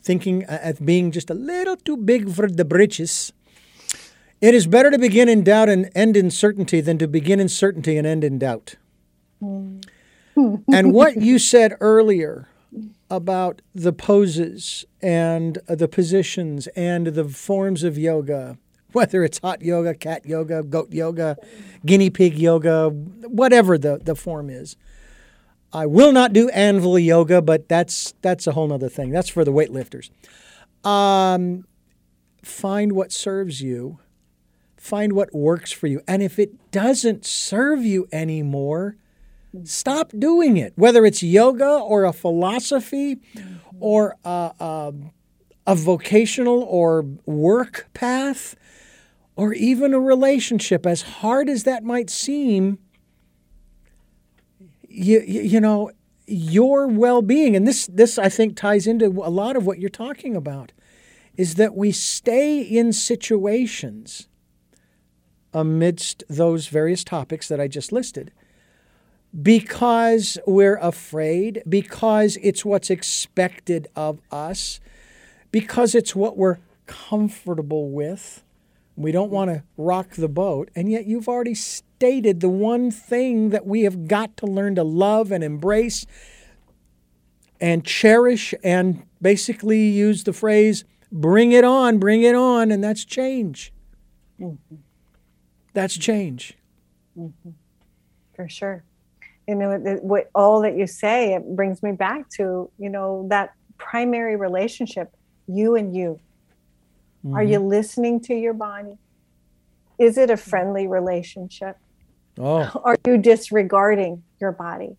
thinking 0.00 0.44
of 0.44 0.84
being 0.84 1.10
just 1.10 1.30
a 1.30 1.34
little 1.34 1.76
too 1.76 1.96
big 1.96 2.30
for 2.30 2.48
the 2.48 2.64
britches. 2.64 3.32
It 4.40 4.54
is 4.54 4.66
better 4.66 4.90
to 4.90 4.98
begin 4.98 5.28
in 5.28 5.44
doubt 5.44 5.68
and 5.68 5.88
end 5.94 6.16
in 6.16 6.30
certainty 6.30 6.80
than 6.80 6.98
to 6.98 7.06
begin 7.06 7.38
in 7.38 7.48
certainty 7.48 7.96
and 7.96 8.06
end 8.06 8.24
in 8.24 8.38
doubt. 8.38 8.74
Hmm. 9.40 9.78
and 10.72 10.92
what 10.92 11.20
you 11.20 11.38
said 11.38 11.76
earlier 11.80 12.48
about 13.12 13.60
the 13.74 13.92
poses 13.92 14.86
and 15.02 15.58
the 15.68 15.86
positions 15.86 16.66
and 16.68 17.08
the 17.08 17.24
forms 17.28 17.82
of 17.82 17.98
yoga, 17.98 18.56
whether 18.92 19.22
it's 19.22 19.38
hot 19.38 19.60
yoga, 19.60 19.94
cat 19.94 20.24
yoga, 20.24 20.62
goat 20.62 20.90
yoga, 20.92 21.36
guinea 21.84 22.08
pig 22.08 22.38
yoga, 22.38 22.88
whatever 22.88 23.76
the, 23.76 24.00
the 24.02 24.14
form 24.14 24.48
is. 24.48 24.76
I 25.74 25.84
will 25.84 26.12
not 26.12 26.32
do 26.32 26.48
anvil 26.50 26.98
yoga, 26.98 27.42
but 27.42 27.68
that's 27.68 28.14
that's 28.22 28.46
a 28.46 28.52
whole 28.52 28.72
other 28.72 28.88
thing. 28.88 29.10
That's 29.10 29.28
for 29.28 29.44
the 29.44 29.52
weightlifters. 29.52 30.10
Um, 30.86 31.66
find 32.42 32.92
what 32.92 33.12
serves 33.12 33.62
you, 33.62 33.98
find 34.76 35.12
what 35.12 35.34
works 35.34 35.70
for 35.70 35.86
you, 35.86 36.02
and 36.08 36.22
if 36.22 36.38
it 36.38 36.70
doesn't 36.70 37.24
serve 37.24 37.84
you 37.84 38.06
anymore, 38.12 38.96
Stop 39.64 40.12
doing 40.18 40.56
it, 40.56 40.72
whether 40.76 41.04
it's 41.04 41.22
yoga 41.22 41.68
or 41.68 42.04
a 42.04 42.12
philosophy 42.12 43.18
or 43.78 44.16
a, 44.24 44.52
a, 44.58 44.94
a 45.66 45.74
vocational 45.74 46.62
or 46.62 47.02
work 47.26 47.88
path 47.92 48.56
or 49.36 49.52
even 49.52 49.92
a 49.92 50.00
relationship, 50.00 50.86
as 50.86 51.02
hard 51.02 51.48
as 51.48 51.64
that 51.64 51.82
might 51.82 52.08
seem, 52.08 52.78
you, 54.88 55.20
you, 55.20 55.60
know, 55.60 55.90
your 56.26 56.86
well-being, 56.86 57.56
and 57.56 57.66
this, 57.66 57.86
this 57.86 58.18
I 58.18 58.28
think 58.28 58.56
ties 58.56 58.86
into 58.86 59.06
a 59.06 59.30
lot 59.30 59.56
of 59.56 59.66
what 59.66 59.78
you're 59.78 59.90
talking 59.90 60.36
about, 60.36 60.72
is 61.36 61.54
that 61.54 61.74
we 61.74 61.92
stay 61.92 62.60
in 62.60 62.92
situations 62.92 64.28
amidst 65.52 66.24
those 66.28 66.68
various 66.68 67.04
topics 67.04 67.48
that 67.48 67.60
I 67.60 67.68
just 67.68 67.92
listed 67.92 68.32
because 69.40 70.36
we're 70.46 70.76
afraid, 70.76 71.62
because 71.68 72.36
it's 72.42 72.64
what's 72.64 72.90
expected 72.90 73.88
of 73.96 74.20
us, 74.30 74.80
because 75.50 75.94
it's 75.94 76.14
what 76.14 76.36
we're 76.36 76.58
comfortable 76.86 77.90
with. 77.90 78.42
We 78.94 79.10
don't 79.10 79.30
want 79.30 79.50
to 79.50 79.62
rock 79.78 80.10
the 80.10 80.28
boat. 80.28 80.70
And 80.74 80.90
yet, 80.90 81.06
you've 81.06 81.28
already 81.28 81.54
stated 81.54 82.40
the 82.40 82.50
one 82.50 82.90
thing 82.90 83.50
that 83.50 83.66
we 83.66 83.82
have 83.82 84.06
got 84.06 84.36
to 84.38 84.46
learn 84.46 84.74
to 84.74 84.82
love 84.82 85.32
and 85.32 85.42
embrace 85.42 86.04
and 87.58 87.84
cherish, 87.84 88.52
and 88.64 89.06
basically 89.20 89.88
use 89.88 90.24
the 90.24 90.32
phrase, 90.32 90.84
bring 91.12 91.52
it 91.52 91.62
on, 91.62 91.98
bring 91.98 92.22
it 92.22 92.34
on, 92.34 92.72
and 92.72 92.82
that's 92.82 93.04
change. 93.04 93.72
Mm-hmm. 94.40 94.76
That's 95.72 95.96
change. 95.96 96.54
Mm-hmm. 97.16 97.50
For 98.34 98.48
sure 98.48 98.84
you 99.48 99.54
know 99.54 99.78
what 100.02 100.30
all 100.34 100.60
that 100.60 100.76
you 100.76 100.86
say 100.86 101.34
it 101.34 101.56
brings 101.56 101.82
me 101.82 101.92
back 101.92 102.28
to 102.30 102.70
you 102.78 102.88
know 102.88 103.26
that 103.28 103.52
primary 103.78 104.36
relationship 104.36 105.12
you 105.48 105.74
and 105.74 105.94
you 105.94 106.18
mm-hmm. 107.24 107.36
are 107.36 107.42
you 107.42 107.58
mm-hmm. 107.58 107.68
listening 107.68 108.20
to 108.20 108.34
your 108.34 108.54
body 108.54 108.96
is 109.98 110.16
it 110.16 110.30
a 110.30 110.36
friendly 110.36 110.86
relationship 110.86 111.76
oh. 112.38 112.70
are 112.84 112.96
you 113.06 113.18
disregarding 113.18 114.22
your 114.40 114.52
body 114.52 114.96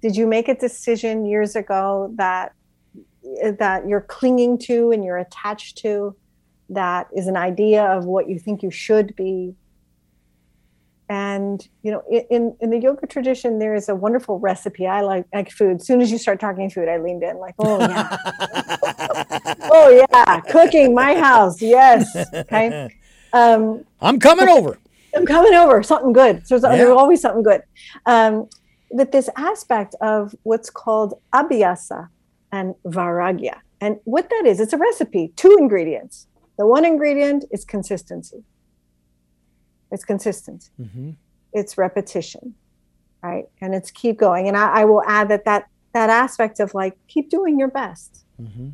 did 0.00 0.16
you 0.16 0.26
make 0.26 0.48
a 0.48 0.54
decision 0.54 1.26
years 1.26 1.56
ago 1.56 2.12
that 2.16 2.52
that 3.58 3.86
you're 3.88 4.00
clinging 4.02 4.56
to 4.56 4.92
and 4.92 5.04
you're 5.04 5.18
attached 5.18 5.76
to 5.78 6.14
that 6.70 7.08
is 7.16 7.26
an 7.26 7.36
idea 7.36 7.84
of 7.84 8.04
what 8.04 8.28
you 8.28 8.38
think 8.38 8.62
you 8.62 8.70
should 8.70 9.14
be 9.16 9.54
and 11.08 11.66
you 11.82 11.90
know 11.90 12.02
in 12.30 12.54
in 12.60 12.70
the 12.70 12.78
yoga 12.78 13.06
tradition 13.06 13.58
there 13.58 13.74
is 13.74 13.88
a 13.88 13.94
wonderful 13.94 14.38
recipe. 14.38 14.86
I 14.86 15.00
like 15.00 15.26
like 15.34 15.50
food. 15.50 15.76
As 15.80 15.86
soon 15.86 16.00
as 16.00 16.10
you 16.12 16.18
start 16.18 16.40
talking 16.40 16.68
food 16.70 16.88
i 16.88 16.98
leaned 16.98 17.22
in 17.22 17.38
like 17.38 17.54
oh 17.58 17.80
yeah. 17.80 18.16
Oh 19.70 20.06
yeah. 20.10 20.40
Cooking 20.40 20.94
my 20.94 21.14
house. 21.14 21.60
Yes. 21.60 22.14
Okay? 22.34 22.94
Um, 23.30 23.84
i'm 24.00 24.18
coming 24.18 24.48
over. 24.48 24.78
I'm 25.14 25.26
coming 25.26 25.52
over. 25.52 25.82
Something 25.82 26.14
good. 26.14 26.46
So 26.46 26.54
yeah. 26.56 26.76
there's 26.76 26.88
always 26.88 27.20
something 27.20 27.42
good. 27.42 27.60
Um, 28.06 28.48
but 28.90 29.12
this 29.12 29.28
aspect 29.36 29.94
of 30.00 30.34
what's 30.44 30.70
called 30.70 31.12
abhyasa 31.34 32.08
and 32.52 32.74
vairagya 32.86 33.58
and 33.82 33.96
what 34.04 34.30
that 34.30 34.44
is 34.46 34.60
it's 34.60 34.72
a 34.72 34.78
recipe. 34.78 35.34
Two 35.36 35.54
ingredients. 35.58 36.26
The 36.56 36.66
one 36.66 36.86
ingredient 36.86 37.44
is 37.50 37.66
consistency 37.66 38.44
it's 39.90 40.04
consistent. 40.04 40.70
Mm-hmm. 40.80 41.10
It's 41.52 41.78
repetition, 41.78 42.54
right? 43.22 43.44
And 43.60 43.74
it's 43.74 43.90
keep 43.90 44.18
going. 44.18 44.48
And 44.48 44.56
I, 44.56 44.80
I, 44.80 44.84
will 44.84 45.02
add 45.06 45.28
that 45.28 45.44
that 45.44 45.68
that 45.94 46.10
aspect 46.10 46.60
of 46.60 46.74
like 46.74 46.96
keep 47.08 47.30
doing 47.30 47.58
your 47.58 47.68
best. 47.68 48.24
Mm-hmm. 48.40 48.70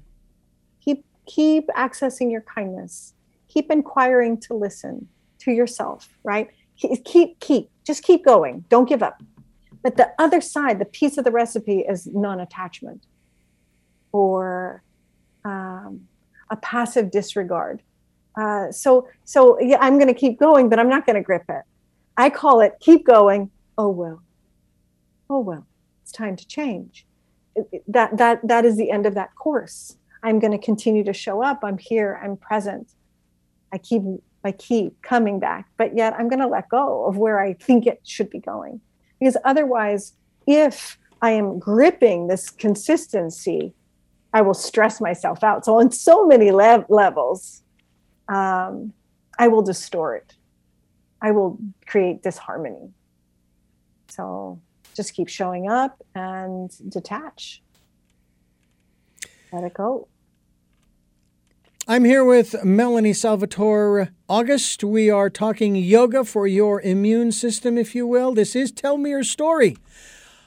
Keep 0.80 1.04
keep 1.26 1.68
accessing 1.68 2.30
your 2.30 2.42
kindness. 2.42 3.14
Keep 3.48 3.70
inquiring 3.70 4.38
to 4.40 4.54
listen 4.54 5.08
to 5.38 5.52
yourself, 5.52 6.08
right? 6.24 6.50
Keep 6.76 7.38
keep 7.38 7.70
just 7.84 8.02
keep 8.02 8.24
going. 8.24 8.64
Don't 8.68 8.88
give 8.88 9.02
up. 9.02 9.22
But 9.82 9.98
the 9.98 10.12
other 10.18 10.40
side, 10.40 10.78
the 10.78 10.86
piece 10.86 11.18
of 11.18 11.24
the 11.24 11.30
recipe 11.30 11.80
is 11.80 12.06
non-attachment 12.06 13.04
or 14.12 14.82
um, 15.44 16.08
a 16.50 16.56
passive 16.56 17.10
disregard 17.10 17.82
uh, 18.36 18.70
so 18.72 19.08
so 19.24 19.60
yeah, 19.60 19.78
I'm 19.80 19.94
going 19.98 20.12
to 20.12 20.14
keep 20.14 20.38
going, 20.38 20.68
but 20.68 20.78
I'm 20.78 20.88
not 20.88 21.06
going 21.06 21.16
to 21.16 21.22
grip 21.22 21.44
it. 21.48 21.62
I 22.16 22.30
call 22.30 22.60
it 22.60 22.74
keep 22.80 23.06
going. 23.06 23.50
Oh 23.78 23.90
well. 23.90 24.22
Oh 25.30 25.40
well. 25.40 25.66
It's 26.02 26.12
time 26.12 26.36
to 26.36 26.46
change. 26.46 27.06
That 27.88 28.16
that 28.16 28.46
that 28.46 28.64
is 28.64 28.76
the 28.76 28.90
end 28.90 29.06
of 29.06 29.14
that 29.14 29.34
course. 29.36 29.96
I'm 30.22 30.38
going 30.38 30.52
to 30.52 30.58
continue 30.58 31.04
to 31.04 31.12
show 31.12 31.42
up. 31.42 31.60
I'm 31.62 31.78
here. 31.78 32.20
I'm 32.22 32.36
present. 32.36 32.90
I 33.72 33.78
keep 33.78 34.02
I 34.44 34.52
keep 34.52 35.00
coming 35.02 35.40
back, 35.40 35.66
but 35.78 35.96
yet 35.96 36.14
I'm 36.14 36.28
going 36.28 36.40
to 36.40 36.46
let 36.46 36.68
go 36.68 37.06
of 37.06 37.16
where 37.16 37.40
I 37.40 37.54
think 37.54 37.86
it 37.86 38.00
should 38.04 38.30
be 38.30 38.40
going. 38.40 38.80
Because 39.18 39.36
otherwise, 39.44 40.12
if 40.46 40.98
I 41.22 41.30
am 41.30 41.58
gripping 41.58 42.26
this 42.26 42.50
consistency, 42.50 43.72
I 44.34 44.42
will 44.42 44.54
stress 44.54 45.00
myself 45.00 45.42
out. 45.42 45.64
So, 45.64 45.78
on 45.80 45.90
so 45.90 46.26
many 46.26 46.50
le- 46.52 46.84
levels, 46.90 47.62
um, 48.28 48.92
I 49.38 49.48
will 49.48 49.62
distort. 49.62 50.34
I 51.20 51.30
will 51.30 51.58
create 51.86 52.22
disharmony. 52.22 52.90
So, 54.08 54.60
just 54.94 55.14
keep 55.14 55.28
showing 55.28 55.68
up 55.68 56.02
and 56.14 56.70
detach. 56.90 57.62
Let 59.52 59.64
it 59.64 59.74
go. 59.74 60.08
I'm 61.86 62.04
here 62.04 62.24
with 62.24 62.64
Melanie 62.64 63.12
Salvatore 63.12 64.08
August. 64.26 64.82
We 64.82 65.10
are 65.10 65.28
talking 65.28 65.76
yoga 65.76 66.24
for 66.24 66.46
your 66.46 66.80
immune 66.80 67.30
system, 67.30 67.76
if 67.76 67.94
you 67.94 68.06
will. 68.06 68.32
This 68.32 68.56
is 68.56 68.72
Tell 68.72 68.96
Me 68.96 69.10
Your 69.10 69.22
Story. 69.22 69.76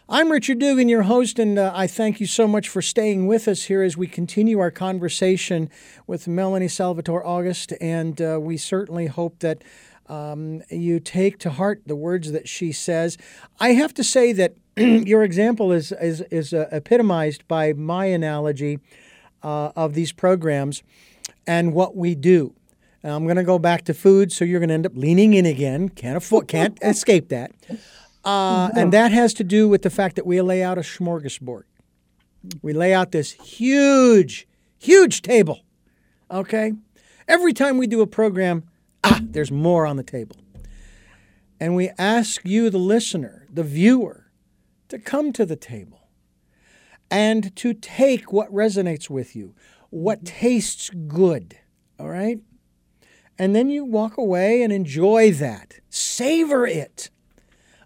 I'm 0.10 0.32
Richard 0.32 0.60
Dugan, 0.60 0.88
your 0.88 1.01
host, 1.01 1.38
and 1.38 1.60
uh, 1.60 1.74
I 1.76 1.86
thank 1.86 2.22
you 2.22 2.28
so 2.28 2.47
much 2.47 2.70
for 2.70 2.82
staying 2.82 3.28
with 3.28 3.45
us 3.45 3.64
here 3.64 3.82
as 3.84 3.97
we 3.97 4.08
continue 4.08 4.58
our 4.58 4.72
conversation 4.72 5.70
with 6.08 6.30
Melanie 6.30 6.70
Salvatore 6.70 7.28
August. 7.28 7.74
And 7.82 8.22
uh, 8.22 8.39
we 8.41 8.55
certainly 8.55 9.08
hope 9.08 9.39
that 9.39 9.66
um, 10.08 10.64
you 10.70 11.01
take 11.01 11.39
to 11.39 11.49
heart 11.49 11.82
the 11.86 11.95
words 11.97 12.32
that 12.32 12.47
she 12.47 12.72
says. 12.72 13.18
I 13.60 13.74
have 13.74 13.93
to 13.95 14.03
say 14.03 14.32
that 14.32 14.53
your 14.78 15.24
example 15.24 15.74
is, 15.74 15.91
is, 15.91 16.22
is 16.32 16.53
uh, 16.53 16.70
epitomized 16.72 17.45
by 17.49 17.74
my 17.74 18.05
analogy 18.05 18.80
uh, 19.43 19.74
of 19.76 19.93
these 19.93 20.14
programs 20.14 20.84
and 21.45 21.74
what 21.74 21.97
we 21.97 22.16
do. 22.16 22.53
Now, 23.03 23.18
I'm 23.18 23.26
going 23.26 23.36
to 23.36 23.43
go 23.43 23.60
back 23.60 23.84
to 23.84 23.93
food, 23.93 24.32
so 24.32 24.45
you're 24.45 24.62
going 24.62 24.70
to 24.70 24.74
end 24.74 24.86
up 24.86 24.95
leaning 24.95 25.34
in 25.34 25.45
again. 25.45 25.89
Can't 25.89 26.16
afford, 26.16 26.47
can't 26.47 26.80
escape 26.82 27.28
that. 27.28 27.51
Uh, 28.28 28.69
and 28.75 28.91
that 28.91 29.13
has 29.13 29.34
to 29.36 29.43
do 29.43 29.69
with 29.69 29.84
the 29.84 29.89
fact 29.89 30.17
that 30.17 30.25
we 30.25 30.41
lay 30.41 30.61
out 30.61 30.78
a 30.78 30.82
smorgasbord. 30.82 31.63
We 32.61 32.73
lay 32.73 32.93
out 32.93 33.13
this 33.13 33.32
huge, 33.32 34.45
huge 34.78 35.21
table. 35.21 35.61
Okay, 36.30 36.73
every 37.25 37.53
time 37.53 37.78
we 37.78 37.88
do 37.88 38.01
a 38.01 38.07
program, 38.07 38.65
ah, 39.05 39.21
there's 39.23 39.49
more 39.49 39.86
on 39.88 39.95
the 39.95 40.03
table. 40.03 40.36
And 41.57 41.73
we 41.73 41.89
ask 41.97 42.41
you, 42.43 42.69
the 42.69 42.78
listener, 42.78 43.47
the 43.49 43.63
viewer, 43.63 44.30
to 44.89 44.99
come 44.99 45.32
to 45.32 45.45
the 45.45 45.55
table 45.55 46.09
and 47.09 47.55
to 47.55 47.73
take 47.73 48.34
what 48.34 48.51
resonates 48.53 49.09
with 49.09 49.38
you, 49.38 49.55
what 49.89 50.25
tastes 50.25 50.89
good, 50.89 51.57
all 51.97 52.09
right? 52.09 52.39
And 53.39 53.55
then 53.55 53.69
you 53.69 53.86
walk 53.86 54.17
away 54.17 54.63
and 54.63 54.73
enjoy 54.73 55.32
that. 55.32 55.80
Savor 55.89 56.67
it. 56.67 57.09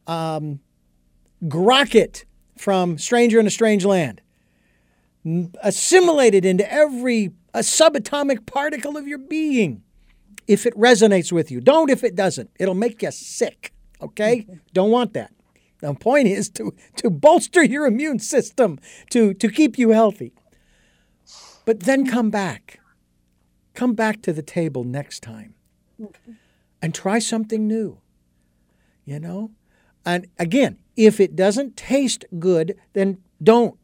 Um, 0.08 0.60
grok 1.44 1.96
it 1.96 2.26
from 2.58 2.98
Stranger 2.98 3.40
in 3.40 3.48
a 3.48 3.52
Strange 3.52 3.86
Land. 3.86 4.22
Assimilate 5.62 6.34
it 6.34 6.46
into 6.46 6.72
every 6.72 7.32
a 7.54 7.60
subatomic 7.60 8.46
particle 8.46 8.98
of 8.98 9.08
your 9.08 9.18
being 9.18 9.84
if 10.48 10.66
it 10.66 10.76
resonates 10.76 11.32
with 11.32 11.52
you. 11.52 11.62
Don't 11.62 11.90
if 11.90 12.04
it 12.04 12.16
doesn't. 12.16 12.50
It'll 12.60 12.76
make 12.76 13.02
you 13.02 13.12
sick. 13.12 13.74
Okay? 14.02 14.48
Don't 14.74 14.92
want 14.92 15.14
that. 15.14 15.32
The 15.80 15.94
point 15.96 16.28
is 16.28 16.50
to, 16.52 16.74
to 16.98 17.10
bolster 17.10 17.64
your 17.64 17.86
immune 17.86 18.20
system, 18.20 18.80
to, 19.10 19.34
to 19.34 19.50
keep 19.50 19.78
you 19.78 19.90
healthy. 19.90 20.34
But 21.66 21.82
then 21.82 22.06
come 22.06 22.30
back. 22.30 22.80
Come 23.74 23.94
back 23.94 24.22
to 24.24 24.34
the 24.34 24.42
table 24.42 24.84
next 24.84 25.22
time 25.22 25.56
and 26.82 26.94
try 26.94 27.20
something 27.20 27.68
new. 27.68 28.00
You 29.06 29.20
know? 29.20 29.52
And 30.06 30.28
again, 30.40 30.78
if 30.96 31.20
it 31.20 31.36
doesn't 31.36 31.78
taste 31.78 32.26
good, 32.40 32.78
then 32.94 33.18
don't. 33.42 33.78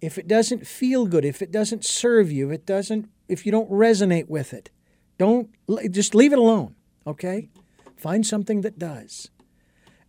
If 0.00 0.18
it 0.18 0.28
doesn't 0.28 0.66
feel 0.66 1.06
good, 1.06 1.24
if 1.24 1.40
it 1.40 1.50
doesn't 1.50 1.84
serve 1.84 2.30
you, 2.30 2.48
if 2.50 2.54
it 2.54 2.66
doesn't 2.66 3.08
if 3.28 3.46
you 3.46 3.52
don't 3.52 3.70
resonate 3.70 4.28
with 4.28 4.52
it, 4.52 4.70
don't 5.18 5.50
just 5.90 6.14
leave 6.14 6.32
it 6.32 6.38
alone, 6.38 6.74
okay? 7.06 7.48
Find 7.96 8.26
something 8.26 8.60
that 8.62 8.78
does. 8.78 9.30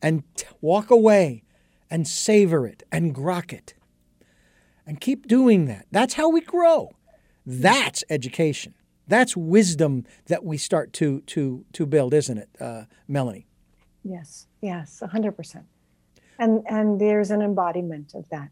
And 0.01 0.23
t- 0.35 0.45
walk 0.61 0.91
away 0.91 1.43
and 1.89 2.07
savor 2.07 2.67
it 2.67 2.83
and 2.91 3.15
grok 3.15 3.53
it. 3.53 3.73
And 4.85 4.99
keep 4.99 5.27
doing 5.27 5.65
that. 5.65 5.85
That's 5.91 6.15
how 6.15 6.29
we 6.29 6.41
grow. 6.41 6.91
That's 7.45 8.03
education. 8.09 8.75
That's 9.07 9.37
wisdom 9.37 10.05
that 10.25 10.43
we 10.43 10.57
start 10.57 10.91
to 10.93 11.21
to 11.21 11.63
to 11.73 11.85
build, 11.85 12.13
isn't 12.13 12.37
it, 12.37 12.49
uh, 12.59 12.83
Melanie? 13.07 13.47
Yes, 14.03 14.47
yes, 14.65 15.01
hundred 15.11 15.33
percent. 15.33 15.65
And 16.39 16.63
and 16.67 16.99
there's 16.99 17.31
an 17.31 17.41
embodiment 17.41 18.13
of 18.13 18.27
that, 18.29 18.49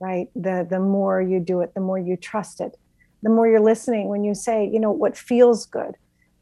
right? 0.00 0.28
The 0.34 0.66
the 0.68 0.80
more 0.80 1.20
you 1.20 1.38
do 1.40 1.60
it, 1.60 1.74
the 1.74 1.80
more 1.80 1.98
you 1.98 2.16
trust 2.16 2.60
it, 2.60 2.76
the 3.22 3.30
more 3.30 3.46
you're 3.46 3.60
listening 3.72 4.08
when 4.08 4.24
you 4.24 4.34
say, 4.34 4.68
you 4.72 4.80
know, 4.80 4.90
what 4.90 5.16
feels 5.16 5.66
good. 5.66 5.94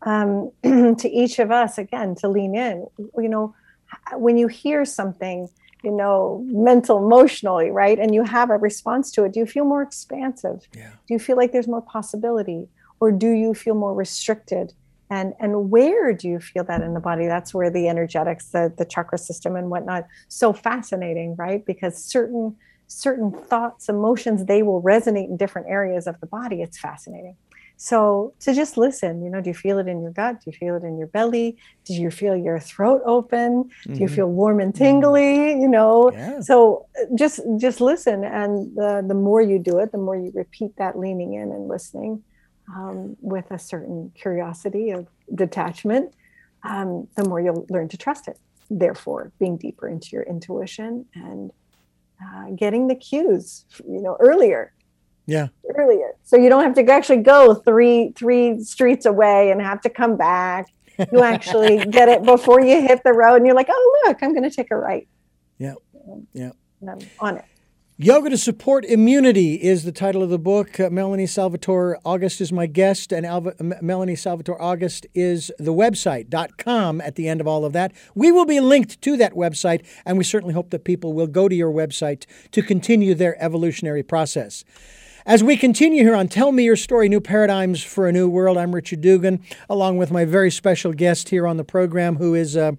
Um, 0.03 0.51
to 1.03 1.09
each 1.23 1.39
of 1.39 1.51
us, 1.51 1.77
again, 1.77 2.15
to 2.17 2.29
lean 2.29 2.55
in. 2.55 2.87
You 2.99 3.29
know, 3.29 3.55
when 4.15 4.39
you 4.39 4.49
hear 4.49 4.85
something, 4.87 5.49
you 5.85 5.91
know, 5.91 6.43
mental, 6.47 7.05
emotionally, 7.05 7.71
right, 7.71 7.99
and 7.99 8.15
you 8.15 8.23
have 8.25 8.49
a 8.51 8.57
response 8.57 9.11
to 9.13 9.25
it, 9.25 9.33
do 9.33 9.41
you 9.41 9.47
feel 9.47 9.65
more 9.65 9.83
expansive? 9.83 10.67
Yeah. 10.75 10.93
Do 11.07 11.15
you 11.15 11.19
feel 11.19 11.37
like 11.37 11.53
there's 11.53 11.69
more 11.69 11.83
possibility, 11.83 12.69
or 12.99 13.13
do 13.13 13.31
you 13.31 13.53
feel 13.53 13.75
more 13.75 13.95
restricted? 13.95 14.73
And 15.11 15.35
and 15.41 15.71
where 15.71 16.13
do 16.15 16.29
you 16.29 16.39
feel 16.41 16.65
that 16.65 16.83
in 16.83 16.95
the 16.95 17.01
body? 17.01 17.27
That's 17.27 17.53
where 17.53 17.71
the 17.71 17.89
energetics 17.89 18.51
the 18.51 18.73
the 18.77 18.85
chakra 18.85 19.19
system 19.19 19.57
and 19.57 19.69
whatnot 19.71 20.05
so 20.29 20.53
fascinating 20.53 21.37
right? 21.39 21.65
Because 21.67 22.05
certain 22.05 22.57
certain 22.87 23.31
thoughts 23.33 23.89
emotions 23.89 24.47
they 24.47 24.63
will 24.63 24.83
resonate 24.83 25.29
in 25.29 25.37
different 25.37 25.69
areas 25.69 26.07
of 26.07 26.19
the 26.21 26.27
body. 26.27 26.63
It's 26.63 26.79
fascinating. 26.79 27.37
So 27.77 28.35
to 28.41 28.53
just 28.55 28.77
listen 28.77 29.23
you 29.25 29.31
know 29.31 29.41
do 29.41 29.51
you 29.51 29.55
feel 29.55 29.79
it 29.79 29.89
in 29.89 30.03
your 30.03 30.13
gut? 30.13 30.37
Do 30.45 30.51
you 30.51 30.57
feel 30.57 30.77
it 30.77 30.85
in 30.85 30.99
your 30.99 31.07
belly? 31.09 31.59
Do 31.87 31.95
you 31.95 32.11
feel 32.11 32.37
your 32.37 32.61
throat 32.61 33.01
open? 33.07 33.71
Do 33.87 33.95
you 34.03 34.07
Mhm. 34.09 34.15
feel 34.15 34.29
warm 34.29 34.61
and 34.61 34.75
tingly 34.75 35.53
you 35.61 35.69
know? 35.69 36.13
Yeah. 36.13 36.41
so 36.41 36.87
uh, 37.01 37.07
just 37.17 37.41
just 37.59 37.81
listen. 37.81 38.23
And 38.25 38.77
the, 38.77 39.05
the 39.07 39.15
more 39.15 39.41
you 39.41 39.59
do 39.59 39.79
it 39.79 39.93
the 39.93 39.99
more 39.99 40.17
you 40.17 40.31
repeat 40.35 40.73
that 40.77 40.99
leaning 40.99 41.35
in 41.35 41.51
and 41.53 41.69
listening 41.69 42.23
um, 42.75 43.17
with 43.21 43.51
a 43.51 43.59
certain 43.59 44.13
curiosity 44.15 44.91
of 44.91 45.07
detachment, 45.35 46.15
um, 46.63 47.09
the 47.17 47.25
more 47.29 47.41
you'll 47.41 47.67
learn 47.71 47.89
to 47.89 47.97
trust 47.97 48.29
it. 48.29 48.39
Therefore, 48.71 49.33
being 49.41 49.57
deeper 49.57 49.89
into 49.89 50.09
your 50.13 50.23
intuition 50.23 51.07
and 51.15 51.51
uh, 52.25 52.51
getting 52.55 52.87
the 52.87 52.95
cues, 52.95 53.65
you 53.89 54.01
know, 54.01 54.17
earlier, 54.21 54.73
Yeah. 55.27 55.49
earlier, 55.77 56.15
so 56.23 56.37
you 56.37 56.49
don't 56.49 56.63
have 56.63 56.75
to 56.75 56.93
actually 56.93 57.23
go 57.23 57.55
three 57.55 58.13
three 58.15 58.63
streets 58.63 59.07
away 59.07 59.51
and 59.51 59.61
have 59.61 59.81
to 59.83 59.91
come 59.91 60.17
back. 60.17 60.67
You 61.11 61.23
actually 61.23 61.79
get 61.91 62.09
it 62.09 62.23
before 62.23 62.61
you 62.61 62.81
hit 62.83 63.03
the 63.05 63.13
road, 63.13 63.37
and 63.37 63.47
you're 63.47 63.57
like, 63.57 63.69
"Oh, 63.71 64.01
look, 64.07 64.19
I'm 64.23 64.33
going 64.35 64.49
to 64.49 64.55
take 64.55 64.71
a 64.71 64.77
right." 64.77 65.09
Yeah. 65.59 65.75
Yeah. 66.33 66.53
And 66.81 66.91
I'm 66.91 66.99
on 67.19 67.39
it. 67.39 67.45
Yoga 68.03 68.31
to 68.31 68.39
Support 68.39 68.87
Immunity 68.87 69.57
is 69.57 69.85
the 69.85 69.93
title 69.93 70.23
of 70.23 70.31
the 70.31 70.39
book. 70.39 70.81
Uh, 70.81 70.89
Melanie 70.89 71.27
Salvatore 71.27 71.99
August 72.03 72.41
is 72.41 72.51
my 72.51 72.65
guest, 72.65 73.13
and 73.13 73.27
Alva, 73.27 73.55
M- 73.61 73.75
Melanie 73.83 74.17
Salvatore 74.17 74.59
August 74.59 75.07
is 75.13 75.53
the 75.59 75.75
website, 75.75 76.31
.com 76.57 77.03
at 77.03 77.17
the 77.17 77.29
end 77.29 77.43
of 77.43 77.47
all 77.47 77.63
of 77.63 77.75
that. 77.75 77.93
We 78.15 78.33
will 78.33 78.47
be 78.47 78.59
linked 78.59 79.03
to 79.03 79.19
that 79.19 79.35
website, 79.35 79.85
and 80.07 80.17
we 80.17 80.25
certainly 80.25 80.55
hope 80.55 80.71
that 80.71 80.83
people 80.83 81.13
will 81.13 81.27
go 81.27 81.47
to 81.47 81.55
your 81.55 81.71
website 81.71 82.25
to 82.53 82.63
continue 82.63 83.15
their 83.15 83.37
evolutionary 83.39 84.03
process. 84.03 84.65
As 85.27 85.45
we 85.45 85.59
continue 85.59 86.03
here 86.03 86.17
on 86.17 86.29
Tell 86.29 86.53
Me 86.53 86.65
Your 86.65 86.77
Story 86.77 87.11
New 87.11 87.21
Paradigms 87.21 87.83
for 87.83 88.09
a 88.09 88.13
New 88.13 88.31
World, 88.31 88.57
I'm 88.57 88.75
Richard 88.75 89.03
Dugan, 89.03 89.43
along 89.69 89.99
with 89.99 90.11
my 90.11 90.25
very 90.25 90.51
special 90.51 90.95
guest 90.95 91.29
here 91.29 91.47
on 91.47 91.59
the 91.59 91.65
program, 91.65 92.17
who 92.17 92.35
is, 92.35 92.57
uh, 92.57 92.73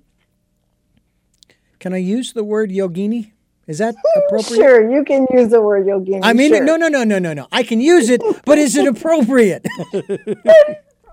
can 1.78 1.94
I 1.94 1.98
use 1.98 2.34
the 2.34 2.44
word 2.44 2.72
yogini? 2.72 3.34
Is 3.72 3.78
that 3.80 3.96
appropriate? 4.28 4.60
Sure, 4.60 4.92
you 4.92 5.04
can 5.04 5.26
use 5.34 5.50
the 5.50 5.62
word 5.62 5.88
yogini. 5.88 6.20
I 6.22 6.34
mean, 6.34 6.52
sure. 6.52 6.64
no, 6.64 6.76
no, 6.76 6.88
no, 6.90 7.04
no, 7.04 7.20
no, 7.20 7.34
no. 7.34 7.48
I 7.52 7.64
can 7.64 7.80
use 7.80 8.10
it, 8.10 8.22
but 8.46 8.58
is 8.58 8.76
it 8.76 8.86
appropriate? 8.86 9.66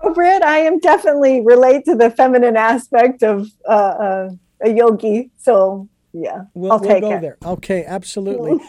appropriate. 0.01 0.43
I 0.43 0.59
am 0.59 0.79
definitely 0.79 1.41
relate 1.41 1.85
to 1.85 1.95
the 1.95 2.09
feminine 2.11 2.57
aspect 2.57 3.23
of 3.23 3.47
uh, 3.67 3.71
uh, 3.71 4.29
a 4.61 4.69
yogi. 4.69 5.31
So 5.37 5.87
yeah, 6.13 6.43
We'll, 6.53 6.71
I'll 6.71 6.79
we'll 6.79 6.89
take 6.89 7.01
go 7.01 7.13
it. 7.13 7.21
there. 7.21 7.37
Okay, 7.45 7.85
absolutely. 7.85 8.59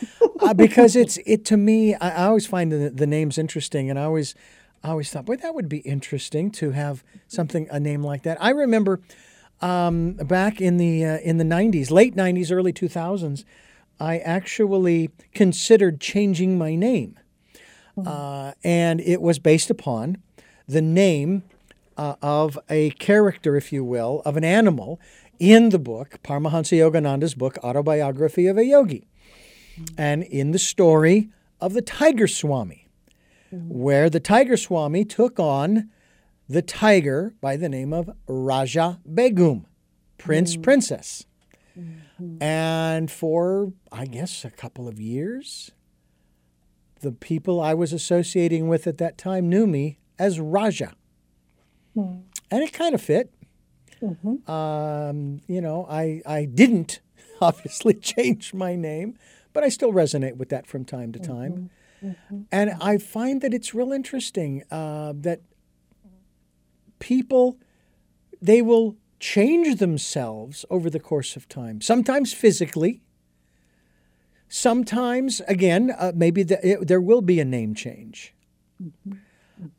uh, 0.41 0.55
because 0.55 0.95
it's 0.97 1.19
it 1.27 1.45
to 1.47 1.57
me. 1.57 1.95
I, 1.95 2.11
I 2.11 2.27
always 2.27 2.47
find 2.47 2.71
the, 2.71 2.91
the 2.91 3.07
names 3.07 3.39
interesting, 3.39 3.89
and 3.91 3.99
I 3.99 4.05
always, 4.05 4.35
I 4.85 4.91
always 4.91 5.11
thought, 5.11 5.25
boy, 5.25 5.37
that 5.37 5.55
would 5.55 5.69
be 5.69 5.79
interesting 5.79 6.51
to 6.53 6.71
have 6.73 7.03
something 7.29 7.67
a 7.71 7.81
name 7.81 8.03
like 8.03 8.23
that. 8.25 8.37
I 8.41 8.51
remember 8.51 9.01
um, 9.63 10.13
back 10.15 10.61
in 10.61 10.77
the 10.77 11.05
uh, 11.05 11.19
in 11.19 11.39
the 11.39 11.45
'90s, 11.45 11.91
late 11.91 12.15
'90s, 12.15 12.53
early 12.53 12.73
2000s, 12.73 13.45
I 14.01 14.19
actually 14.19 15.11
considered 15.35 16.01
changing 16.01 16.57
my 16.57 16.75
name, 16.75 17.19
uh, 18.05 18.53
and 18.65 19.01
it 19.01 19.21
was 19.21 19.39
based 19.39 19.69
upon 19.71 20.17
the 20.67 20.81
name 20.81 21.43
uh, 21.97 22.15
of 22.23 22.59
a 22.71 22.91
character, 22.93 23.57
if 23.57 23.73
you 23.73 23.85
will, 23.85 24.23
of 24.25 24.37
an 24.37 24.45
animal 24.45 24.99
in 25.39 25.69
the 25.69 25.79
book, 25.79 26.19
Paramahansa 26.23 26.79
Yogananda's 26.79 27.35
book, 27.35 27.59
Autobiography 27.63 28.47
of 28.47 28.57
a 28.57 28.65
Yogi, 28.65 29.07
and 29.99 30.23
in 30.23 30.53
the 30.53 30.59
story 30.59 31.29
of 31.61 31.75
the 31.75 31.83
Tiger 31.83 32.27
Swami, 32.27 32.89
where 33.51 34.09
the 34.09 34.21
Tiger 34.21 34.57
Swami 34.57 35.05
took 35.05 35.39
on 35.39 35.91
the 36.49 36.63
tiger 36.63 37.35
by 37.41 37.57
the 37.57 37.69
name 37.69 37.93
of 37.93 38.11
Raja 38.27 38.99
Begum, 39.13 39.67
Prince, 40.19 40.57
Princess. 40.57 41.27
And 42.41 43.11
for, 43.11 43.73
I 43.91 44.07
guess, 44.07 44.45
a 44.45 44.51
couple 44.51 44.87
of 44.89 45.01
years, 45.01 45.71
the 47.01 47.13
people 47.13 47.61
I 47.61 47.75
was 47.75 47.93
associating 47.93 48.69
with 48.69 48.87
at 48.87 48.99
that 48.99 49.17
time 49.19 49.49
knew 49.49 49.67
me 49.67 49.99
as 50.19 50.39
Raja. 50.41 50.95
And 52.51 52.63
it 52.63 52.73
kind 52.73 52.95
of 52.95 53.01
fit. 53.01 53.33
Um, 54.47 55.41
you 55.47 55.61
know, 55.61 55.87
I, 55.89 56.23
I 56.27 56.45
didn't 56.47 57.01
obviously 57.41 57.95
change 58.13 58.55
my 58.55 58.77
name, 58.77 59.17
but 59.53 59.65
I 59.65 59.69
still 59.69 59.93
resonate 59.93 60.37
with 60.37 60.49
that 60.51 60.67
from 60.67 60.85
time 60.85 61.13
to 61.13 61.19
time. 61.19 61.71
And 62.51 62.71
I 62.81 62.97
find 62.99 63.41
that 63.43 63.53
it's 63.53 63.75
real 63.75 63.93
interesting 63.93 64.63
uh, 64.71 65.13
that 65.17 65.41
people, 66.99 67.59
they 68.41 68.63
will 68.63 68.97
change 69.21 69.79
themselves 69.79 70.65
over 70.71 70.91
the 70.91 70.99
course 70.99 71.37
of 71.37 71.49
time, 71.49 71.81
sometimes 71.81 72.33
physically. 72.33 73.03
Sometimes, 74.49 75.41
again, 75.47 75.95
uh, 75.97 76.11
maybe 76.13 76.43
the, 76.43 76.59
it, 76.67 76.89
there 76.89 77.01
will 77.01 77.23
be 77.23 77.39
a 77.39 77.45
name 77.45 77.75
change. 77.75 78.35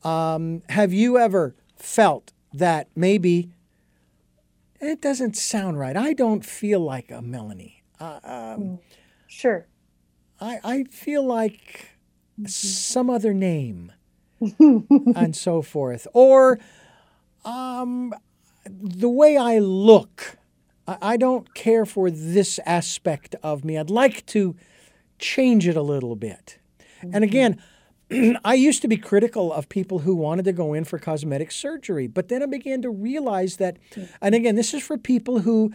Um, 0.04 0.62
have 0.70 0.94
you 0.94 1.18
ever 1.18 1.56
felt 1.76 2.32
that 2.54 2.88
maybe 2.96 3.52
it 4.80 5.02
doesn't 5.02 5.36
sound 5.36 5.78
right? 5.78 5.98
I 5.98 6.14
don't 6.14 6.46
feel 6.46 6.80
like 6.80 7.12
a 7.12 7.22
Melanie. 7.22 7.84
Uh, 8.00 8.20
um, 8.24 8.80
Sure. 9.28 9.66
I, 10.42 10.60
I 10.64 10.84
feel 10.86 11.26
like 11.26 11.90
some 12.46 13.10
other 13.10 13.34
name 13.34 13.94
and 14.60 15.36
so 15.36 15.62
forth. 15.62 16.06
Or 16.14 16.60
um, 17.46 18.14
the 18.80 19.10
way 19.10 19.38
I 19.38 19.60
look, 19.60 20.38
I, 20.88 21.18
don't 21.18 21.54
care 21.54 21.86
for 21.86 22.10
this 22.10 22.60
aspect 22.66 23.36
of 23.44 23.64
me. 23.64 23.78
I'd 23.78 23.90
like 23.90 24.26
to 24.28 24.56
change 25.20 25.68
it 25.68 25.78
a 25.78 25.82
little 25.82 26.16
bit. 26.16 26.58
And 27.02 27.24
again, 27.24 27.62
I 28.44 28.56
used 28.56 28.82
to 28.82 28.88
be 28.88 28.98
critical 28.98 29.54
of 29.54 29.70
people 29.70 30.00
who 30.00 30.16
wanted 30.16 30.46
to 30.46 30.54
go 30.54 30.74
in 30.74 30.84
for 30.84 31.00
cosmetic 31.00 31.52
surgery, 31.52 32.08
but 32.08 32.28
then 32.28 32.44
I 32.44 32.46
began 32.46 32.82
to 32.82 32.90
realize 32.90 33.58
that, 33.58 33.78
mm-hmm. 33.92 34.14
and 34.22 34.36
again, 34.36 34.56
this 34.56 34.74
is 34.74 34.84
for 34.84 34.98
people 34.98 35.40
who 35.40 35.72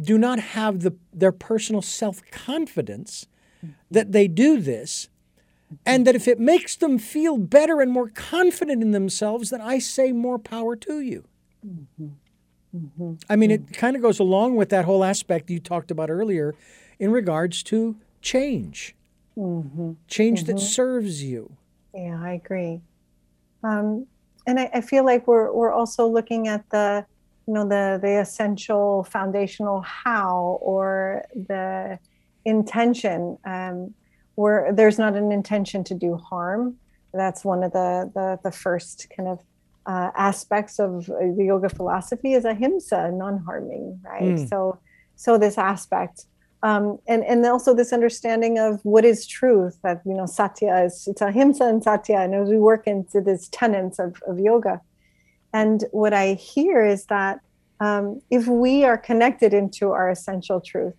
do 0.00 0.18
not 0.18 0.38
have 0.38 0.80
the, 0.80 0.96
their 1.12 1.32
personal 1.32 1.82
self 1.82 2.22
confidence 2.30 3.26
mm-hmm. 3.64 3.72
that 3.90 4.12
they 4.12 4.28
do 4.28 4.60
this, 4.60 5.08
mm-hmm. 5.66 5.76
and 5.86 6.06
that 6.06 6.14
if 6.14 6.28
it 6.28 6.38
makes 6.38 6.76
them 6.76 6.98
feel 6.98 7.38
better 7.38 7.80
and 7.80 7.90
more 7.90 8.08
confident 8.08 8.82
in 8.82 8.90
themselves, 8.90 9.50
then 9.50 9.60
I 9.60 9.78
say 9.78 10.12
more 10.12 10.38
power 10.38 10.76
to 10.76 11.00
you. 11.00 11.24
I 13.28 13.36
mean, 13.36 13.50
it 13.50 13.72
kind 13.72 13.96
of 13.96 14.02
goes 14.02 14.18
along 14.18 14.56
with 14.56 14.68
that 14.70 14.84
whole 14.84 15.02
aspect 15.02 15.50
you 15.50 15.58
talked 15.58 15.90
about 15.90 16.10
earlier 16.10 16.54
in 16.98 17.10
regards 17.10 17.62
to 17.64 17.96
change, 18.20 18.94
change 20.08 20.44
that 20.44 20.60
serves 20.60 21.22
you. 21.22 21.52
Yeah, 21.94 22.20
I 22.22 22.32
agree. 22.32 22.80
Um, 23.64 24.06
and 24.46 24.60
I, 24.60 24.70
I 24.74 24.80
feel 24.80 25.04
like 25.04 25.26
we're 25.26 25.52
we're 25.52 25.72
also 25.72 26.06
looking 26.06 26.48
at 26.48 26.68
the 26.70 27.04
you 27.46 27.54
know 27.54 27.66
the 27.66 27.98
the 28.00 28.20
essential 28.20 29.04
foundational 29.04 29.80
how 29.80 30.58
or 30.60 31.24
the 31.34 31.98
intention 32.44 33.38
um, 33.44 33.94
where 34.34 34.72
there's 34.72 34.98
not 34.98 35.16
an 35.16 35.32
intention 35.32 35.84
to 35.84 35.94
do 35.94 36.16
harm. 36.16 36.76
That's 37.12 37.44
one 37.44 37.62
of 37.62 37.72
the 37.72 38.10
the, 38.14 38.38
the 38.42 38.52
first 38.52 39.08
kind 39.16 39.28
of 39.28 39.40
uh, 39.88 40.10
aspects 40.14 40.78
of 40.78 41.06
the 41.06 41.44
yoga 41.44 41.68
philosophy 41.68 42.34
is 42.34 42.44
ahimsa, 42.44 43.10
non-harming, 43.10 44.00
right? 44.04 44.36
Mm. 44.36 44.48
So 44.48 44.78
so 45.16 45.36
this 45.36 45.58
aspect 45.58 46.26
um, 46.62 46.98
and 47.06 47.24
and 47.24 47.44
also 47.46 47.74
this 47.74 47.92
understanding 47.92 48.58
of 48.58 48.80
what 48.84 49.04
is 49.04 49.26
truth 49.26 49.78
that 49.82 50.00
you 50.04 50.14
know 50.14 50.26
satya 50.26 50.84
is 50.84 51.06
it's 51.06 51.20
ahimsa 51.20 51.64
and 51.64 51.82
satya 51.82 52.20
and 52.20 52.34
as 52.34 52.48
we 52.48 52.58
work 52.58 52.86
into 52.86 53.20
these 53.20 53.48
tenets 53.48 53.98
of, 53.98 54.20
of 54.26 54.38
yoga 54.38 54.80
and 55.52 55.84
what 55.92 56.12
i 56.12 56.34
hear 56.34 56.84
is 56.84 57.06
that 57.06 57.40
um, 57.80 58.20
if 58.30 58.48
we 58.48 58.84
are 58.84 58.98
connected 58.98 59.54
into 59.54 59.92
our 59.92 60.10
essential 60.10 60.60
truth 60.60 60.94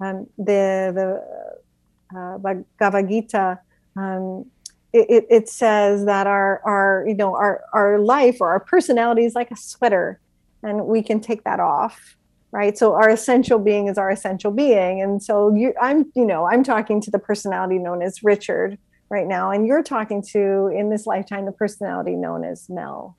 um, 0.00 0.26
the 0.38 0.92
the 0.94 2.18
uh, 2.18 2.38
bhagavad 2.38 3.08
gita 3.08 3.58
um, 3.96 4.46
it, 4.92 5.26
it, 5.30 5.48
says 5.48 6.04
that 6.04 6.26
our 6.26 6.60
our 6.64 7.04
you 7.08 7.14
know 7.14 7.34
our 7.34 7.62
our 7.72 7.98
life 7.98 8.38
or 8.40 8.50
our 8.50 8.60
personality 8.60 9.24
is 9.24 9.34
like 9.34 9.50
a 9.50 9.56
sweater 9.56 10.20
and 10.62 10.86
we 10.86 11.02
can 11.02 11.20
take 11.20 11.44
that 11.44 11.60
off 11.60 12.16
right? 12.52 12.76
So 12.76 12.92
our 12.92 13.08
essential 13.08 13.58
being 13.58 13.88
is 13.88 13.96
our 13.96 14.10
essential 14.10 14.50
being. 14.50 15.00
And 15.00 15.22
so 15.22 15.54
you 15.54 15.72
i'm 15.80 16.12
you 16.14 16.24
know 16.24 16.46
i'm 16.46 16.62
talking 16.62 17.00
to 17.00 17.10
the 17.10 17.18
personality 17.18 17.78
known 17.78 18.02
as 18.02 18.22
richard 18.22 18.78
right 19.08 19.26
now 19.26 19.50
and 19.50 19.66
you're 19.66 19.82
talking 19.82 20.22
to 20.32 20.68
in 20.68 20.90
this 20.90 21.06
lifetime 21.06 21.46
the 21.46 21.52
personality 21.52 22.14
known 22.14 22.44
as 22.44 22.68
mel. 22.68 23.16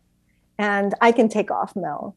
And 0.57 0.93
i 1.01 1.11
can 1.11 1.27
take 1.27 1.51
off 1.51 1.75
mel 1.75 2.15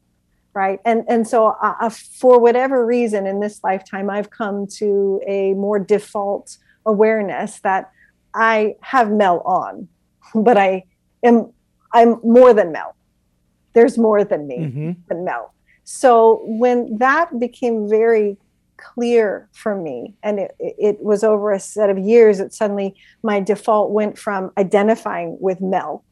right? 0.53 0.79
And 0.85 1.03
and 1.07 1.27
so 1.27 1.49
uh, 1.61 1.75
uh, 1.81 1.89
for 1.89 2.39
whatever 2.39 2.83
reason 2.83 3.27
in 3.27 3.39
this 3.39 3.63
lifetime 3.63 4.09
i've 4.09 4.29
come 4.29 4.65
to 4.77 5.21
a 5.27 5.53
more 5.53 5.77
default 5.77 6.57
awareness 6.85 7.59
that 7.59 7.91
i 8.37 8.75
have 8.81 9.11
mel 9.11 9.41
on 9.41 9.87
but 10.35 10.57
i 10.57 10.83
am 11.23 11.51
i'm 11.93 12.19
more 12.23 12.53
than 12.53 12.71
mel. 12.71 12.95
There's 13.73 13.97
more 13.97 14.23
than 14.23 14.47
me 14.47 14.57
Mhm. 14.59 14.95
than 15.07 15.23
mel. 15.23 15.53
So 15.83 16.41
when 16.45 16.97
that 16.97 17.39
became 17.39 17.87
very 17.87 18.37
clear 18.77 19.47
for 19.53 19.73
me 19.75 20.13
and 20.21 20.39
it, 20.39 20.55
it 20.59 21.03
was 21.03 21.23
over 21.23 21.51
a 21.51 21.59
set 21.59 21.89
of 21.89 21.97
years 21.97 22.37
that 22.39 22.53
suddenly 22.53 22.95
my 23.23 23.39
default 23.39 23.91
went 23.91 24.17
from 24.17 24.51
identifying 24.57 25.37
with 25.39 25.59
mel. 25.61 26.03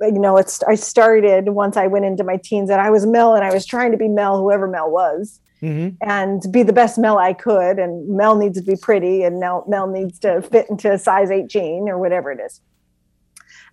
You 0.00 0.12
know 0.24 0.36
it's 0.36 0.62
i 0.64 0.74
started 0.74 1.48
once 1.50 1.76
i 1.76 1.86
went 1.86 2.04
into 2.04 2.24
my 2.24 2.36
teens 2.48 2.68
that 2.68 2.80
i 2.80 2.90
was 2.90 3.04
mel 3.06 3.34
and 3.34 3.44
i 3.44 3.52
was 3.54 3.64
trying 3.64 3.92
to 3.92 3.96
be 4.04 4.08
mel 4.08 4.34
whoever 4.38 4.66
mel 4.66 4.90
was 4.90 5.40
Mhm. 5.64 5.96
and 6.02 6.42
be 6.52 6.62
the 6.62 6.72
best 6.72 6.98
mel 6.98 7.16
i 7.18 7.32
could 7.32 7.78
and 7.78 7.92
mel 8.08 8.36
needs 8.36 8.58
to 8.58 8.64
be 8.64 8.76
pretty 8.76 9.22
and 9.22 9.40
mel, 9.40 9.64
mel 9.66 9.86
needs 9.86 10.18
to 10.20 10.42
fit 10.42 10.66
into 10.68 10.92
a 10.92 10.98
size 10.98 11.30
8 11.30 11.48
jean 11.48 11.88
or 11.88 11.98
whatever 11.98 12.30
it 12.30 12.40
is 12.44 12.60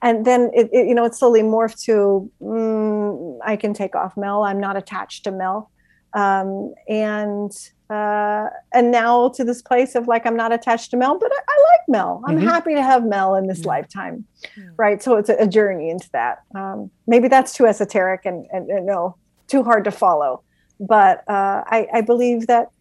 and 0.01 0.25
then 0.25 0.49
it, 0.53 0.69
it 0.71 0.87
you 0.87 0.95
know 0.95 1.05
it 1.05 1.15
slowly 1.15 1.41
morphed 1.41 1.83
to 1.85 2.29
mm, 2.41 3.37
i 3.43 3.55
can 3.55 3.73
take 3.73 3.95
off 3.95 4.15
mel 4.17 4.43
i'm 4.43 4.59
not 4.59 4.75
attached 4.77 5.23
to 5.25 5.31
mel 5.31 5.69
um, 6.13 6.73
and 6.89 7.51
uh, 7.89 8.47
and 8.73 8.89
now 8.91 9.29
to 9.29 9.43
this 9.43 9.61
place 9.61 9.95
of 9.95 10.07
like 10.07 10.25
i'm 10.25 10.35
not 10.35 10.51
attached 10.53 10.91
to 10.91 10.97
mel 10.97 11.17
but 11.19 11.31
i, 11.31 11.39
I 11.49 11.57
like 11.71 11.81
mel 11.89 12.21
i'm 12.27 12.37
Mhm. 12.37 12.43
happy 12.43 12.73
to 12.73 12.81
have 12.83 13.03
mel 13.05 13.35
in 13.35 13.47
this 13.47 13.59
Yeah. 13.61 13.67
lifetime 13.67 14.25
Yeah. 14.57 14.63
right 14.77 15.01
so 15.03 15.17
it's 15.17 15.29
a, 15.29 15.35
a 15.35 15.47
journey 15.47 15.89
into 15.89 16.09
that 16.13 16.39
um, 16.55 16.89
maybe 17.07 17.27
that's 17.27 17.53
too 17.53 17.65
esoteric 17.65 18.21
and, 18.25 18.45
and, 18.51 18.69
and 18.69 18.85
no 18.85 19.17
too 19.47 19.63
hard 19.63 19.83
to 19.85 19.91
follow 19.91 20.43
but 20.81 21.23
uh, 21.29 21.63
I, 21.65 21.87
I 21.93 22.01
believe 22.01 22.47
that 22.47 22.71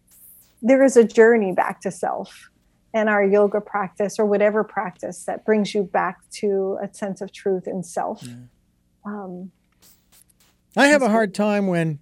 there 0.61 0.83
is 0.83 0.97
a 0.97 1.03
journey 1.03 1.53
back 1.53 1.79
to 1.81 1.91
self 1.91 2.49
and 2.93 3.07
our 3.07 3.23
yoga 3.23 3.61
practice 3.61 4.19
or 4.19 4.25
whatever 4.25 4.65
practice 4.65 5.23
that 5.23 5.45
brings 5.45 5.73
you 5.73 5.83
back 5.83 6.19
to 6.31 6.77
a 6.83 6.93
sense 6.93 7.21
of 7.21 7.31
truth 7.31 7.67
in 7.67 7.83
self 7.83 8.27
um, 9.05 9.51
I 10.75 10.87
have 10.87 11.01
a 11.01 11.09
hard 11.09 11.33
time 11.33 11.67
when 11.67 11.99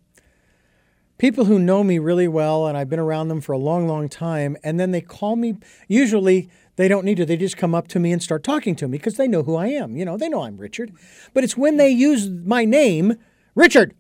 people 1.18 1.46
who 1.46 1.58
know 1.60 1.84
me 1.84 2.00
really 2.00 2.28
well 2.28 2.68
and 2.68 2.78
I've 2.78 2.90
been 2.90 3.00
around 3.00 3.28
them 3.30 3.42
for 3.42 3.54
a 3.54 3.58
long, 3.58 3.88
long 3.88 4.10
time, 4.10 4.58
and 4.64 4.80
then 4.80 4.92
they 4.92 5.02
call 5.02 5.36
me. 5.36 5.58
Usually 5.88 6.50
they 6.76 6.88
don't 6.88 7.04
need 7.04 7.18
to, 7.18 7.26
they 7.26 7.38
just 7.38 7.58
come 7.58 7.74
up 7.74 7.88
to 7.90 8.00
me 8.00 8.12
and 8.12 8.22
start 8.22 8.44
talking 8.44 8.76
to 8.78 8.88
me 8.88 8.98
because 8.98 9.16
they 9.16 9.28
know 9.28 9.44
who 9.44 9.56
I 9.56 9.68
am. 9.68 9.98
You 9.98 10.06
know, 10.06 10.18
they 10.18 10.30
know 10.30 10.44
I'm 10.44 10.58
Richard. 10.58 10.92
But 11.34 11.44
it's 11.44 11.58
when 11.58 11.78
they 11.78 11.90
use 11.90 12.30
my 12.30 12.64
name, 12.64 13.16
Richard, 13.56 13.96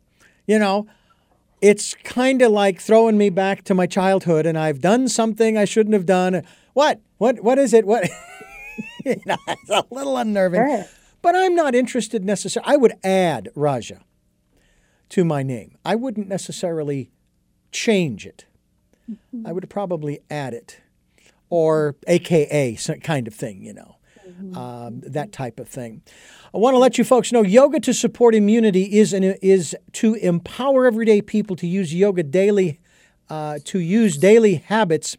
you 0.45 0.59
know, 0.59 0.87
it's 1.61 1.93
kind 2.03 2.41
of 2.41 2.51
like 2.51 2.79
throwing 2.79 3.17
me 3.17 3.29
back 3.29 3.63
to 3.65 3.73
my 3.73 3.85
childhood 3.85 4.45
and 4.45 4.57
I've 4.57 4.81
done 4.81 5.07
something 5.07 5.57
I 5.57 5.65
shouldn't 5.65 5.93
have 5.93 6.05
done. 6.05 6.43
What? 6.73 7.01
What? 7.17 7.43
What 7.43 7.57
is 7.57 7.73
it? 7.73 7.85
What? 7.85 8.09
you 9.05 9.17
know, 9.25 9.37
it's 9.47 9.69
a 9.69 9.83
little 9.91 10.17
unnerving. 10.17 10.65
Sure. 10.65 10.85
But 11.21 11.35
I'm 11.35 11.55
not 11.55 11.75
interested 11.75 12.23
necessarily. 12.23 12.73
I 12.73 12.77
would 12.77 12.93
add 13.03 13.49
Raja 13.55 14.01
to 15.09 15.25
my 15.25 15.43
name. 15.43 15.77
I 15.83 15.95
wouldn't 15.95 16.27
necessarily 16.27 17.11
change 17.71 18.25
it. 18.25 18.45
Mm-hmm. 19.09 19.45
I 19.45 19.51
would 19.51 19.69
probably 19.69 20.21
add 20.29 20.53
it 20.53 20.79
or 21.49 21.95
AKA 22.07 22.75
some 22.75 22.99
kind 22.99 23.27
of 23.27 23.33
thing, 23.33 23.63
you 23.63 23.73
know. 23.73 23.95
Um, 24.55 25.01
that 25.01 25.31
type 25.31 25.59
of 25.59 25.67
thing. 25.67 26.01
I 26.53 26.57
want 26.57 26.73
to 26.73 26.79
let 26.79 26.97
you 26.97 27.03
folks 27.03 27.31
know 27.31 27.43
yoga 27.43 27.79
to 27.81 27.93
support 27.93 28.35
immunity 28.35 28.97
is 28.97 29.13
an, 29.13 29.23
is 29.23 29.75
to 29.93 30.15
empower 30.15 30.85
everyday 30.85 31.21
people 31.21 31.55
to 31.57 31.67
use 31.67 31.93
yoga 31.93 32.23
daily, 32.23 32.79
uh, 33.29 33.59
to 33.65 33.79
use 33.79 34.17
daily 34.17 34.55
habits, 34.55 35.17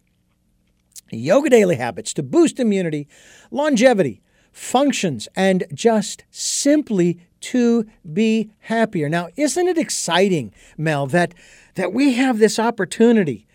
yoga 1.11 1.51
daily 1.51 1.77
habits 1.77 2.12
to 2.14 2.23
boost 2.23 2.59
immunity, 2.59 3.07
longevity, 3.51 4.21
functions, 4.53 5.29
and 5.37 5.64
just 5.73 6.25
simply 6.31 7.21
to 7.41 7.87
be 8.12 8.51
happier. 8.61 9.09
Now, 9.09 9.29
isn't 9.37 9.68
it 9.68 9.79
exciting, 9.79 10.53
Mel, 10.77 11.07
that 11.09 11.35
that 11.75 11.93
we 11.93 12.14
have 12.14 12.39
this 12.39 12.59
opportunity 12.59 13.47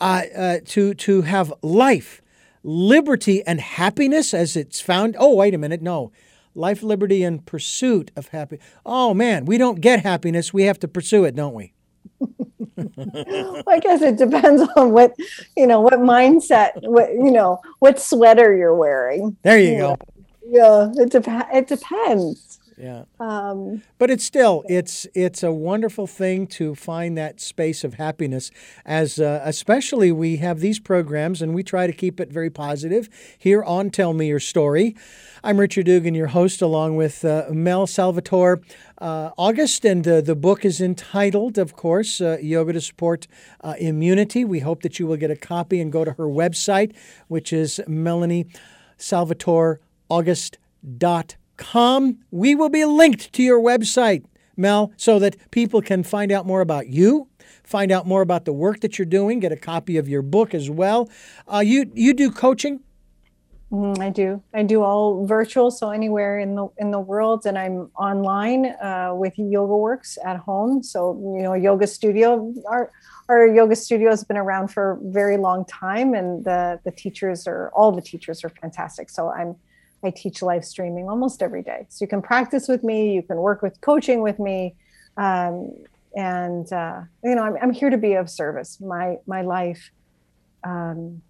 uh, 0.00 0.22
uh, 0.36 0.58
to 0.66 0.94
to 0.94 1.22
have 1.22 1.52
life, 1.62 2.22
liberty, 2.62 3.42
and 3.44 3.60
happiness 3.60 4.34
as 4.34 4.56
it's 4.56 4.80
found? 4.80 5.16
Oh, 5.18 5.36
wait 5.36 5.54
a 5.54 5.58
minute, 5.58 5.82
no. 5.82 6.12
Life, 6.54 6.82
liberty, 6.82 7.24
and 7.24 7.44
pursuit 7.46 8.10
of 8.14 8.28
happy. 8.28 8.58
Oh 8.84 9.14
man, 9.14 9.46
we 9.46 9.56
don't 9.56 9.80
get 9.80 10.00
happiness; 10.02 10.52
we 10.52 10.64
have 10.64 10.78
to 10.80 10.88
pursue 10.88 11.24
it, 11.24 11.34
don't 11.34 11.54
we? 11.54 11.72
I 12.78 13.78
guess 13.80 14.02
it 14.02 14.16
depends 14.16 14.62
on 14.76 14.92
what 14.92 15.14
you 15.56 15.66
know, 15.66 15.80
what 15.80 15.94
mindset, 15.94 16.72
what 16.82 17.12
you 17.12 17.30
know, 17.30 17.60
what 17.78 17.98
sweater 17.98 18.54
you're 18.54 18.74
wearing. 18.74 19.36
There 19.42 19.58
you, 19.58 19.72
you 19.72 19.78
go. 19.78 19.88
Know. 19.88 19.96
Yeah, 20.46 20.92
it, 21.02 21.10
de- 21.10 21.48
it 21.56 21.68
depends. 21.68 22.51
Yeah. 22.78 23.04
Um, 23.20 23.82
but 23.98 24.10
it's 24.10 24.24
still 24.24 24.64
it's 24.68 25.06
it's 25.14 25.42
a 25.42 25.52
wonderful 25.52 26.06
thing 26.06 26.46
to 26.48 26.74
find 26.74 27.16
that 27.18 27.40
space 27.40 27.84
of 27.84 27.94
happiness. 27.94 28.50
As 28.84 29.18
uh, 29.18 29.42
especially 29.44 30.12
we 30.12 30.36
have 30.38 30.60
these 30.60 30.78
programs 30.78 31.42
and 31.42 31.54
we 31.54 31.62
try 31.62 31.86
to 31.86 31.92
keep 31.92 32.20
it 32.20 32.30
very 32.30 32.50
positive 32.50 33.08
here 33.38 33.62
on 33.62 33.90
Tell 33.90 34.12
Me 34.12 34.28
Your 34.28 34.40
Story. 34.40 34.96
I'm 35.44 35.58
Richard 35.58 35.86
Dugan, 35.86 36.14
your 36.14 36.28
host, 36.28 36.62
along 36.62 36.96
with 36.96 37.24
uh, 37.24 37.46
Mel 37.50 37.86
Salvatore 37.86 38.60
uh, 38.98 39.30
August, 39.36 39.84
and 39.84 40.06
uh, 40.06 40.20
the 40.20 40.36
book 40.36 40.64
is 40.64 40.80
entitled, 40.80 41.58
of 41.58 41.74
course, 41.74 42.20
uh, 42.20 42.38
Yoga 42.40 42.74
to 42.74 42.80
Support 42.80 43.26
uh, 43.60 43.74
Immunity. 43.78 44.44
We 44.44 44.60
hope 44.60 44.82
that 44.82 45.00
you 45.00 45.08
will 45.08 45.16
get 45.16 45.32
a 45.32 45.36
copy 45.36 45.80
and 45.80 45.90
go 45.90 46.04
to 46.04 46.12
her 46.12 46.26
website, 46.26 46.94
which 47.26 47.52
is 47.52 47.80
Melanie 47.88 48.46
Salvatore 48.96 49.80
August.com 50.08 51.41
com. 51.56 52.18
We 52.30 52.54
will 52.54 52.68
be 52.68 52.84
linked 52.84 53.32
to 53.34 53.42
your 53.42 53.60
website, 53.60 54.24
Mel, 54.56 54.92
so 54.96 55.18
that 55.18 55.36
people 55.50 55.82
can 55.82 56.02
find 56.02 56.32
out 56.32 56.46
more 56.46 56.60
about 56.60 56.88
you, 56.88 57.28
find 57.64 57.90
out 57.92 58.06
more 58.06 58.22
about 58.22 58.44
the 58.44 58.52
work 58.52 58.80
that 58.80 58.98
you're 58.98 59.06
doing, 59.06 59.40
get 59.40 59.52
a 59.52 59.56
copy 59.56 59.96
of 59.96 60.08
your 60.08 60.22
book 60.22 60.54
as 60.54 60.70
well. 60.70 61.08
Uh, 61.52 61.60
you 61.60 61.90
you 61.94 62.14
do 62.14 62.30
coaching. 62.30 62.80
Mm, 63.72 63.98
I 64.00 64.10
do. 64.10 64.42
I 64.52 64.64
do 64.64 64.82
all 64.82 65.24
virtual, 65.26 65.70
so 65.70 65.90
anywhere 65.90 66.38
in 66.38 66.54
the 66.56 66.68
in 66.76 66.90
the 66.90 67.00
world, 67.00 67.46
and 67.46 67.56
I'm 67.56 67.90
online 67.96 68.66
uh, 68.66 69.12
with 69.14 69.32
Yoga 69.38 69.74
Works 69.74 70.18
at 70.22 70.36
home. 70.36 70.82
So 70.82 71.14
you 71.36 71.42
know, 71.42 71.54
yoga 71.54 71.86
studio. 71.86 72.52
Our 72.68 72.92
our 73.30 73.46
yoga 73.46 73.74
studio 73.74 74.10
has 74.10 74.24
been 74.24 74.36
around 74.36 74.68
for 74.68 74.92
a 74.92 75.10
very 75.10 75.38
long 75.38 75.64
time, 75.64 76.12
and 76.12 76.44
the 76.44 76.80
the 76.84 76.90
teachers 76.90 77.46
are 77.46 77.70
all 77.74 77.92
the 77.92 78.02
teachers 78.02 78.44
are 78.44 78.50
fantastic. 78.50 79.08
So 79.08 79.30
I'm 79.30 79.56
I 80.04 80.10
teach 80.10 80.42
live 80.42 80.64
streaming 80.64 81.08
almost 81.08 81.42
every 81.42 81.62
day. 81.62 81.86
So 81.88 82.04
you 82.04 82.08
can 82.08 82.22
practice 82.22 82.68
with 82.68 82.82
me, 82.82 83.14
you 83.14 83.22
can 83.22 83.36
work 83.36 83.62
with 83.62 83.80
coaching 83.80 84.22
with 84.22 84.38
me. 84.38 84.74
Um, 85.16 85.72
and, 86.16 86.70
uh, 86.72 87.02
you 87.22 87.34
know, 87.34 87.42
I'm, 87.42 87.56
I'm, 87.62 87.72
here 87.72 87.90
to 87.90 87.96
be 87.96 88.14
of 88.14 88.28
service. 88.28 88.80
My, 88.80 89.16
my 89.26 89.42
life 89.42 89.90
um, 90.64 91.22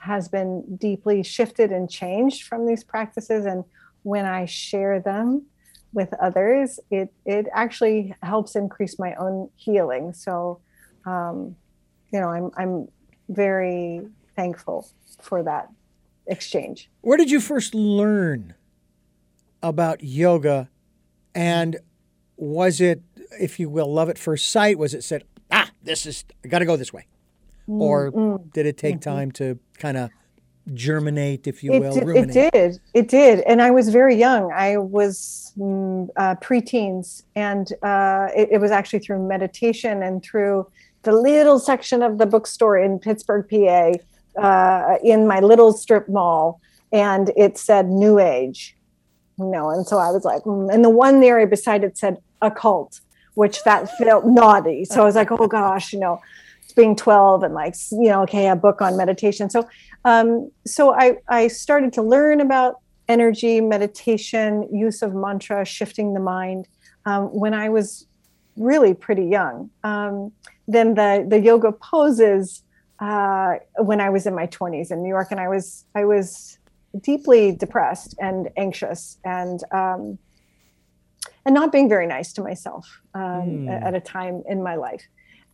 has 0.00 0.28
been 0.28 0.76
deeply 0.76 1.22
shifted 1.22 1.72
and 1.72 1.90
changed 1.90 2.44
from 2.44 2.66
these 2.66 2.84
practices. 2.84 3.46
And 3.46 3.64
when 4.02 4.26
I 4.26 4.44
share 4.44 5.00
them 5.00 5.46
with 5.92 6.12
others, 6.14 6.78
it, 6.90 7.12
it 7.24 7.46
actually 7.52 8.14
helps 8.22 8.54
increase 8.54 8.98
my 8.98 9.14
own 9.14 9.50
healing. 9.56 10.12
So, 10.12 10.60
um, 11.06 11.56
you 12.12 12.20
know, 12.20 12.28
I'm, 12.28 12.50
I'm 12.56 12.88
very 13.28 14.06
thankful 14.36 14.90
for 15.20 15.42
that 15.42 15.70
exchange. 16.28 16.90
Where 17.00 17.16
did 17.16 17.30
you 17.30 17.40
first 17.40 17.74
learn 17.74 18.54
about 19.62 20.02
yoga? 20.02 20.68
And 21.34 21.76
was 22.36 22.80
it, 22.80 23.02
if 23.40 23.58
you 23.58 23.68
will, 23.68 23.92
love 23.92 24.08
at 24.08 24.18
first 24.18 24.50
sight? 24.50 24.78
Was 24.78 24.94
it 24.94 25.02
said, 25.04 25.24
ah, 25.50 25.70
this 25.82 26.06
is, 26.06 26.24
I 26.44 26.48
got 26.48 26.60
to 26.60 26.66
go 26.66 26.76
this 26.76 26.92
way? 26.92 27.06
Mm, 27.68 27.80
or 27.80 28.12
mm, 28.12 28.52
did 28.52 28.66
it 28.66 28.78
take 28.78 28.96
mm-hmm. 28.96 29.10
time 29.10 29.32
to 29.32 29.58
kind 29.78 29.96
of 29.96 30.10
germinate, 30.74 31.46
if 31.46 31.62
you 31.62 31.72
it 31.72 31.80
will? 31.80 31.94
Did, 31.94 32.08
it 32.08 32.52
did. 32.52 32.80
It 32.94 33.08
did. 33.08 33.40
And 33.40 33.60
I 33.60 33.70
was 33.70 33.88
very 33.88 34.16
young. 34.16 34.52
I 34.52 34.76
was 34.76 35.52
mm, 35.58 36.08
uh, 36.16 36.34
preteens. 36.36 37.22
And 37.34 37.72
uh, 37.82 38.28
it, 38.36 38.48
it 38.52 38.60
was 38.60 38.70
actually 38.70 39.00
through 39.00 39.26
meditation 39.26 40.02
and 40.02 40.22
through 40.22 40.66
the 41.02 41.12
little 41.12 41.58
section 41.58 42.02
of 42.02 42.18
the 42.18 42.26
bookstore 42.26 42.78
in 42.78 42.98
Pittsburgh, 42.98 43.46
PA, 43.48 43.92
uh, 44.38 44.96
in 45.02 45.26
my 45.26 45.40
little 45.40 45.72
strip 45.72 46.08
mall 46.08 46.60
and 46.92 47.30
it 47.36 47.58
said 47.58 47.88
new 47.88 48.18
age 48.18 48.76
you 49.38 49.46
know 49.46 49.70
and 49.70 49.86
so 49.86 49.98
i 49.98 50.10
was 50.10 50.24
like 50.24 50.42
mm. 50.42 50.72
and 50.72 50.84
the 50.84 50.90
one 50.90 51.22
area 51.22 51.46
beside 51.46 51.84
it 51.84 51.96
said 51.96 52.16
occult 52.42 53.00
which 53.34 53.62
that 53.64 53.90
felt 53.98 54.24
naughty 54.24 54.84
so 54.84 55.02
i 55.02 55.04
was 55.04 55.14
like 55.14 55.30
oh 55.30 55.46
gosh 55.46 55.92
you 55.92 55.98
know 55.98 56.20
being 56.76 56.94
12 56.94 57.42
and 57.42 57.54
like 57.54 57.74
you 57.90 58.08
know 58.08 58.22
okay 58.22 58.48
a 58.48 58.56
book 58.56 58.80
on 58.80 58.96
meditation 58.96 59.50
so 59.50 59.68
um 60.04 60.50
so 60.66 60.94
i 60.94 61.16
i 61.28 61.48
started 61.48 61.92
to 61.92 62.02
learn 62.02 62.40
about 62.40 62.76
energy 63.08 63.60
meditation 63.60 64.68
use 64.72 65.02
of 65.02 65.14
mantra 65.14 65.64
shifting 65.64 66.14
the 66.14 66.20
mind 66.20 66.68
um, 67.04 67.24
when 67.26 67.52
i 67.54 67.68
was 67.68 68.06
really 68.56 68.94
pretty 68.94 69.24
young 69.24 69.70
um, 69.84 70.32
then 70.66 70.94
the 70.94 71.26
the 71.28 71.40
yoga 71.40 71.72
poses 71.72 72.62
uh, 73.00 73.56
when 73.76 74.00
I 74.00 74.10
was 74.10 74.26
in 74.26 74.34
my 74.34 74.46
20s 74.46 74.90
in 74.90 75.02
New 75.02 75.08
York, 75.08 75.28
and 75.30 75.40
I 75.40 75.48
was 75.48 75.84
I 75.94 76.04
was 76.04 76.58
deeply 77.00 77.52
depressed 77.52 78.14
and 78.18 78.48
anxious 78.56 79.18
and 79.24 79.62
um, 79.72 80.18
and 81.44 81.54
not 81.54 81.72
being 81.72 81.88
very 81.88 82.06
nice 82.06 82.32
to 82.34 82.42
myself 82.42 83.00
um, 83.14 83.66
mm. 83.66 83.82
at 83.82 83.94
a 83.94 84.00
time 84.00 84.42
in 84.48 84.62
my 84.62 84.76
life. 84.76 85.02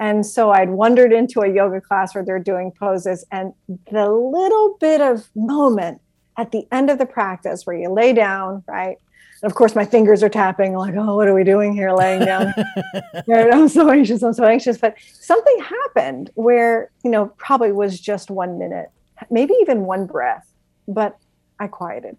And 0.01 0.26
so 0.26 0.51
I'd 0.51 0.70
wandered 0.70 1.12
into 1.12 1.40
a 1.40 1.49
yoga 1.49 1.80
class 1.80 2.14
where 2.14 2.24
they're 2.24 2.38
doing 2.40 2.72
poses, 2.72 3.24
and 3.30 3.53
the 3.90 4.09
little 4.11 4.76
bit 4.80 5.01
of 5.01 5.28
moment 5.34 6.01
at 6.36 6.51
the 6.51 6.66
end 6.72 6.90
of 6.90 6.99
the 6.99 7.07
practice 7.07 7.64
where 7.64 7.76
you 7.76 7.88
lay 7.90 8.12
down, 8.12 8.64
right? 8.66 8.99
And 9.45 9.51
of 9.51 9.57
course, 9.57 9.74
my 9.74 9.84
fingers 9.84 10.22
are 10.22 10.30
tapping, 10.30 10.72
like, 10.72 10.95
oh, 10.97 11.16
what 11.16 11.28
are 11.28 11.34
we 11.34 11.45
doing 11.45 11.74
here 11.74 11.92
laying 11.92 12.24
down? 12.24 12.55
I'm 13.30 13.68
so 13.68 13.90
anxious. 13.90 14.22
I'm 14.22 14.32
so 14.32 14.47
anxious. 14.47 14.78
But 14.78 14.97
something 15.20 15.59
happened 15.61 16.30
where, 16.32 16.90
you 17.05 17.11
know, 17.11 17.26
probably 17.36 17.70
was 17.70 18.01
just 18.01 18.30
one 18.30 18.59
minute, 18.59 18.90
maybe 19.30 19.53
even 19.61 19.82
one 19.82 20.07
breath, 20.07 20.51
but 20.88 21.18
I 21.61 21.66
quieted. 21.66 22.16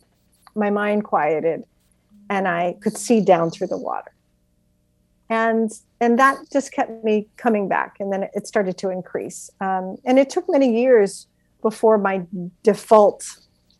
My 0.53 0.69
mind 0.69 1.03
quieted 1.03 1.63
and 2.30 2.47
I 2.47 2.76
could 2.82 2.95
see 2.95 3.21
down 3.21 3.49
through 3.49 3.67
the 3.67 3.78
water. 3.80 4.13
And 5.28 5.71
and 5.99 6.19
that 6.19 6.38
just 6.53 6.73
kept 6.73 7.03
me 7.03 7.28
coming 7.38 7.67
back. 7.67 7.95
And 7.99 8.13
then 8.13 8.30
it 8.36 8.45
started 8.45 8.78
to 8.78 8.89
increase. 8.89 9.49
Um, 9.61 9.97
and 10.05 10.19
it 10.19 10.30
took 10.30 10.45
many 10.47 10.80
years 10.80 11.26
before 11.63 11.97
my 11.97 12.21
default 12.61 13.26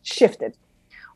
shifted 0.02 0.56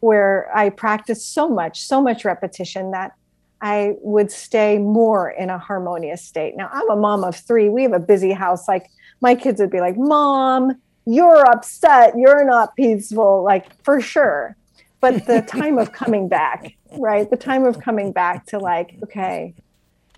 where 0.01 0.51
I 0.55 0.71
practiced 0.71 1.33
so 1.33 1.49
much, 1.49 1.83
so 1.83 2.03
much 2.03 2.25
repetition 2.25 2.91
that 2.91 3.13
I 3.61 3.95
would 4.01 4.33
stay 4.33 4.79
more 4.79 5.31
in 5.31 5.51
a 5.51 5.59
harmonious 5.59 6.25
state. 6.25 6.57
Now, 6.57 6.71
I'm 6.73 6.91
a 6.91 6.97
mom 6.97 7.25
of 7.25 7.37
three. 7.37 7.69
We 7.69 7.83
have 7.83 7.93
a 7.93 8.01
busy 8.01 8.33
house. 8.33 8.67
Like, 8.67 8.91
my 9.21 9.35
kids 9.35 9.61
would 9.61 9.71
be 9.71 9.81
like, 9.81 9.97
Mom, 9.99 10.81
you're 11.05 11.47
upset. 11.51 12.15
You're 12.17 12.45
not 12.45 12.75
peaceful, 12.75 13.45
like, 13.45 13.83
for 13.85 14.01
sure. 14.01 14.57
But 15.01 15.27
the 15.27 15.43
time 15.47 15.79
of 15.79 15.93
coming 15.93 16.29
back, 16.29 16.75
right? 16.99 17.29
The 17.29 17.37
time 17.37 17.65
of 17.65 17.81
coming 17.81 18.13
back 18.13 18.47
to, 18.47 18.59
like, 18.59 18.97
okay, 19.05 19.55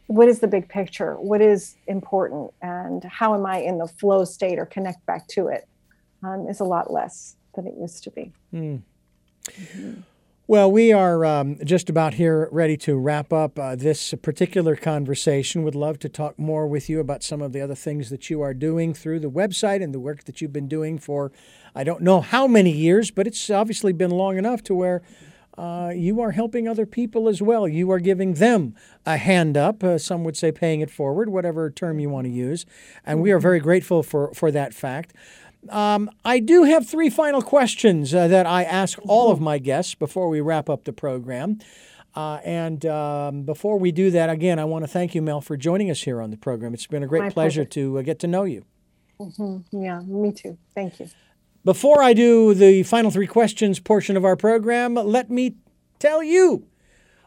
what 0.07 0.29
is 0.29 0.39
the 0.39 0.49
big 0.49 0.69
picture? 0.69 1.15
What 1.15 1.41
is 1.41 1.77
important? 1.89 2.53
And 2.63 3.03
how 3.05 3.35
am 3.35 3.45
I 3.45 3.59
in 3.59 3.79
the 3.79 3.89
flow 3.89 4.25
state 4.25 4.59
or 4.59 4.67
connect 4.67 5.05
back 5.07 5.27
to 5.29 5.49
it? 5.49 5.67
Um, 6.23 6.47
is 6.49 6.61
a 6.61 6.65
lot 6.65 6.93
less 6.93 7.35
than 7.57 7.67
it 7.67 7.75
used 7.77 8.05
to 8.05 8.11
be. 8.11 8.33
Mm. 8.55 8.83
Well, 10.49 10.71
we 10.71 10.93
are 10.93 11.25
um, 11.25 11.59
just 11.65 11.89
about 11.89 12.15
here 12.15 12.49
ready 12.53 12.77
to 12.79 12.97
wrap 12.97 13.33
up 13.33 13.59
uh, 13.59 13.77
this 13.77 14.13
particular 14.23 14.77
conversation. 14.77 15.63
Would 15.63 15.75
love 15.75 15.99
to 16.01 16.09
talk 16.09 16.39
more 16.39 16.67
with 16.67 16.91
you 16.91 17.01
about 17.01 17.23
some 17.23 17.41
of 17.41 17.53
the 17.53 17.61
other 17.61 17.77
things 17.77 18.11
that 18.11 18.29
you 18.29 18.43
are 18.43 18.53
doing 18.53 18.93
through 18.93 19.21
the 19.21 19.31
website 19.31 19.83
and 19.83 19.95
the 19.95 20.01
work 20.01 20.25
that 20.25 20.41
you've 20.41 20.53
been 20.53 20.69
doing 20.69 20.99
for 20.99 21.33
I 21.75 21.85
don't 21.85 22.03
know 22.03 22.21
how 22.21 22.47
many 22.47 22.71
years, 22.71 23.11
but 23.11 23.27
it's 23.27 23.49
obviously 23.49 23.93
been 23.93 24.11
long 24.11 24.37
enough 24.37 24.63
to 24.65 24.75
where 24.75 25.01
uh, 25.57 25.93
you 25.95 26.21
are 26.21 26.33
helping 26.33 26.67
other 26.67 26.87
people 26.87 27.29
as 27.29 27.41
well. 27.41 27.69
You 27.69 27.91
are 27.91 27.99
giving 27.99 28.35
them 28.35 28.75
a 29.07 29.17
hand 29.17 29.57
up. 29.57 29.83
Uh, 29.83 29.99
some 29.99 30.25
would 30.25 30.37
say 30.37 30.51
paying 30.51 30.81
it 30.81 30.91
forward, 30.91 31.29
whatever 31.29 31.71
term 31.71 31.99
you 31.99 32.11
want 32.11 32.27
to 32.27 32.31
use. 32.31 32.67
And 33.07 33.21
we 33.23 33.31
are 33.33 33.39
very 33.39 33.61
grateful 33.61 34.03
for, 34.03 34.33
for 34.35 34.51
that 34.51 34.75
fact. 34.75 35.15
Um, 35.69 36.11
I 36.25 36.41
do 36.41 36.65
have 36.65 36.89
three 36.89 37.09
final 37.09 37.41
questions 37.41 38.15
uh, 38.15 38.29
that 38.29 38.47
I 38.47 38.65
ask 38.65 38.99
all 39.07 39.31
of 39.31 39.41
my 39.41 39.59
guests 39.59 39.95
before 39.95 40.29
we 40.29 40.41
wrap 40.41 40.69
up 40.69 40.85
the 40.85 40.93
program. 40.93 41.59
Uh, 42.15 42.41
and 42.45 42.85
um, 42.85 43.43
before 43.45 43.79
we 43.79 43.91
do 43.91 44.11
that, 44.11 44.29
again, 44.29 44.59
I 44.59 44.65
want 44.65 44.85
to 44.85 44.89
thank 44.89 45.15
you, 45.15 45.23
Mel, 45.23 45.41
for 45.41 45.57
joining 45.57 45.91
us 45.91 46.03
here 46.03 46.21
on 46.21 46.31
the 46.31 46.37
program. 46.37 46.75
It's 46.75 46.87
been 46.87 47.03
a 47.03 47.07
great 47.07 47.33
pleasure, 47.33 47.33
pleasure. 47.33 47.65
to 47.65 47.99
uh, 47.99 48.03
get 48.03 48.19
to 48.21 48.27
know 48.27 48.45
you. 48.45 48.65
Yeah, 49.71 50.01
me 50.01 50.33
too. 50.33 50.59
Thank 50.75 51.01
you. 51.01 51.09
Before 51.65 52.03
I 52.03 52.13
do 52.13 52.55
the 52.55 52.83
final 52.83 53.11
three 53.11 53.29
questions 53.29 53.79
portion 53.79 54.17
of 54.17 54.25
our 54.25 54.37
program, 54.37 54.95
let 54.95 55.31
me 55.31 55.57
tell 56.01 56.23
you 56.23 56.67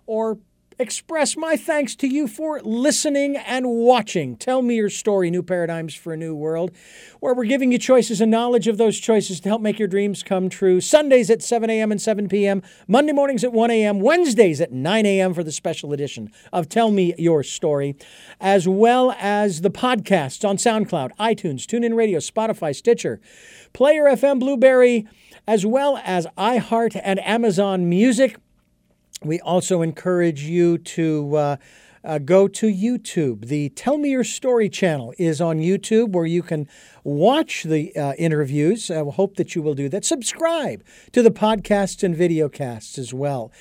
or 0.05 0.37
express 0.77 1.37
my 1.37 1.55
thanks 1.55 1.95
to 1.95 2.07
you 2.07 2.27
for 2.27 2.59
listening 2.61 3.37
and 3.37 3.65
watching. 3.67 4.35
Tell 4.35 4.61
me 4.61 4.75
your 4.75 4.89
story, 4.89 5.31
New 5.31 5.43
Paradigms 5.43 5.95
for 5.95 6.13
a 6.13 6.17
New 6.17 6.35
World, 6.35 6.71
where 7.19 7.33
we're 7.33 7.45
giving 7.45 7.71
you 7.71 7.77
choices 7.77 8.19
and 8.19 8.29
knowledge 8.29 8.67
of 8.67 8.77
those 8.77 8.99
choices 8.99 9.39
to 9.39 9.49
help 9.49 9.61
make 9.61 9.79
your 9.79 9.87
dreams 9.87 10.23
come 10.23 10.49
true. 10.49 10.81
Sundays 10.81 11.29
at 11.29 11.41
7 11.41 11.69
a.m. 11.69 11.91
and 11.91 12.01
7 12.01 12.27
p.m., 12.27 12.61
Monday 12.87 13.13
mornings 13.13 13.43
at 13.43 13.53
1 13.53 13.71
a.m., 13.71 13.99
Wednesdays 13.99 14.59
at 14.59 14.71
9 14.71 15.05
a.m. 15.05 15.33
for 15.33 15.43
the 15.43 15.51
special 15.51 15.93
edition 15.93 16.31
of 16.51 16.67
Tell 16.67 16.91
Me 16.91 17.13
Your 17.17 17.43
Story, 17.43 17.95
as 18.41 18.67
well 18.67 19.15
as 19.19 19.61
the 19.61 19.71
podcasts 19.71 20.47
on 20.47 20.57
SoundCloud, 20.57 21.11
iTunes, 21.17 21.65
TuneIn 21.65 21.95
Radio, 21.95 22.19
Spotify, 22.19 22.75
Stitcher, 22.75 23.21
Player 23.71 24.05
FM, 24.05 24.39
Blubrry, 24.39 25.07
as 25.47 25.65
well 25.65 26.01
as 26.03 26.27
iHeart 26.37 26.99
and 27.03 27.19
Amazon 27.25 27.87
Music. 27.87 28.35
We 29.23 29.39
also 29.39 29.81
encourage 29.81 30.43
you 30.43 30.77
to 30.77 31.35
uh, 31.35 31.57
uh, 32.03 32.19
go 32.19 32.47
to 32.47 32.67
YouTube. 32.67 33.45
The 33.47 33.69
Tell 33.69 33.97
Me 33.97 34.11
Your 34.11 34.23
Story 34.23 34.69
channel 34.69 35.13
is 35.17 35.41
on 35.41 35.57
YouTube 35.57 36.11
where 36.11 36.25
you 36.25 36.43
can 36.43 36.67
watch 37.05 37.63
the 37.63 37.95
uh, 37.95 38.13
interviews. 38.17 38.89
I 38.89 39.03
hope 39.03 39.35
that 39.35 39.53
you 39.53 39.61
will 39.61 39.75
do 39.75 39.87
that. 39.89 40.03
Subscribe 40.03 40.83
to 41.11 41.21
the 41.21 41.29
podcasts 41.29 42.03
and 42.03 42.15
videocasts 42.15 42.97
as 42.97 43.13
well. 43.13 43.51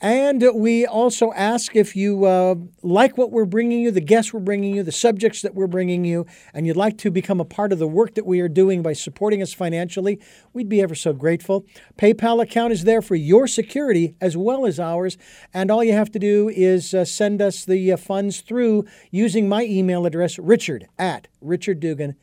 And 0.00 0.44
we 0.54 0.86
also 0.86 1.32
ask 1.32 1.74
if 1.74 1.96
you 1.96 2.24
uh, 2.24 2.54
like 2.82 3.18
what 3.18 3.32
we're 3.32 3.44
bringing 3.44 3.80
you, 3.80 3.90
the 3.90 4.00
guests 4.00 4.32
we're 4.32 4.40
bringing 4.40 4.74
you, 4.74 4.84
the 4.84 4.92
subjects 4.92 5.42
that 5.42 5.54
we're 5.54 5.66
bringing 5.66 6.04
you, 6.04 6.26
and 6.54 6.64
you'd 6.64 6.76
like 6.76 6.96
to 6.98 7.10
become 7.10 7.40
a 7.40 7.44
part 7.44 7.72
of 7.72 7.80
the 7.80 7.88
work 7.88 8.14
that 8.14 8.24
we 8.24 8.40
are 8.40 8.48
doing 8.48 8.82
by 8.82 8.92
supporting 8.92 9.42
us 9.42 9.52
financially, 9.52 10.20
we'd 10.52 10.68
be 10.68 10.80
ever 10.80 10.94
so 10.94 11.12
grateful. 11.12 11.66
PayPal 11.98 12.40
account 12.40 12.72
is 12.72 12.84
there 12.84 13.02
for 13.02 13.16
your 13.16 13.48
security 13.48 14.14
as 14.20 14.36
well 14.36 14.64
as 14.64 14.78
ours, 14.78 15.18
and 15.52 15.72
all 15.72 15.82
you 15.82 15.92
have 15.92 16.12
to 16.12 16.20
do 16.20 16.48
is 16.48 16.94
uh, 16.94 17.04
send 17.04 17.42
us 17.42 17.64
the 17.64 17.92
uh, 17.92 17.96
funds 17.96 18.42
through 18.42 18.84
using 19.10 19.48
my 19.48 19.64
email 19.64 20.06
address, 20.06 20.38
richard 20.38 20.86
at 20.98 21.26
richarddugan.com. 21.42 22.14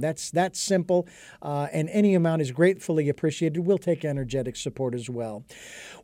That's 0.00 0.30
that 0.32 0.56
simple, 0.56 1.06
uh, 1.42 1.68
and 1.72 1.88
any 1.90 2.14
amount 2.14 2.42
is 2.42 2.50
gratefully 2.50 3.08
appreciated. 3.08 3.60
We'll 3.60 3.78
take 3.78 4.04
energetic 4.04 4.56
support 4.56 4.94
as 4.94 5.08
well. 5.08 5.44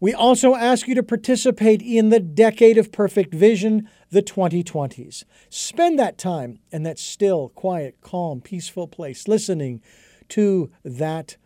We 0.00 0.14
also 0.14 0.54
ask 0.54 0.86
you 0.86 0.94
to 0.94 1.02
participate 1.02 1.82
in 1.82 2.10
the 2.10 2.20
Decade 2.20 2.78
of 2.78 2.92
Perfect 2.92 3.34
Vision, 3.34 3.88
the 4.10 4.22
2020s. 4.22 5.24
Spend 5.48 5.98
that 5.98 6.18
time 6.18 6.60
in 6.70 6.82
that 6.84 6.98
still, 6.98 7.48
quiet, 7.50 7.96
calm, 8.00 8.40
peaceful 8.40 8.86
place, 8.86 9.26
listening 9.26 9.82
to 10.28 10.70
that 10.84 11.36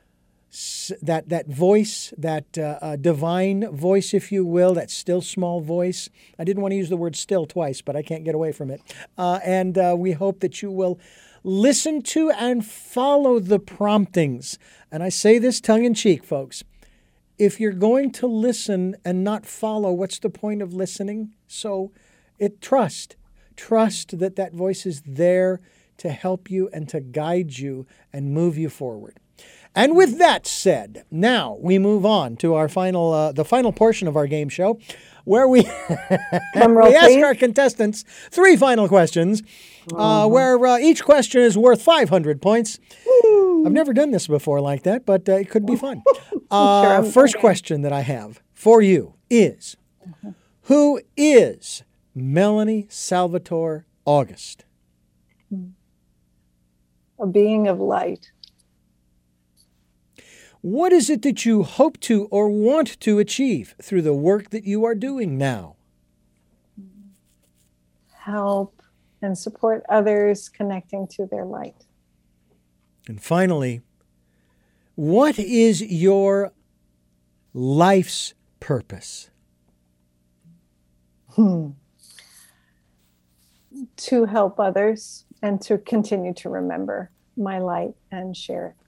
that 1.03 1.29
that 1.31 1.49
voice, 1.49 2.15
that 2.17 2.57
uh, 2.57 2.79
uh, 2.81 2.97
divine 2.97 3.75
voice, 3.75 4.15
if 4.15 4.31
you 4.31 4.47
will, 4.47 4.75
that 4.75 4.91
still 4.91 5.21
small 5.21 5.61
voice. 5.61 6.09
I 6.39 6.45
didn't 6.45 6.63
want 6.63 6.73
to 6.73 6.77
use 6.77 6.89
the 6.89 6.97
word 6.97 7.17
still 7.17 7.45
twice, 7.45 7.83
but 7.83 7.97
I 7.97 8.03
can't 8.03 8.25
get 8.25 8.37
away 8.37 8.53
from 8.53 8.71
it. 8.71 8.81
Uh, 9.19 9.41
and 9.45 9.77
uh, 9.77 9.97
we 9.99 10.13
hope 10.13 10.41
that 10.41 10.63
you 10.63 10.71
will 10.71 11.01
listen 11.45 12.03
to 12.03 12.31
and 12.31 12.67
follow 12.67 13.39
the 13.39 13.61
promptings. 13.61 14.59
And 14.91 15.03
I 15.03 15.11
say 15.11 15.39
this 15.39 15.61
tongue 15.61 15.85
in 15.85 15.95
cheek, 15.95 16.25
folks. 16.25 16.65
If 17.39 17.61
you're 17.61 17.73
going 17.73 18.11
to 18.13 18.27
listen 18.27 18.97
and 19.05 19.23
not 19.23 19.45
follow, 19.45 19.93
what's 19.93 20.19
the 20.19 20.31
point 20.31 20.63
of 20.63 20.73
listening? 20.73 21.35
So, 21.47 21.93
it 22.39 22.61
trust, 22.61 23.17
trust 23.57 24.19
that 24.19 24.37
that 24.37 24.55
voice 24.55 24.87
is 24.87 25.03
there 25.03 25.61
to 25.99 26.11
help 26.11 26.51
you 26.51 26.69
and 26.73 26.89
to 26.89 27.01
guide 27.01 27.59
you 27.59 27.87
and 28.13 28.33
move 28.33 28.57
you 28.57 28.69
forward. 28.69 29.21
And 29.75 29.97
with 29.97 30.18
that 30.18 30.47
said, 30.47 31.05
now 31.11 31.59
we 31.61 31.79
move 31.79 32.07
on 32.07 32.37
to 32.37 32.55
our 32.55 32.68
final, 32.68 33.12
uh, 33.12 33.33
the 33.33 33.45
final 33.45 33.72
portion 33.72 34.07
of 34.07 34.16
our 34.16 34.27
game 34.29 34.49
show, 34.49 34.79
where 35.25 35.49
we 35.49 35.64
roll, 36.57 36.89
we 36.89 36.95
ask 36.95 37.18
our 37.25 37.35
contestants 37.35 38.05
three 38.31 38.57
final 38.57 38.87
questions, 38.87 39.43
uh, 39.95 40.29
where 40.29 40.64
uh, 40.64 40.79
each 40.79 41.03
question 41.05 41.43
is 41.43 41.59
worth 41.59 41.83
500 41.83 42.41
points. 42.41 42.79
I've 43.66 43.72
never 43.72 43.93
done 43.93 44.12
this 44.12 44.29
before 44.29 44.61
like 44.61 44.85
that, 44.85 45.05
but 45.05 45.29
uh, 45.29 45.33
it 45.33 45.51
could 45.51 45.66
be 45.66 45.77
fun. 45.77 46.03
Uh, 46.51 46.99
I'm 46.99 47.11
first 47.11 47.39
question 47.39 47.83
that 47.83 47.93
I 47.93 48.03
have 48.03 48.41
for 48.53 48.81
you 48.81 49.14
is 49.29 49.77
Who 50.64 51.01
is 51.16 51.83
Melanie 52.14 52.87
Salvatore 52.89 53.87
August? 54.05 54.64
A 57.18 57.27
being 57.27 57.66
of 57.66 57.81
light. 57.81 58.31
What 60.65 60.95
is 60.95 61.11
it 61.11 61.21
that 61.21 61.45
you 61.45 61.62
hope 61.62 62.01
to 62.09 62.25
or 62.31 62.49
want 62.49 62.99
to 63.01 63.19
achieve 63.19 63.75
through 63.83 64.01
the 64.01 64.15
work 64.15 64.49
that 64.49 64.65
you 64.65 64.83
are 64.87 64.95
doing 64.95 65.37
now? 65.37 65.77
Help 68.15 68.81
and 69.21 69.37
support 69.37 69.85
others 69.91 70.49
connecting 70.49 71.07
to 71.09 71.27
their 71.27 71.45
light. 71.45 71.85
And 73.07 73.23
finally, 73.23 73.83
what 74.95 75.39
is 75.39 75.83
your 75.83 76.55
life's 77.53 78.33
purpose? 78.59 79.29
Hmm. 81.33 81.73
To 83.97 84.25
help 84.25 84.59
others 84.59 85.27
and 85.43 85.61
to 85.61 85.77
continue 85.77 86.33
to 86.33 86.49
remember 86.49 87.11
my 87.37 87.59
light 87.59 87.97
and 88.11 88.35
share 88.35 88.69
it. 88.69 88.84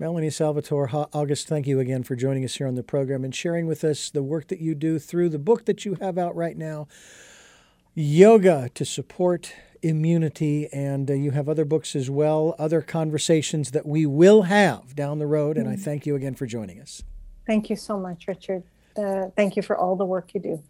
Melanie 0.00 0.30
Salvatore 0.30 0.88
August, 1.12 1.48
thank 1.48 1.66
you 1.66 1.80
again 1.80 2.04
for 2.04 2.14
joining 2.14 2.44
us 2.44 2.54
here 2.54 2.68
on 2.68 2.76
the 2.76 2.84
program 2.84 3.24
and 3.24 3.34
sharing 3.34 3.66
with 3.66 3.82
us 3.82 4.10
the 4.10 4.22
work 4.22 4.46
that 4.46 4.60
you 4.60 4.76
do 4.76 5.00
through 5.00 5.28
the 5.28 5.40
book 5.40 5.64
that 5.64 5.84
you 5.84 5.96
have 6.00 6.16
out 6.16 6.36
right 6.36 6.56
now, 6.56 6.86
Yoga 7.96 8.70
to 8.74 8.84
Support 8.84 9.52
Immunity. 9.82 10.68
And 10.72 11.10
uh, 11.10 11.14
you 11.14 11.32
have 11.32 11.48
other 11.48 11.64
books 11.64 11.96
as 11.96 12.08
well, 12.08 12.54
other 12.60 12.80
conversations 12.80 13.72
that 13.72 13.86
we 13.86 14.06
will 14.06 14.42
have 14.42 14.94
down 14.94 15.18
the 15.18 15.26
road. 15.26 15.56
And 15.56 15.68
I 15.68 15.74
thank 15.74 16.06
you 16.06 16.14
again 16.14 16.36
for 16.36 16.46
joining 16.46 16.80
us. 16.80 17.02
Thank 17.44 17.68
you 17.68 17.74
so 17.74 17.98
much, 17.98 18.28
Richard. 18.28 18.62
Uh, 18.96 19.30
thank 19.34 19.56
you 19.56 19.62
for 19.62 19.76
all 19.76 19.96
the 19.96 20.04
work 20.04 20.32
you 20.32 20.40
do. 20.40 20.62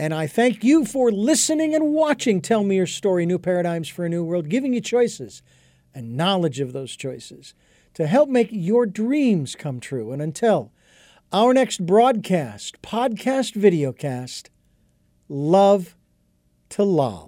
And 0.00 0.12
I 0.12 0.26
thank 0.26 0.64
you 0.64 0.84
for 0.84 1.12
listening 1.12 1.76
and 1.76 1.92
watching 1.92 2.40
Tell 2.40 2.64
Me 2.64 2.74
Your 2.74 2.86
Story 2.88 3.24
New 3.24 3.38
Paradigms 3.38 3.88
for 3.88 4.04
a 4.04 4.08
New 4.08 4.24
World, 4.24 4.48
giving 4.48 4.72
you 4.72 4.80
choices 4.80 5.42
and 5.94 6.16
knowledge 6.16 6.58
of 6.58 6.72
those 6.72 6.96
choices 6.96 7.54
to 7.98 8.06
help 8.06 8.28
make 8.28 8.48
your 8.52 8.86
dreams 8.86 9.56
come 9.56 9.80
true. 9.80 10.12
And 10.12 10.22
until 10.22 10.70
our 11.32 11.52
next 11.52 11.84
broadcast, 11.84 12.80
podcast, 12.80 13.60
videocast, 13.60 14.50
love 15.28 15.96
to 16.68 16.84
lol. 16.84 17.27